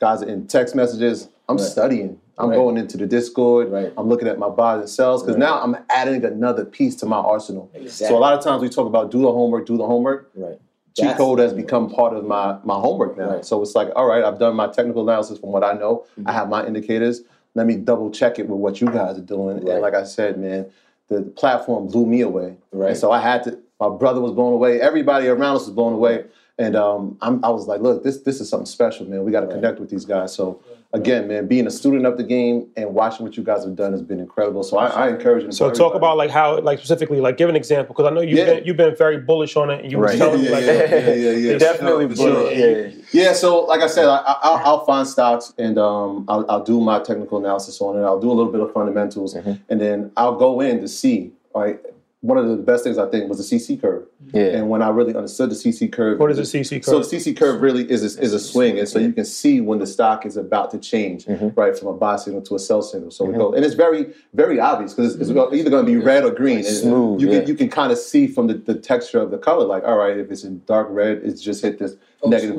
[0.00, 2.20] guys, in text messages, I'm studying.
[2.40, 2.56] I'm Right.
[2.56, 3.72] going into the Discord.
[3.72, 3.92] Right.
[3.96, 7.16] I'm looking at my buys and sells because now I'm adding another piece to my
[7.16, 7.68] arsenal.
[7.74, 8.06] Exactly.
[8.06, 10.30] So a lot of times we talk about do the homework, do the homework.
[10.36, 10.58] right.
[10.96, 13.30] Cheat code has become part of my my homework now.
[13.34, 13.44] Right.
[13.44, 16.04] So it's like, all right, I've done my technical analysis from what I know.
[16.18, 16.28] Mm-hmm.
[16.28, 17.22] I have my indicators.
[17.54, 19.58] Let me double check it with what you guys are doing.
[19.60, 19.74] Right.
[19.74, 20.66] And like I said, man,
[21.08, 22.56] the platform blew me away.
[22.72, 22.90] Right.
[22.90, 23.58] And so I had to.
[23.78, 24.80] My brother was blown away.
[24.80, 26.24] Everybody around us was blown away.
[26.60, 29.22] And um, I'm, I was like, look, this this is something special, man.
[29.22, 30.34] We got to connect with these guys.
[30.34, 30.60] So
[30.92, 33.92] again, man, being a student of the game and watching what you guys have done
[33.92, 34.64] has been incredible.
[34.64, 35.50] So I, I encourage you.
[35.50, 38.22] To So talk about like how, like specifically, like give an example because I know
[38.22, 38.54] you've Yeah.
[38.56, 40.18] been you've been very bullish on it, and you were Right.
[40.18, 41.58] telling me Yeah, like, yeah, yeah, yeah, yeah.
[41.58, 42.50] Definitely, For sure, bro.
[42.50, 42.88] Yeah.
[43.12, 46.64] Yeah, so like I said, I, I, I'll, I'll find stocks and um, I'll, I'll
[46.64, 48.02] do my technical analysis on it.
[48.02, 49.52] I'll do a little bit of fundamentals, Mm-hmm.
[49.68, 51.30] and then I'll go in to see.
[51.54, 51.78] All right,
[52.20, 54.04] one of the best things I think was the CC curve.
[54.32, 54.42] Yeah.
[54.46, 56.84] And when I really understood the CC curve, What is a CC curve?
[56.84, 59.60] So the CC curve really is a, is a swing, and so you can see
[59.60, 61.48] when the stock is about to change, Mm-hmm.
[61.60, 63.12] right, from a buy signal to a sell signal.
[63.12, 65.96] So we go, and it's very very obvious because it's, it's either going to be
[65.96, 66.58] red or green.
[66.58, 67.38] And Smooth, You yeah.
[67.40, 69.96] can you can kind of see from the, the texture of the color, like all
[69.96, 71.94] right, if it's in dark red, it's just hit this
[72.26, 72.56] negative.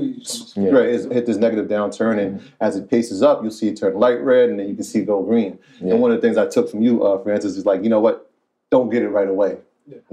[0.56, 0.70] Yeah.
[0.70, 0.86] right?
[0.88, 4.22] It's hit this negative downturn, and as it paces up, you'll see it turn light
[4.22, 5.60] red, and then you can see it go green.
[5.82, 5.94] Yeah.
[5.94, 8.00] And one of the things I took from you, uh, Francis, is like, you know
[8.00, 8.29] what?
[8.72, 9.58] Don't get it right away.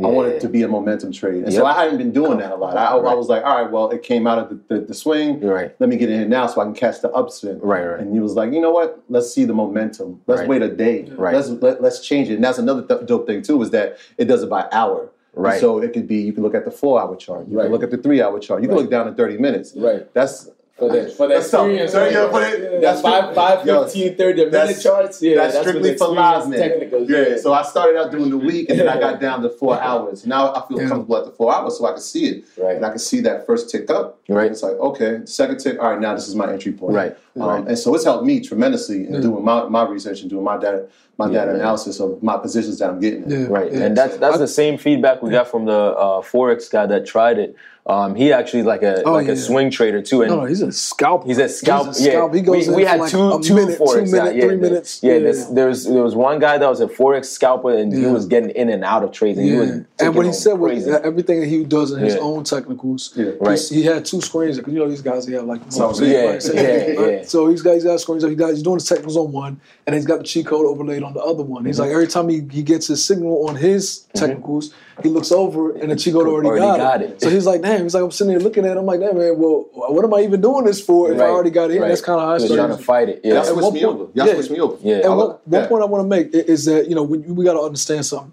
[0.03, 1.45] I want it to be a momentum trade.
[1.45, 2.79] And so I hadn't been doing that a lot.
[2.79, 5.39] I, I was like, all right, well, it came out of the, the, the swing.
[5.41, 5.79] Right.
[5.79, 7.61] Let me get in here now so I can catch the upswing.
[7.61, 8.01] Right, right.
[8.01, 9.03] And he was like, you know what?
[9.11, 10.23] Let's see the momentum.
[10.27, 10.49] Let's Right.
[10.49, 11.03] wait a day.
[11.11, 11.35] Right.
[11.35, 12.37] Let's let, let's change it.
[12.37, 15.11] And that's another th- dope thing too is that it does it by hour.
[15.35, 15.61] Right.
[15.61, 17.47] So it could be you can look at the four hour chart.
[17.49, 17.65] You Right.
[17.65, 18.63] can look at the three hour chart.
[18.63, 19.75] You can look down in thirty minutes.
[19.77, 20.11] Right.
[20.15, 21.67] That's For the for the That's tough.
[21.69, 22.33] experience, So, yeah, right?
[22.33, 25.23] but it- Yeah, that's five, five, yo, 15, 30 minute charts.
[25.23, 26.59] Yeah, that's what strictly for experience live men.
[26.61, 27.09] Technicals.
[27.09, 29.81] Yeah, so I started out doing the week, and then I got down to four
[29.81, 30.27] hours.
[30.27, 32.77] Now I feel comfortable at the four hours, so I can see it, Right.
[32.77, 34.19] and I can see that first tick up.
[34.29, 34.51] Right.
[34.51, 35.79] It's like okay, second tick.
[35.81, 36.95] All right, now this is my entry point.
[36.95, 37.17] Right.
[37.41, 37.69] Um, Right.
[37.69, 40.87] And so it's helped me tremendously in doing my, my research and doing my data
[41.19, 41.61] my Yeah, data man.
[41.63, 43.23] analysis of my positions that I'm getting.
[43.25, 43.31] in.
[43.31, 43.47] Yeah.
[43.49, 43.85] Right, Yeah.
[43.85, 47.39] and that's that's the same feedback we got from the uh, forex guy that tried
[47.39, 47.57] it.
[47.87, 49.33] Um, he actually like a Oh, like yeah.
[49.35, 51.27] a swing trader too, and No, no, he's a scalper.
[51.27, 51.87] He's a scalp.
[51.87, 52.33] He's a scalp.
[52.35, 54.35] Yeah, He goes we, we had like two a two minute, two forex minute, guys.
[54.35, 55.01] Yeah, three the- minutes.
[55.05, 55.19] Yeah, Yeah.
[55.21, 58.27] this- there was there was one guy that was a forex scalper, and he was
[58.27, 60.35] getting in and out of trades, and he was Yeah, and taking what he them
[60.35, 60.91] said was crazy.
[60.91, 62.21] that everything that he does in his Yeah.
[62.21, 63.13] own technicals.
[63.17, 63.31] Yeah.
[63.41, 63.59] Right.
[63.59, 66.33] He had two screens because you know these guys they have like So, multiple- yeah,
[66.33, 67.31] yeah, thing, right?
[67.31, 68.23] So he's got he's got screens.
[68.25, 71.03] He got he's doing his technicals on one, and he's got the cheat code overlaid
[71.03, 71.65] on the other one.
[71.65, 71.83] He's Mm-hmm.
[71.83, 74.73] like every time he, he gets his signal on his technicals,
[75.03, 77.11] he looks over and the cheat code already, Already got, got it.
[77.11, 77.21] it.
[77.21, 77.83] So he's like, damn.
[77.83, 78.77] He's like, I'm sitting there looking at.
[78.77, 78.79] it.
[78.79, 79.39] I'm like, damn man.
[79.39, 81.81] Well, what am I even doing this for if I already got it?
[81.81, 81.89] Right.
[81.89, 82.67] That's kind of how I He started.
[82.67, 83.25] trying to fight it.
[83.25, 84.11] Y'all Yeah, At switched me point- over.
[84.15, 84.35] Y'all yeah.
[84.35, 84.77] switched me over.
[84.83, 84.97] Yeah.
[85.05, 87.55] And one, one point I want to make is that you know we, we got
[87.55, 88.33] to understand something.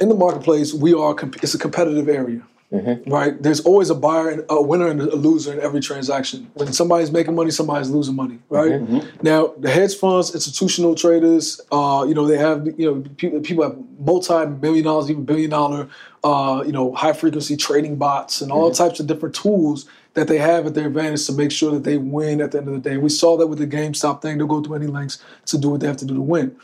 [0.00, 2.40] In the marketplace, we are comp- it's a competitive area,
[2.74, 3.08] Mm-hmm.
[3.08, 3.40] right?
[3.40, 6.50] There's always a buyer, and a winner, and a loser in every transaction.
[6.54, 8.72] When somebody's making money, somebody's losing money, right?
[8.72, 9.22] Mm-hmm.
[9.22, 13.62] Now, the hedge funds, institutional traders, uh, you know, they have you know people, people
[13.62, 15.88] have multi-million dollars, even billion dollar,
[16.24, 20.38] uh, you know, high frequency trading bots and all types of different tools that they
[20.38, 22.80] have at their advantage to make sure that they win at the end of the
[22.80, 22.96] day.
[22.96, 24.38] We saw that with the GameStop thing.
[24.38, 26.56] They'll go through any lengths to do what they have to do to win.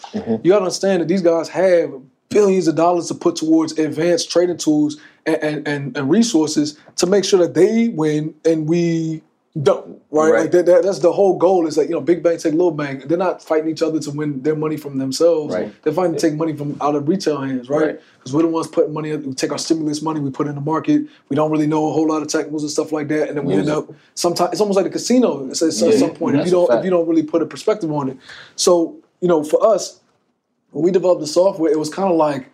[0.44, 1.92] You got to understand that these guys have
[2.30, 4.96] billions of dollars to put towards advanced trading tools
[5.26, 9.20] and, and, and, resources to make sure that they win and we
[9.60, 10.00] don't.
[10.12, 10.30] Right?
[10.30, 10.40] Right.
[10.42, 11.66] Like that, that, that's the whole goal.
[11.66, 13.04] Is like you know, big bank take little bank.
[13.08, 15.52] They're not fighting each other to win their money from themselves.
[15.52, 15.82] Right.
[15.82, 17.68] They're fighting to take money from out of retail hands.
[17.68, 17.80] Right?
[17.80, 18.00] Right.
[18.18, 19.14] Because we're the ones putting money.
[19.16, 21.02] We take our stimulus money, we put it in the market.
[21.28, 23.44] We don't really know a whole lot of technicals and stuff like that, and then
[23.44, 23.92] we end up.
[24.14, 25.50] Sometimes it's almost like a casino.
[25.50, 28.08] At Yeah, some point if you don't if you don't really put a perspective on
[28.10, 28.18] it.
[28.54, 29.99] So you know, for us,
[30.72, 32.50] when we developed the software, it was kind of like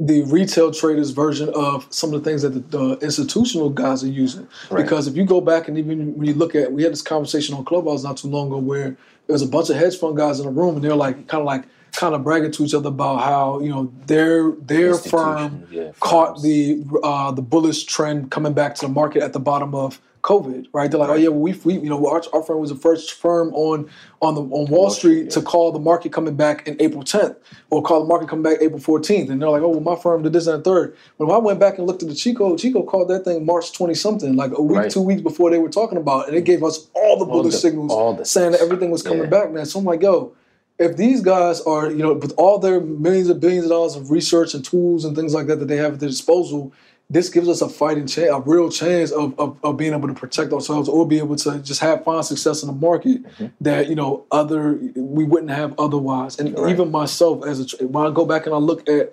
[0.00, 4.08] the retail traders version of some of the things that the, the institutional guys are
[4.08, 4.48] using.
[4.82, 7.54] Because if you go back and even when you look at, we had this conversation
[7.54, 8.96] on Clubhouse not too long ago where
[9.26, 11.40] there was a bunch of hedge fund guys in the room and they're like kind
[11.40, 15.66] of like kind of bragging to each other about how you know their their firm
[15.70, 19.74] yeah, caught the uh, the bullish trend coming back to the market at the bottom
[19.76, 20.90] of COVID, right?
[20.90, 23.12] They're like, oh yeah, well, we, we you know our, our firm was the first
[23.12, 23.88] firm on
[24.22, 27.36] on the on Wall Street to call the market coming back in April 10th
[27.70, 30.22] or call the market coming back April 14th, and they're like, oh, well, my firm
[30.22, 30.96] did this and the third.
[31.18, 33.92] When I went back and looked at the Chico, Chico called that thing March 20
[33.94, 34.90] something, like a week, Right.
[34.90, 37.56] two weeks before they were talking about, it, and it gave us all the bullish
[37.56, 39.28] signals all the saying that everything was coming Yeah.
[39.28, 39.52] back.
[39.52, 39.66] man.
[39.66, 40.32] so I'm like, yo,
[40.78, 44.10] if these guys are, you know, with all their millions and billions of dollars of
[44.10, 46.72] research and tools and things like that that they have at their disposal,
[47.10, 50.14] this gives us a fighting chance, a real chance of, of, of being able to
[50.14, 53.46] protect ourselves or be able to just have find success in the market Mm-hmm.
[53.60, 56.38] that you know other we wouldn't have otherwise.
[56.38, 59.12] And even myself, as a when I go back and I look at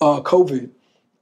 [0.00, 0.70] uh, COVID,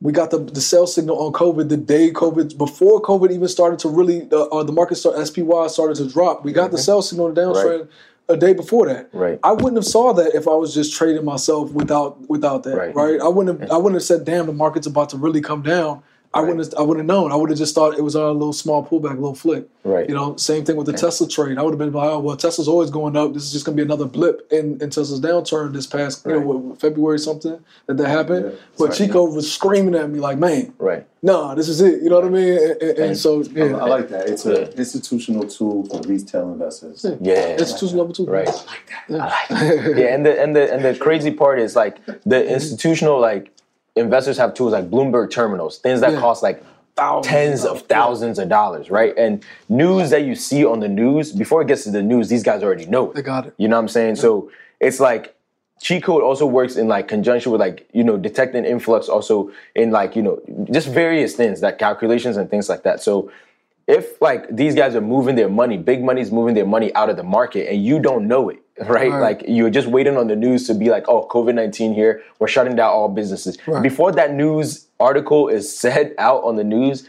[0.00, 3.78] we got the the sell signal on COVID the day COVID before COVID even started
[3.80, 6.44] to really uh, uh, the market start SPY started to drop.
[6.44, 7.88] We got the sell signal on the downtrend
[8.28, 9.08] a day before that.
[9.12, 9.38] Right.
[9.42, 12.76] I wouldn't have saw that if I was just trading myself without without that.
[12.76, 12.94] Right.
[12.94, 13.20] Right.
[13.20, 16.02] I wouldn't have I wouldn't have said, "Damn, the market's about to really come down."
[16.34, 17.32] I wouldn't have, I wouldn't have known.
[17.32, 19.70] I would have just thought it was a little small pullback, a little flip.
[19.84, 20.08] Right.
[20.08, 21.58] You know, same thing with the Tesla trade.
[21.58, 23.32] I would have been like, oh, well, Tesla's always going up.
[23.34, 26.32] This is just going to be another blip in, in Tesla's downturn this past, you
[26.32, 28.58] know, what, February something that that happened.
[28.78, 31.06] But Chico was screaming at me like, man, Right.
[31.22, 32.02] nah, this is it.
[32.02, 32.58] You know what I mean?
[32.58, 33.76] And, and- and so, I yeah.
[33.76, 34.28] I like that.
[34.28, 37.06] It's an institutional tool for retail investors.
[37.20, 37.56] Yeah.
[37.56, 38.26] Institutional level two.
[38.26, 38.48] Right.
[39.08, 42.54] yeah, and the and the and the crazy part is like the mm-hmm.
[42.54, 43.52] institutional like
[43.96, 46.20] investors have tools like Bloomberg terminals, things that Yeah.
[46.20, 46.62] cost like
[46.94, 49.12] Thousands tens of thousands of dollars, right?
[49.18, 52.42] And news that you see on the news before it gets to the news, these
[52.42, 53.16] guys already know it.
[53.16, 53.54] They got it.
[53.58, 54.16] You know what I'm saying?
[54.16, 54.50] So
[54.80, 55.34] it's like
[55.82, 59.90] cheat code also works in like conjunction with like you know detecting influx also in
[59.90, 60.40] like you know
[60.70, 63.02] just various things that calculations and things like that.
[63.02, 63.30] So
[63.86, 67.18] if like these guys are moving their money, big money's moving their money out of
[67.18, 69.10] the market, and you don't know it, right?
[69.10, 69.20] Right.
[69.20, 72.48] Like you're just waiting on the news to be like, oh, COVID nineteen here, we're
[72.48, 73.56] shutting down all businesses.
[73.66, 73.82] Right.
[73.82, 77.06] Before that news article is said out on the news,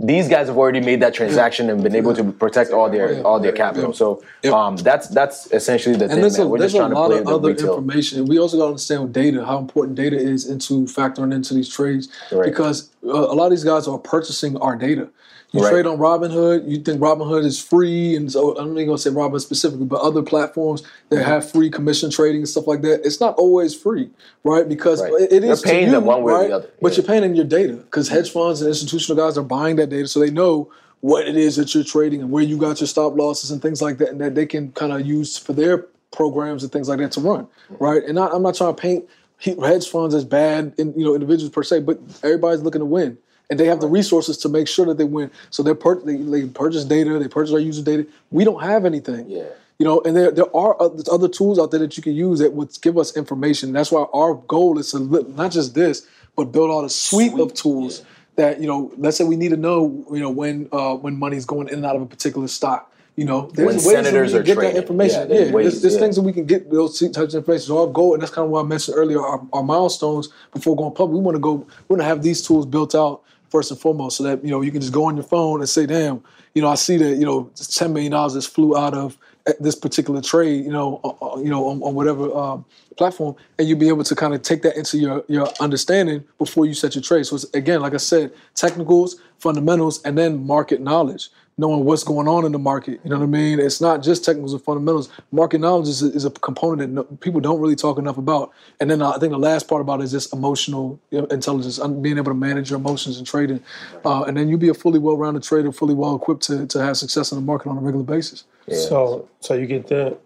[0.00, 3.22] these guys have already made that transaction and been able to protect all their Yeah.
[3.22, 3.92] all their capital.
[3.92, 6.46] So um, that's that's essentially the thing, And there's a.
[6.46, 7.74] We're there's just a trying to lot play of the other retail.
[7.78, 8.26] information.
[8.26, 11.68] We also got to understand with data how important data is into factoring into these
[11.68, 12.44] trades Right.
[12.44, 15.08] because uh, a lot of these guys are purchasing our data.
[15.52, 15.70] You Right.
[15.70, 19.10] trade on Robinhood, you think Robinhood is free, and so I'm not even gonna say
[19.10, 21.14] Robinhood specifically, but other platforms Mm-hmm.
[21.16, 23.00] that have free commission trading and stuff like that.
[23.06, 24.10] It's not always free,
[24.44, 24.68] right?
[24.68, 25.12] Because Right.
[25.14, 26.50] it, it You're to paying you, them one way or the right?
[26.52, 26.68] other.
[26.82, 26.96] But Yeah.
[26.98, 30.06] you're paying in your data because hedge funds and institutional guys are buying that data,
[30.06, 30.68] so they know
[31.00, 33.80] what it is that you're trading and where you got your stop losses and things
[33.80, 36.98] like that, and that they can kind of use for their programs and things like
[36.98, 37.46] that to run,
[37.78, 38.02] right?
[38.04, 39.08] And I, I'm not trying to paint
[39.38, 43.16] hedge funds as bad, in, you know, individuals per se, but everybody's looking to win,
[43.50, 45.30] and they have the resources to make sure that they win.
[45.50, 48.06] So they're they, they purchase data, they purchase our user data.
[48.30, 49.28] We don't have anything.
[49.28, 49.44] Yeah.
[49.78, 52.52] You know, and there there are other tools out there that you can use that
[52.52, 53.72] would give us information.
[53.72, 56.06] That's why our goal is to li- not just this,
[56.36, 58.04] but build out a suite, of tools
[58.34, 58.92] that you know.
[58.98, 61.86] Let's say we need to know, you know, when uh, when money's going in and
[61.86, 62.92] out of a particular stock.
[63.14, 64.74] You know, there's When ways that we senators can are get trading.
[64.74, 65.20] that information.
[65.22, 66.00] Yeah, Yeah, there's ways, there's, there's yeah.
[66.00, 67.66] things that we can get those types of information.
[67.66, 70.76] So our goal, and that's kind of what I mentioned earlier, our, our milestones before
[70.76, 71.14] going public.
[71.18, 74.16] We want to go, we want to have these tools built out first and foremost,
[74.16, 76.22] so that you know you can just go on your phone and say, "Damn,
[76.54, 79.52] you know, I see that you know ten million dollars just flew out of uh,
[79.60, 82.64] this particular trade, you know, uh, uh, you know, on, on whatever um,
[82.96, 86.66] platform," and you'll be able to kind of take that into your your understanding before
[86.66, 87.26] you set your trade.
[87.26, 92.28] So it's, again, like I said, technicals, fundamentals, and then market knowledge knowing what's going
[92.28, 93.00] on in the market.
[93.04, 93.58] You know what I mean?
[93.58, 95.10] It's not just technicals and fundamentals.
[95.32, 98.52] Market knowledge is, is a component that no, people don't really talk enough about.
[98.80, 102.16] And then uh, I think the last part about it is just emotional intelligence, being
[102.16, 103.60] able to manage your emotions and trading.
[104.04, 107.32] Uh, and then you'll be a fully well-rounded trader, fully well-equipped to, to have success
[107.32, 108.44] in the market on a regular basis.
[108.70, 110.16] So so you get the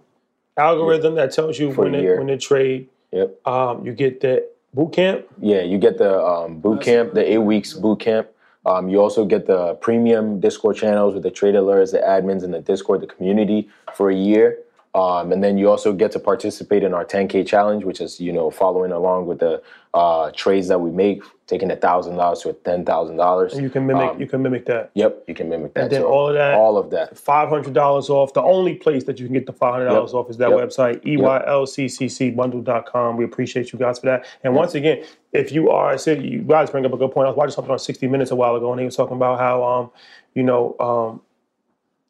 [0.56, 2.88] algorithm that tells you For when a to, when to trade.
[3.12, 3.46] Yep.
[3.46, 5.26] Um, you get the boot camp.
[5.40, 8.28] Yeah, you get the um, boot camp, the eight weeks boot camp.
[8.64, 12.54] Um, you also get the premium Discord channels with the trade alerts, the admins, and
[12.54, 14.58] the Discord, the community for a year.
[14.94, 18.30] Um, and then you also get to participate in our 10K challenge, which is you
[18.30, 19.62] know following along with the
[19.94, 23.58] uh, trades that we make, taking a thousand dollars to a ten thousand dollars.
[23.58, 24.90] You can mimic Um, you can mimic that.
[24.92, 25.84] Yep, you can mimic that.
[25.84, 27.16] And then So all of that- all of that.
[27.16, 28.34] Five hundred dollars off.
[28.34, 30.20] The only place that you can get the five hundred dollars Yep.
[30.20, 30.58] off is that Yep.
[30.58, 33.16] website, EYLCCCbundle.com.
[33.16, 34.26] We appreciate you guys for that.
[34.44, 37.26] And once again, if you are, I said you guys bring up a good point.
[37.26, 39.38] I was watching something on 60 Minutes a while ago, and he was talking about
[39.38, 39.90] how, um,
[40.34, 41.22] you know, um,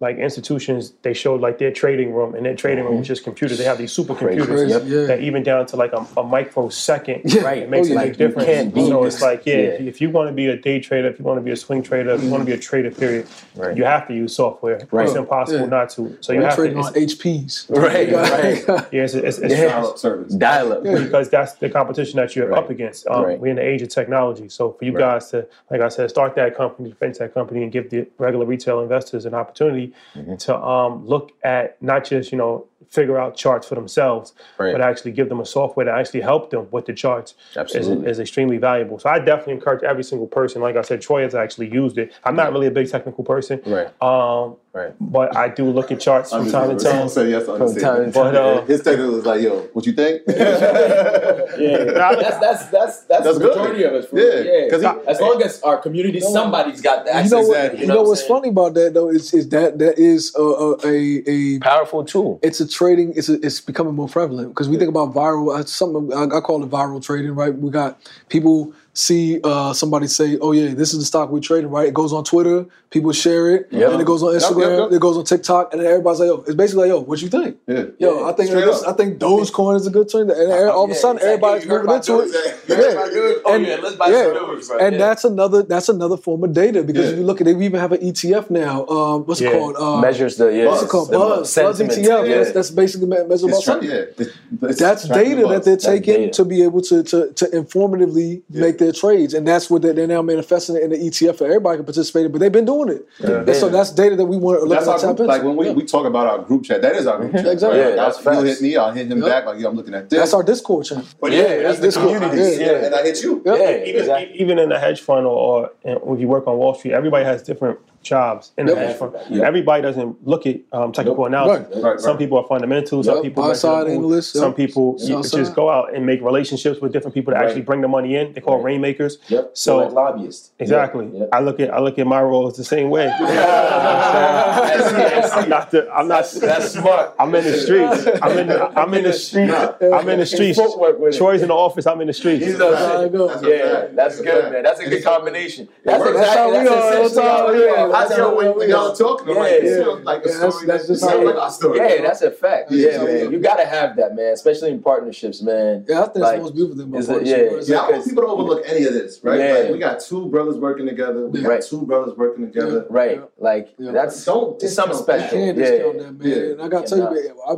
[0.03, 3.57] like institutions, they showed like their trading room, and their trading room was just computers.
[3.57, 4.83] They have these supercomputers Crazy, Yep.
[4.87, 5.05] yeah.
[5.07, 7.63] that even down to like a, a microsecond, Right.
[7.63, 8.47] it makes Oh, a big Like, you difference.
[8.47, 9.15] can't so this.
[9.15, 9.63] it's like, yeah, Yeah.
[9.93, 11.83] If, you, want to be a day trader, if you want to be a swing
[11.83, 13.77] trader, if you want to be a trader, period, Right.
[13.77, 14.81] you have to use software.
[14.91, 15.07] Right.
[15.07, 15.67] It's impossible Yeah.
[15.67, 16.19] not to.
[16.21, 16.61] So you We're have to.
[16.63, 17.67] trading It's, on HPs.
[17.71, 18.13] Right,
[18.69, 18.89] right.
[18.93, 19.69] yeah, it's, it's, it's Yeah.
[19.69, 20.35] Dial-up service.
[20.35, 20.83] Dial up.
[20.83, 22.59] because that's the competition that you're Right.
[22.59, 23.07] up against.
[23.07, 23.39] Um, Right.
[23.39, 25.01] We're in the age of technology, so for you Right.
[25.21, 28.45] guys to, like I said, start that company, defend that company, and give the regular
[28.47, 30.37] retail investors an opportunity Mm-hmm.
[30.37, 34.73] to um, look at not just you know figure out charts for themselves, Right.
[34.73, 37.35] but actually give them a software to actually help them with the charts.
[37.57, 38.99] Is, is extremely valuable.
[38.99, 40.61] So I definitely encourage every single person.
[40.61, 42.13] Like I said, Troy has actually used it.
[42.25, 43.87] I'm not really a big technical person, Right.
[44.03, 44.95] um, Right.
[44.99, 47.07] but I do look at charts from time to time.
[47.11, 48.13] Say yes, From time to understand.
[48.15, 50.23] But uh, His technical was like, yo, what you think?
[50.27, 53.57] yeah, nah, I look- That's that's that's that's, That's the good.
[53.57, 54.07] majority of us.
[54.07, 54.71] For Yeah, yeah.
[54.71, 57.25] 'cause he- as long as our community, somebody's got that.
[57.25, 57.73] You know what?
[57.73, 58.33] to You know, what I'm what's saying?
[58.33, 62.39] funny about that though is, is that that is a a, a, a Powerful tool.
[62.43, 63.13] it's a trading.
[63.17, 65.55] It's a, it's becoming more prevalent because we think about viral.
[65.59, 67.55] uh, Something I, I call it viral trading, right?
[67.55, 71.71] We got people see uh, somebody say, "Oh yeah, this is the stock we're trading."
[71.71, 71.89] Right?
[71.89, 72.67] It goes on Twitter.
[72.93, 73.93] People share it, Yep.
[73.93, 74.71] and it goes on Instagram.
[74.71, 74.93] yep, yep.
[74.93, 77.29] It goes on TikTok, and then everybody's like, "Yo," it's basically like, "Yo, what you
[77.29, 77.85] think?" Yeah.
[77.99, 78.83] Yo, I think this.
[78.85, 81.65] I think Dogecoin is a good trend, and all of a sudden it's like, everybody's
[81.65, 82.33] yo, you heard moving into it.
[82.33, 82.69] Doge?
[82.69, 83.37] You heard about Doge?
[83.47, 84.25] Oh, And- yeah, let's buy yeah.
[84.25, 84.79] Doge, bro.
[84.79, 84.99] And Yeah.
[84.99, 87.81] that's another that's another form of data because if you look at it, we even
[87.81, 88.87] have an ETF now.
[88.87, 89.59] Um, what's it Yeah.
[89.59, 89.77] called?
[89.79, 90.67] Uh, Measures the yeah.
[90.67, 91.11] What's it called?
[91.11, 91.55] Buzz.
[91.55, 91.81] Buzz.
[91.81, 92.27] ETF.
[92.29, 92.37] Yeah.
[92.39, 93.89] That's, that's basically me- measure about It's tra- something.
[93.89, 94.29] yeah, it's-
[94.69, 98.93] it's That's data that they're taking to be able to to, to informatively make their
[98.93, 101.37] trades, and that's what they're, they're now manifesting in the ETF.
[101.39, 103.07] For everybody can participate in, but they've been doing it.
[103.21, 105.29] And so that's data that we want to look That's at our tap group.
[105.29, 105.73] Like when we, Yeah.
[105.73, 107.43] we talk about our group chat, that is our group mhm.
[107.43, 107.53] chat.
[107.53, 107.81] Exactly.
[107.81, 107.89] Right?
[107.91, 109.29] Yeah, that's Like, He'll hit me, I'll hit him Yep.
[109.29, 109.47] back.
[109.47, 110.19] Like, yo, I'm looking at this.
[110.19, 111.05] that's our Discord channel.
[111.21, 112.37] But Yeah, yeah, that's the that's community.
[112.37, 112.85] Yeah, yeah.
[112.87, 113.43] And I hit you.
[113.45, 113.59] Yep.
[113.59, 114.41] Yeah, even, exactly.
[114.41, 117.43] even in a hedge fund or, or if you work on Wall Street, everybody has
[117.43, 119.15] different jobs in the hedge fund.
[119.33, 121.75] Everybody doesn't look at um, technical analysis.
[121.77, 121.83] Right.
[121.83, 122.19] Right, Some right.
[122.19, 123.03] people are fundamental.
[123.03, 124.57] Some people Buy side analysts, Some yep.
[124.57, 127.47] people you just go out and make relationships with different people to Right.
[127.47, 128.33] actually bring the money in.
[128.33, 129.19] They call it rainmakers.
[129.29, 129.51] Yep.
[129.55, 130.51] So- So like lobbyists.
[130.59, 131.09] Exactly.
[131.15, 131.27] Yeah.
[131.33, 133.07] I look at I look at my role the same way.
[133.19, 135.33] I see, I see.
[135.35, 137.15] I'm not the I'm not That's smart.
[137.19, 138.07] I'm in the streets.
[138.23, 139.55] I'm in the I'm in the streets.
[139.83, 140.59] I'm in the streets.
[140.59, 141.19] Footwork with it.
[141.19, 141.87] Troy's in the office.
[141.87, 142.45] I'm in the streets.
[142.45, 143.43] He's That's how it goes.
[143.43, 144.63] Yeah, that's That's good, man.
[144.63, 145.69] That's a good combination.
[145.85, 146.17] That's works.
[146.19, 147.92] That's how exactly we that's are all the essentially time, how we are.
[147.95, 148.93] I That's tell how when, when we y'all are.
[148.93, 149.43] are talking, I'm Yeah.
[149.43, 150.67] like, this sounds like a Yeah, story.
[150.67, 151.79] that's that just sounds like our story.
[151.79, 152.71] Yeah, that's a fact.
[152.73, 153.33] Yeah, Yeah, man.
[153.33, 154.33] You gotta have that, man.
[154.33, 155.85] Especially in partnerships, man.
[155.89, 157.59] Yeah, I think Like, that's the most beautiful thing about is it- yeah, bro.
[157.59, 159.39] It's Yeah, I don't want people to overlook any of this, right?
[159.41, 159.53] Yeah.
[159.55, 161.27] Like, we got two brothers working together.
[161.27, 161.63] We got Right.
[161.63, 162.87] two brothers working together.
[162.91, 163.23] Right.
[163.39, 163.93] Like Yeah.
[163.93, 165.39] that's Don't it's something special.
[165.39, 165.65] can't Yeah.
[165.65, 166.29] discount that, man.
[166.29, 166.37] Yeah.
[166.53, 167.05] And I gotta tell you,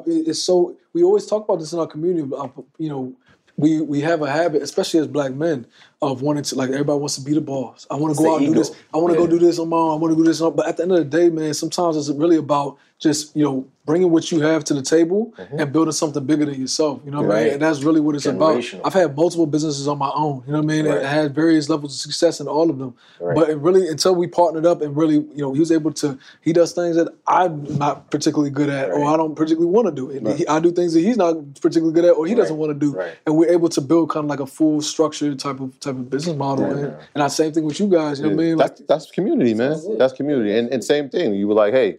[0.06, 0.74] man, it's so.
[0.92, 2.22] We always talk about this in our community.
[2.26, 2.48] but, uh,
[2.78, 3.12] You know,
[3.56, 5.66] we we have a habit, especially as black men,
[6.12, 7.86] of wanting to like everybody wants to be the boss.
[7.90, 8.70] I want to go out and do this.
[8.92, 9.26] I want to Yeah.
[9.26, 9.90] go do this on my own.
[9.92, 10.40] I want to do this.
[10.40, 13.44] On, but at the end of the day, man, sometimes it's really about just you
[13.44, 17.02] know bringing what you have to the table and building something bigger than yourself.
[17.04, 17.44] You know what I Mm-hmm.
[17.44, 17.52] Mean?
[17.54, 18.64] And that's really what it's about.
[18.82, 20.42] I've had multiple businesses on my own.
[20.46, 20.86] You know what I mean?
[20.86, 21.04] Right.
[21.04, 22.94] I had various levels of success in all of them.
[23.20, 23.34] Right.
[23.36, 26.18] But it really, until we partnered up and really, you know, he was able to.
[26.40, 29.92] He does things that I'm not particularly good at, or I don't particularly want to
[29.92, 30.10] do.
[30.10, 32.70] And he, I do things that he's not particularly good at, or he doesn't want
[32.70, 32.94] to do.
[32.96, 33.14] Right.
[33.26, 36.10] And we're able to build kind of like a full structure type of type of
[36.10, 36.64] business model.
[36.64, 38.18] and, and that same thing with you guys.
[38.18, 38.56] You know what I mean?
[38.56, 39.70] Like, that's that's community, man.
[39.70, 39.88] That's.
[39.98, 41.34] That's community, and and same thing.
[41.34, 41.98] You were like, hey,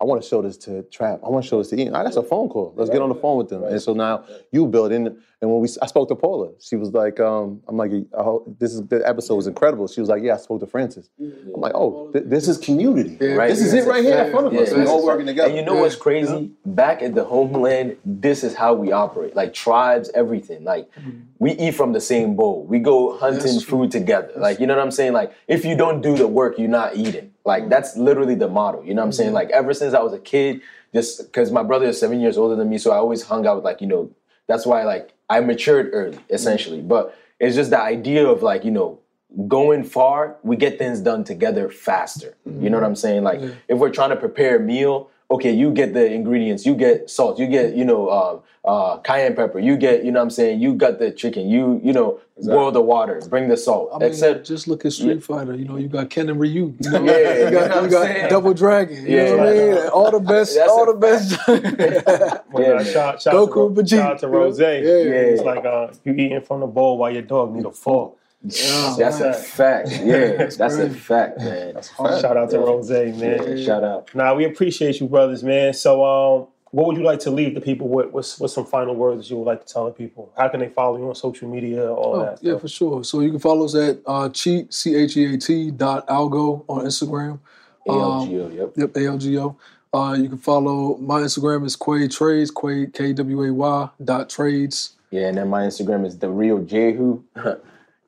[0.00, 1.20] I want to show this to Trap.
[1.24, 1.94] I want to show this to Ian.
[1.94, 2.72] Ah, that's a phone call.
[2.76, 3.64] Let's get on the phone with them.
[3.64, 5.18] And so now you build in.
[5.42, 6.50] And when we, I spoke to Paula.
[6.60, 9.88] She was like, um, I'm like, oh, this is the episode was incredible.
[9.88, 11.08] She was like, yeah, I spoke to Francis.
[11.18, 13.16] I'm like, oh, th- this is community.
[13.18, 13.46] Yeah.
[13.46, 14.70] This is it right here in front of us.
[14.70, 14.78] Yeah.
[14.78, 15.48] We all working together.
[15.48, 16.50] And you know what's crazy?
[16.66, 19.34] Back at the homeland, this is how we operate.
[19.34, 20.62] Like tribes, everything.
[20.62, 21.20] Like mm-hmm.
[21.38, 22.64] we eat from the same bowl.
[22.64, 23.78] We go hunting That's true.
[23.78, 24.32] food together.
[24.36, 25.14] Like you know what I'm saying?
[25.14, 27.32] Like if you don't do the work, you're not eating.
[27.46, 27.70] Like mm.
[27.70, 28.84] that's literally the model.
[28.84, 29.28] You know what I'm saying?
[29.28, 29.34] Mm-hmm.
[29.36, 30.60] Like ever since I was a kid,
[30.92, 33.56] just because my brother is seven years older than me, so I always hung out
[33.56, 34.10] with like you know.
[34.50, 36.78] That's why like I matured early, essentially.
[36.78, 36.88] Mm-hmm.
[36.88, 38.98] But it's just the idea of like you know
[39.46, 42.36] going far, we get things done together faster.
[42.44, 42.74] You know mm-hmm.
[42.74, 43.22] what I'm saying?
[43.22, 47.08] Like if we're trying to prepare a meal, okay, you get the ingredients, you get
[47.08, 50.30] salt, you get you know uh, uh, cayenne pepper, you get you know what I'm
[50.30, 53.98] saying, you got the chicken, you you know boil the water, bring the salt, I
[53.98, 55.54] mean, except just look at Street Fighter.
[55.54, 56.74] You know, you got Ken and Ryu.
[56.80, 58.30] You know, Yeah, you you got, you got?
[58.30, 59.04] Double Dragon.
[59.06, 59.30] You Yeah.
[59.30, 59.88] know what I mean?
[59.88, 60.54] All the best.
[60.56, 61.38] That's all a the best.
[62.52, 64.38] Well, Yeah, uh, shout, shout, Goku, to, Vegeta, shout out to you know?
[64.38, 64.58] Rose.
[64.58, 64.68] Yeah.
[64.68, 68.14] It's like uh, you eating from the bowl while your dog need a fork.
[68.42, 69.90] Yeah, that's a fact.
[69.90, 71.74] Yeah, that's a fact, man.
[72.20, 72.62] Shout out to Yeah.
[72.62, 73.14] Rose, man.
[73.58, 74.14] Yeah, shout out.
[74.14, 75.74] Now we appreciate you, brothers, man.
[75.74, 78.12] So, um, what would you like to leave the people with?
[78.12, 80.32] What's, what's some final words you would like to tell the people?
[80.38, 81.92] How can they follow you on social media?
[81.92, 82.38] All Oh, that.
[82.42, 83.02] yeah, for sure.
[83.04, 86.64] So you can follow us at uh, cheat c h e a t dot algo
[86.68, 87.40] on Instagram.
[87.88, 88.72] Um, ALGO, yep.
[88.76, 89.56] Yep, ALGO.
[89.92, 94.30] Uh, you can follow my Instagram is Kway Trades, Kway K W A Y dot
[94.30, 94.90] trades.
[95.10, 97.22] Yeah, and then my Instagram is the real Jehu.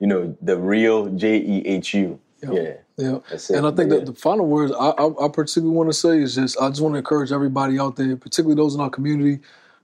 [0.02, 2.18] you know, the real J E H U.
[2.42, 3.18] Yeah, Yeah.
[3.50, 3.98] And I think Yeah.
[3.98, 6.80] that the final words I, I, I particularly want to say is just I just
[6.80, 9.38] want to encourage everybody out there, particularly those in our community,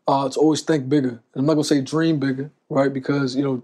[0.09, 1.11] uh, to always think bigger.
[1.11, 2.93] And I'm not gonna say dream bigger, right?
[2.93, 3.63] Because you know,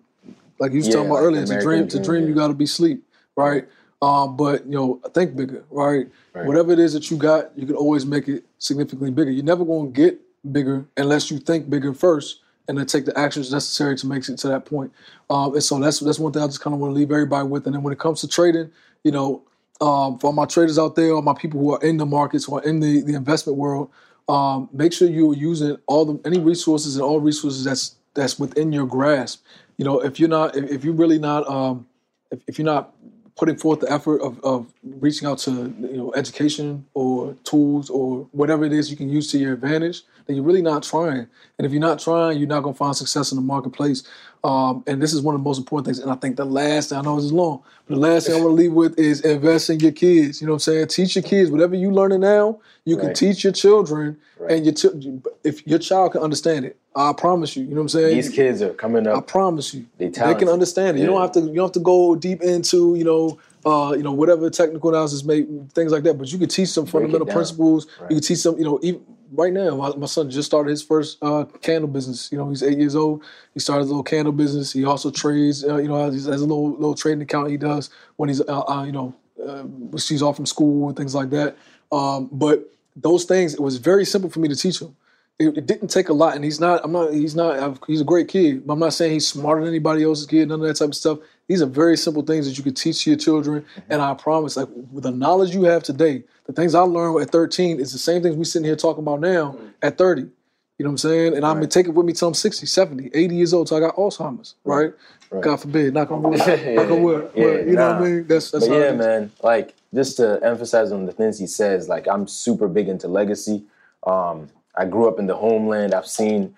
[0.60, 2.28] like you was Yeah, talking about like earlier, to dream, to dream, dream, yeah.
[2.28, 3.05] you got to be sleep,
[3.36, 3.66] right?
[4.01, 6.06] Um, but you know, think bigger, right?
[6.35, 6.47] Right.
[6.47, 9.32] Whatever it is that you got, you can always make it significantly bigger.
[9.32, 10.20] You're never gonna get
[10.52, 14.39] bigger unless you think bigger first, and then take the actions necessary to make it
[14.39, 14.93] to that point.
[15.31, 17.47] Um, and so that's that's one thing I just kind of want to leave everybody
[17.47, 17.66] with.
[17.66, 18.70] And then when it comes to trading,
[19.03, 19.43] you know,
[19.81, 22.57] um, for my traders out there, all my people who are in the markets, who
[22.57, 23.91] are in the, the investment world,
[24.28, 28.73] um, make sure you're using all the any resources and all resources that's that's within
[28.73, 29.45] your grasp.
[29.77, 31.86] You know, if you're not, if, if you're really not, um,
[32.31, 32.95] if, if you're not
[33.36, 38.28] putting forth the effort of, of reaching out to you know education or tools or
[38.32, 41.27] whatever it is you can use to your advantage, then you're really not trying.
[41.59, 44.05] And if you're not trying, you're not to find success in the marketplace.
[44.45, 45.99] Um, and this is one of the most important things.
[46.01, 48.37] And I think the last thing I know this is long, but the last thing
[48.37, 50.43] I want to leave with is invest in your kids.
[50.43, 50.89] You know what I'm saying?
[50.89, 52.59] Teach your kids whatever you're learning now.
[52.85, 53.16] You can Right.
[53.16, 56.77] teach your children, and your ch- if your child can understand it.
[56.95, 57.62] I promise you.
[57.62, 58.15] You know what I'm saying?
[58.16, 59.16] These kids are coming up.
[59.16, 61.01] I promise you, They they can understand it.
[61.01, 61.41] You don't have to.
[61.41, 65.25] You don't have to go deep into you know, uh, you know, whatever technical analysis,
[65.25, 66.19] make things like that.
[66.19, 67.87] But you can teach some Break fundamental principles.
[67.99, 68.11] Right.
[68.11, 68.59] You can teach some.
[68.59, 69.01] You know, even
[69.35, 72.31] right now, my, my son just started his first uh, candle business.
[72.32, 73.23] You know, he's eight years old.
[73.52, 74.73] He started a little candle business.
[74.73, 75.65] He also trades.
[75.65, 78.62] Uh, you know, has, has a little little trading account he does when he's uh,
[78.69, 81.56] uh, you know, uh, when he's off from school and things like that.
[81.93, 84.97] Um, but those things, it was very simple for me to teach him.
[85.39, 86.81] it, it didn't take a lot, and he's not.
[86.85, 87.12] I'm not.
[87.12, 87.59] He's not.
[87.59, 88.65] I've, he's a great kid.
[88.69, 90.48] I'm not saying he's smarter than anybody else's kid.
[90.48, 91.19] None of that type of stuff.
[91.48, 93.65] These are very simple things that you could teach your children.
[93.90, 97.31] And I promise, like with the knowledge you have today, the things I learned at
[97.31, 100.23] 13 is the same things we sitting here talking about now at 30.
[100.23, 101.37] You know what I'm saying?
[101.37, 103.77] And I'm gonna take it with me till I'm 60, 70, 80 years old till
[103.77, 104.93] I got Alzheimer's, right?
[105.41, 107.31] God forbid, knock on wood, knock on wood.
[107.35, 108.27] Yeah, but, you know what I mean?
[108.27, 109.33] That's that's but yeah, man.
[109.43, 113.65] Like just to emphasize on the things he says, like I'm super big into legacy.
[114.05, 115.95] Um, I grew up in the homeland.
[115.95, 116.55] I've seen.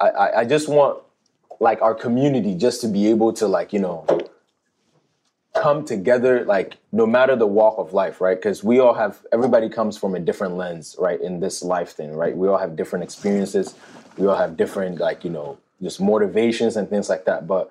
[0.00, 0.98] I, I, I just want
[1.60, 4.04] like our community just to be able to like you know
[5.60, 8.38] come together like no matter the walk of life right?
[8.38, 12.14] Because we all have everybody comes from a different lens right in this life thing
[12.14, 12.34] right?
[12.34, 13.74] We all have different experiences.
[14.16, 17.46] We all have different like you know just motivations and things like that.
[17.46, 17.70] But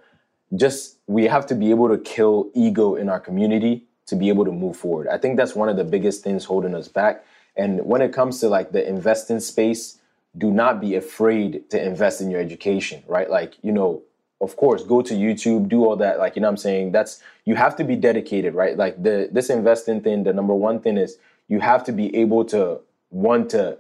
[0.56, 4.46] just we have to be able to kill ego in our community to be able
[4.46, 5.08] to move forward.
[5.08, 7.26] I think that's one of the biggest things holding us back.
[7.56, 9.98] And when it comes to like the investing space
[10.38, 13.32] do not be afraid to invest in your education right?
[13.32, 14.04] Like you know
[14.42, 16.92] of course go to youtube do all that like you know i'm saying?
[16.92, 18.78] That's you have to be dedicated right?
[18.78, 21.18] Like the this investing thing the number one thing is
[21.48, 22.80] you have to be able to
[23.10, 23.78] want to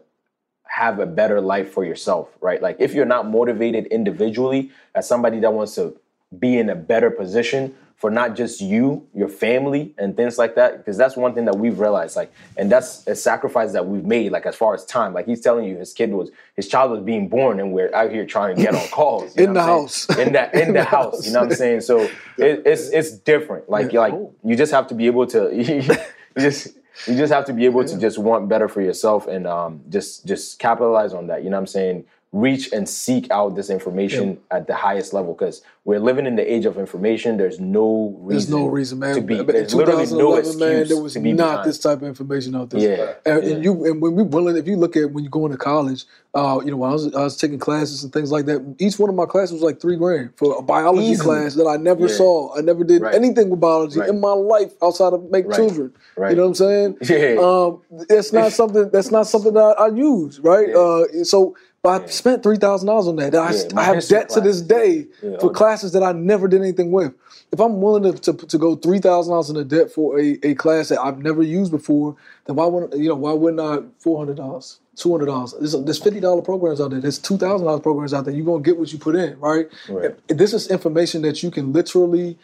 [0.64, 2.62] have a better life for yourself right?
[2.62, 6.00] Like if you're not motivated individually as somebody that wants to
[6.38, 10.78] be in a better position for not just you your family and things like that
[10.78, 14.32] because that's one thing that we've realized like and that's a sacrifice that we've made
[14.32, 15.14] like as far as time.
[15.14, 18.10] Like he's telling you his kid was his child was being born and we're out
[18.10, 20.10] here trying to get on calls you In the house.
[20.18, 21.82] in that in, the, house, you know what i'm saying?
[21.82, 22.00] So
[22.38, 23.70] it, it's it's different.
[23.70, 24.14] Like like
[24.46, 25.82] you just have to be able to you
[26.40, 26.70] just
[27.08, 30.26] you just have to be able to just want better for yourself and um just
[30.26, 34.38] just capitalize on that you know what i'm saying reach and seek out this information
[34.52, 38.52] at the highest level because we're living in the age of information there's no reason
[38.52, 39.16] There's no reason, man.
[39.16, 41.50] to be But in there's literally no 2011, excuse man, there was to be not
[41.52, 41.70] behind.
[41.70, 42.82] this type of information out there.
[42.82, 43.54] Yeah, and, yeah.
[43.56, 46.06] and you and when we willing, if you look at when you go into college,
[46.36, 48.76] uh, you know, when I was I was taking classes and things like that.
[48.78, 51.26] Each one of my classes was like three grand for a biology Easily.
[51.26, 52.14] class that I never Yeah.
[52.14, 52.56] saw.
[52.56, 53.16] I never did Right.
[53.16, 54.10] anything with biology Right.
[54.10, 55.56] in my life outside of make Right.
[55.56, 55.92] children.
[56.16, 56.30] Right.
[56.30, 56.98] You know what I'm saying?
[57.10, 57.42] Yeah.
[57.42, 60.70] Um, it's not something that's not something that I, I use, right?
[60.70, 60.78] Yeah.
[60.78, 61.56] Uh, so.
[61.82, 63.34] But I spent three thousand dollars on that.
[63.36, 66.62] I, Yeah, I have debt to this day Yeah, for classes that I never did
[66.62, 67.14] anything with.
[67.52, 70.38] If I'm willing to, to, to go three thousand dollars in a debt for a,
[70.44, 72.16] a class that I've never used before,
[72.46, 75.54] then why wouldn't you know why wouldn't I four hundred dollars, two hundred dollars?
[75.58, 77.00] There's, there's fifty dollar programs out there.
[77.00, 78.34] There's two thousand dollars programs out there.
[78.34, 79.70] You're gonna get what you put in, right?
[79.90, 80.12] Right.
[80.28, 82.38] This is information that you can literally.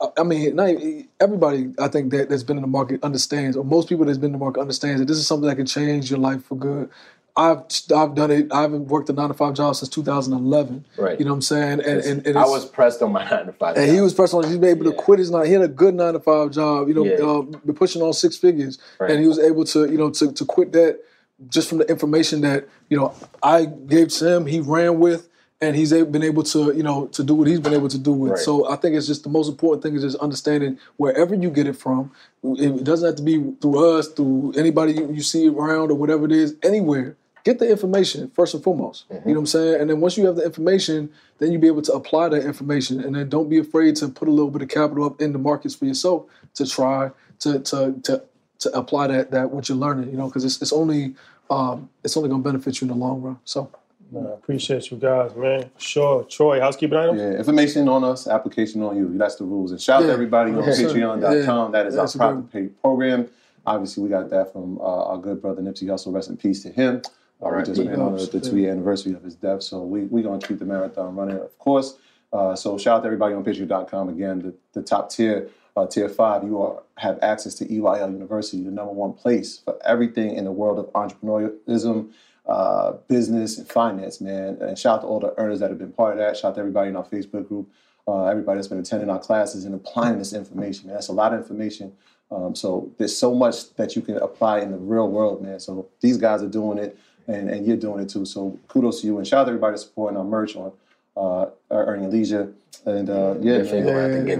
[0.00, 3.56] I- I mean, not, even- everybody I think that that's been in the market understands,
[3.56, 5.66] or most people that's been in the market understands that this is something that can
[5.66, 6.90] change your life for good.
[7.34, 7.62] I've
[7.94, 8.52] I've done it.
[8.52, 10.84] I haven't worked a nine to five job since 2011.
[10.98, 11.18] Right.
[11.18, 11.80] You know what I'm saying?
[11.80, 13.76] And and, and I was pressed on my nine to five.
[13.76, 14.44] and he was pressed on.
[14.44, 15.46] He's been able to quit his nine.
[15.46, 16.88] He had a good nine to five job.
[16.88, 17.16] You know, Yeah.
[17.24, 19.10] Um, been pushing on six figures, Right.
[19.12, 21.00] and he was able to, you know, to to quit that
[21.48, 24.44] just from the information that you know I gave to him.
[24.46, 25.30] He ran with,
[25.62, 28.12] and he's been able to, you know, to do what he's been able to do
[28.12, 28.32] with.
[28.32, 28.40] Right.
[28.40, 31.66] So I think it's just the most important thing is just understanding wherever you get
[31.66, 32.10] it from.
[32.44, 36.26] It doesn't have to be through us, through anybody you, you see around or whatever
[36.26, 36.56] it is.
[36.62, 39.08] Anywhere, get the information first and foremost.
[39.08, 39.28] Mm-hmm.
[39.28, 39.80] You know what I'm saying?
[39.80, 43.00] And then once you have the information, then you'll be able to apply that information.
[43.00, 45.38] And then don't be afraid to put a little bit of capital up in the
[45.38, 46.24] markets for yourself
[46.54, 47.10] to try
[47.40, 48.22] to to to
[48.60, 50.10] to apply that that what you're learning.
[50.10, 51.14] You know, because it's it's only
[51.50, 53.38] um, it's only going to benefit you in the long run.
[53.44, 53.70] So.
[54.10, 55.70] Nah, I appreciate you guys, man.
[55.78, 56.24] Sure.
[56.24, 57.16] Troy, housekeeping item?
[57.16, 59.16] Yeah, information on us, application on you.
[59.16, 59.70] That's the rules.
[59.70, 60.88] And shout out to everybody on Yes, sir.
[60.88, 61.72] patreon.com.
[61.72, 63.28] That is That's our good profit paid program.
[63.64, 66.12] Obviously, we got that from uh, our good brother Nipsey Hussle.
[66.12, 67.00] Rest in peace to him.
[67.42, 69.62] We just on the, the two year anniversary of his death.
[69.62, 71.96] So we we going to keep the marathon running, of course.
[72.32, 74.08] Uh, so shout out to everybody on patreon.com.
[74.08, 78.62] Again, the, the top tier, uh, tier five, you are, have access to EYL University,
[78.62, 82.10] the number one place for everything in the world of entrepreneurialism,
[82.46, 84.56] uh, business, and finance, man.
[84.60, 86.36] And shout out to all the earners that have been part of that.
[86.36, 87.70] Shout out to everybody in our Facebook group,
[88.08, 90.94] uh, everybody that's been attending our classes and applying this information, man.
[90.94, 91.92] That's a lot of information.
[92.30, 95.60] Um, so there's so much that you can apply in the real world, man.
[95.60, 98.24] So these guys are doing it, and, and you're doing it too.
[98.24, 100.72] So kudos to you, and shout out to everybody supporting our merch on
[101.16, 102.52] uh, Earn Your Leisure.
[102.86, 103.86] And uh, yeah, Definitely man.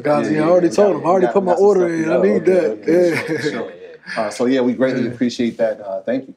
[0.03, 1.07] gonna have Yeah, Yeah, yeah, I already told got- him.
[1.07, 2.31] I already got- put my we got some order stuff in.
[2.31, 2.55] I need go.
[2.55, 2.65] that.
[2.65, 3.41] Okay, okay, yeah.
[3.41, 3.73] sure, sure.
[4.17, 5.81] Uh, so yeah, we greatly appreciate that.
[5.81, 6.35] Uh, thank you.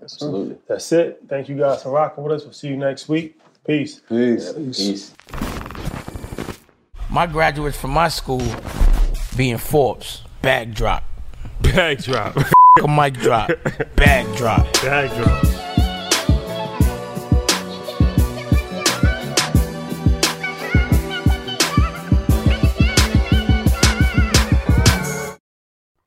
[0.00, 0.56] Absolutely.
[0.68, 1.20] That's it.
[1.28, 2.44] Thank you guys for rocking with us.
[2.44, 3.38] We'll see you next week.
[3.66, 4.00] Peace.
[4.08, 4.52] Peace.
[4.52, 5.14] Peace.
[7.10, 8.42] My graduates from my school
[9.36, 11.04] being Forbes, backdrop.
[11.60, 12.34] Backdrop.
[12.34, 12.52] Bag drop.
[12.82, 13.50] a mic drop,
[13.96, 15.51] bag drop.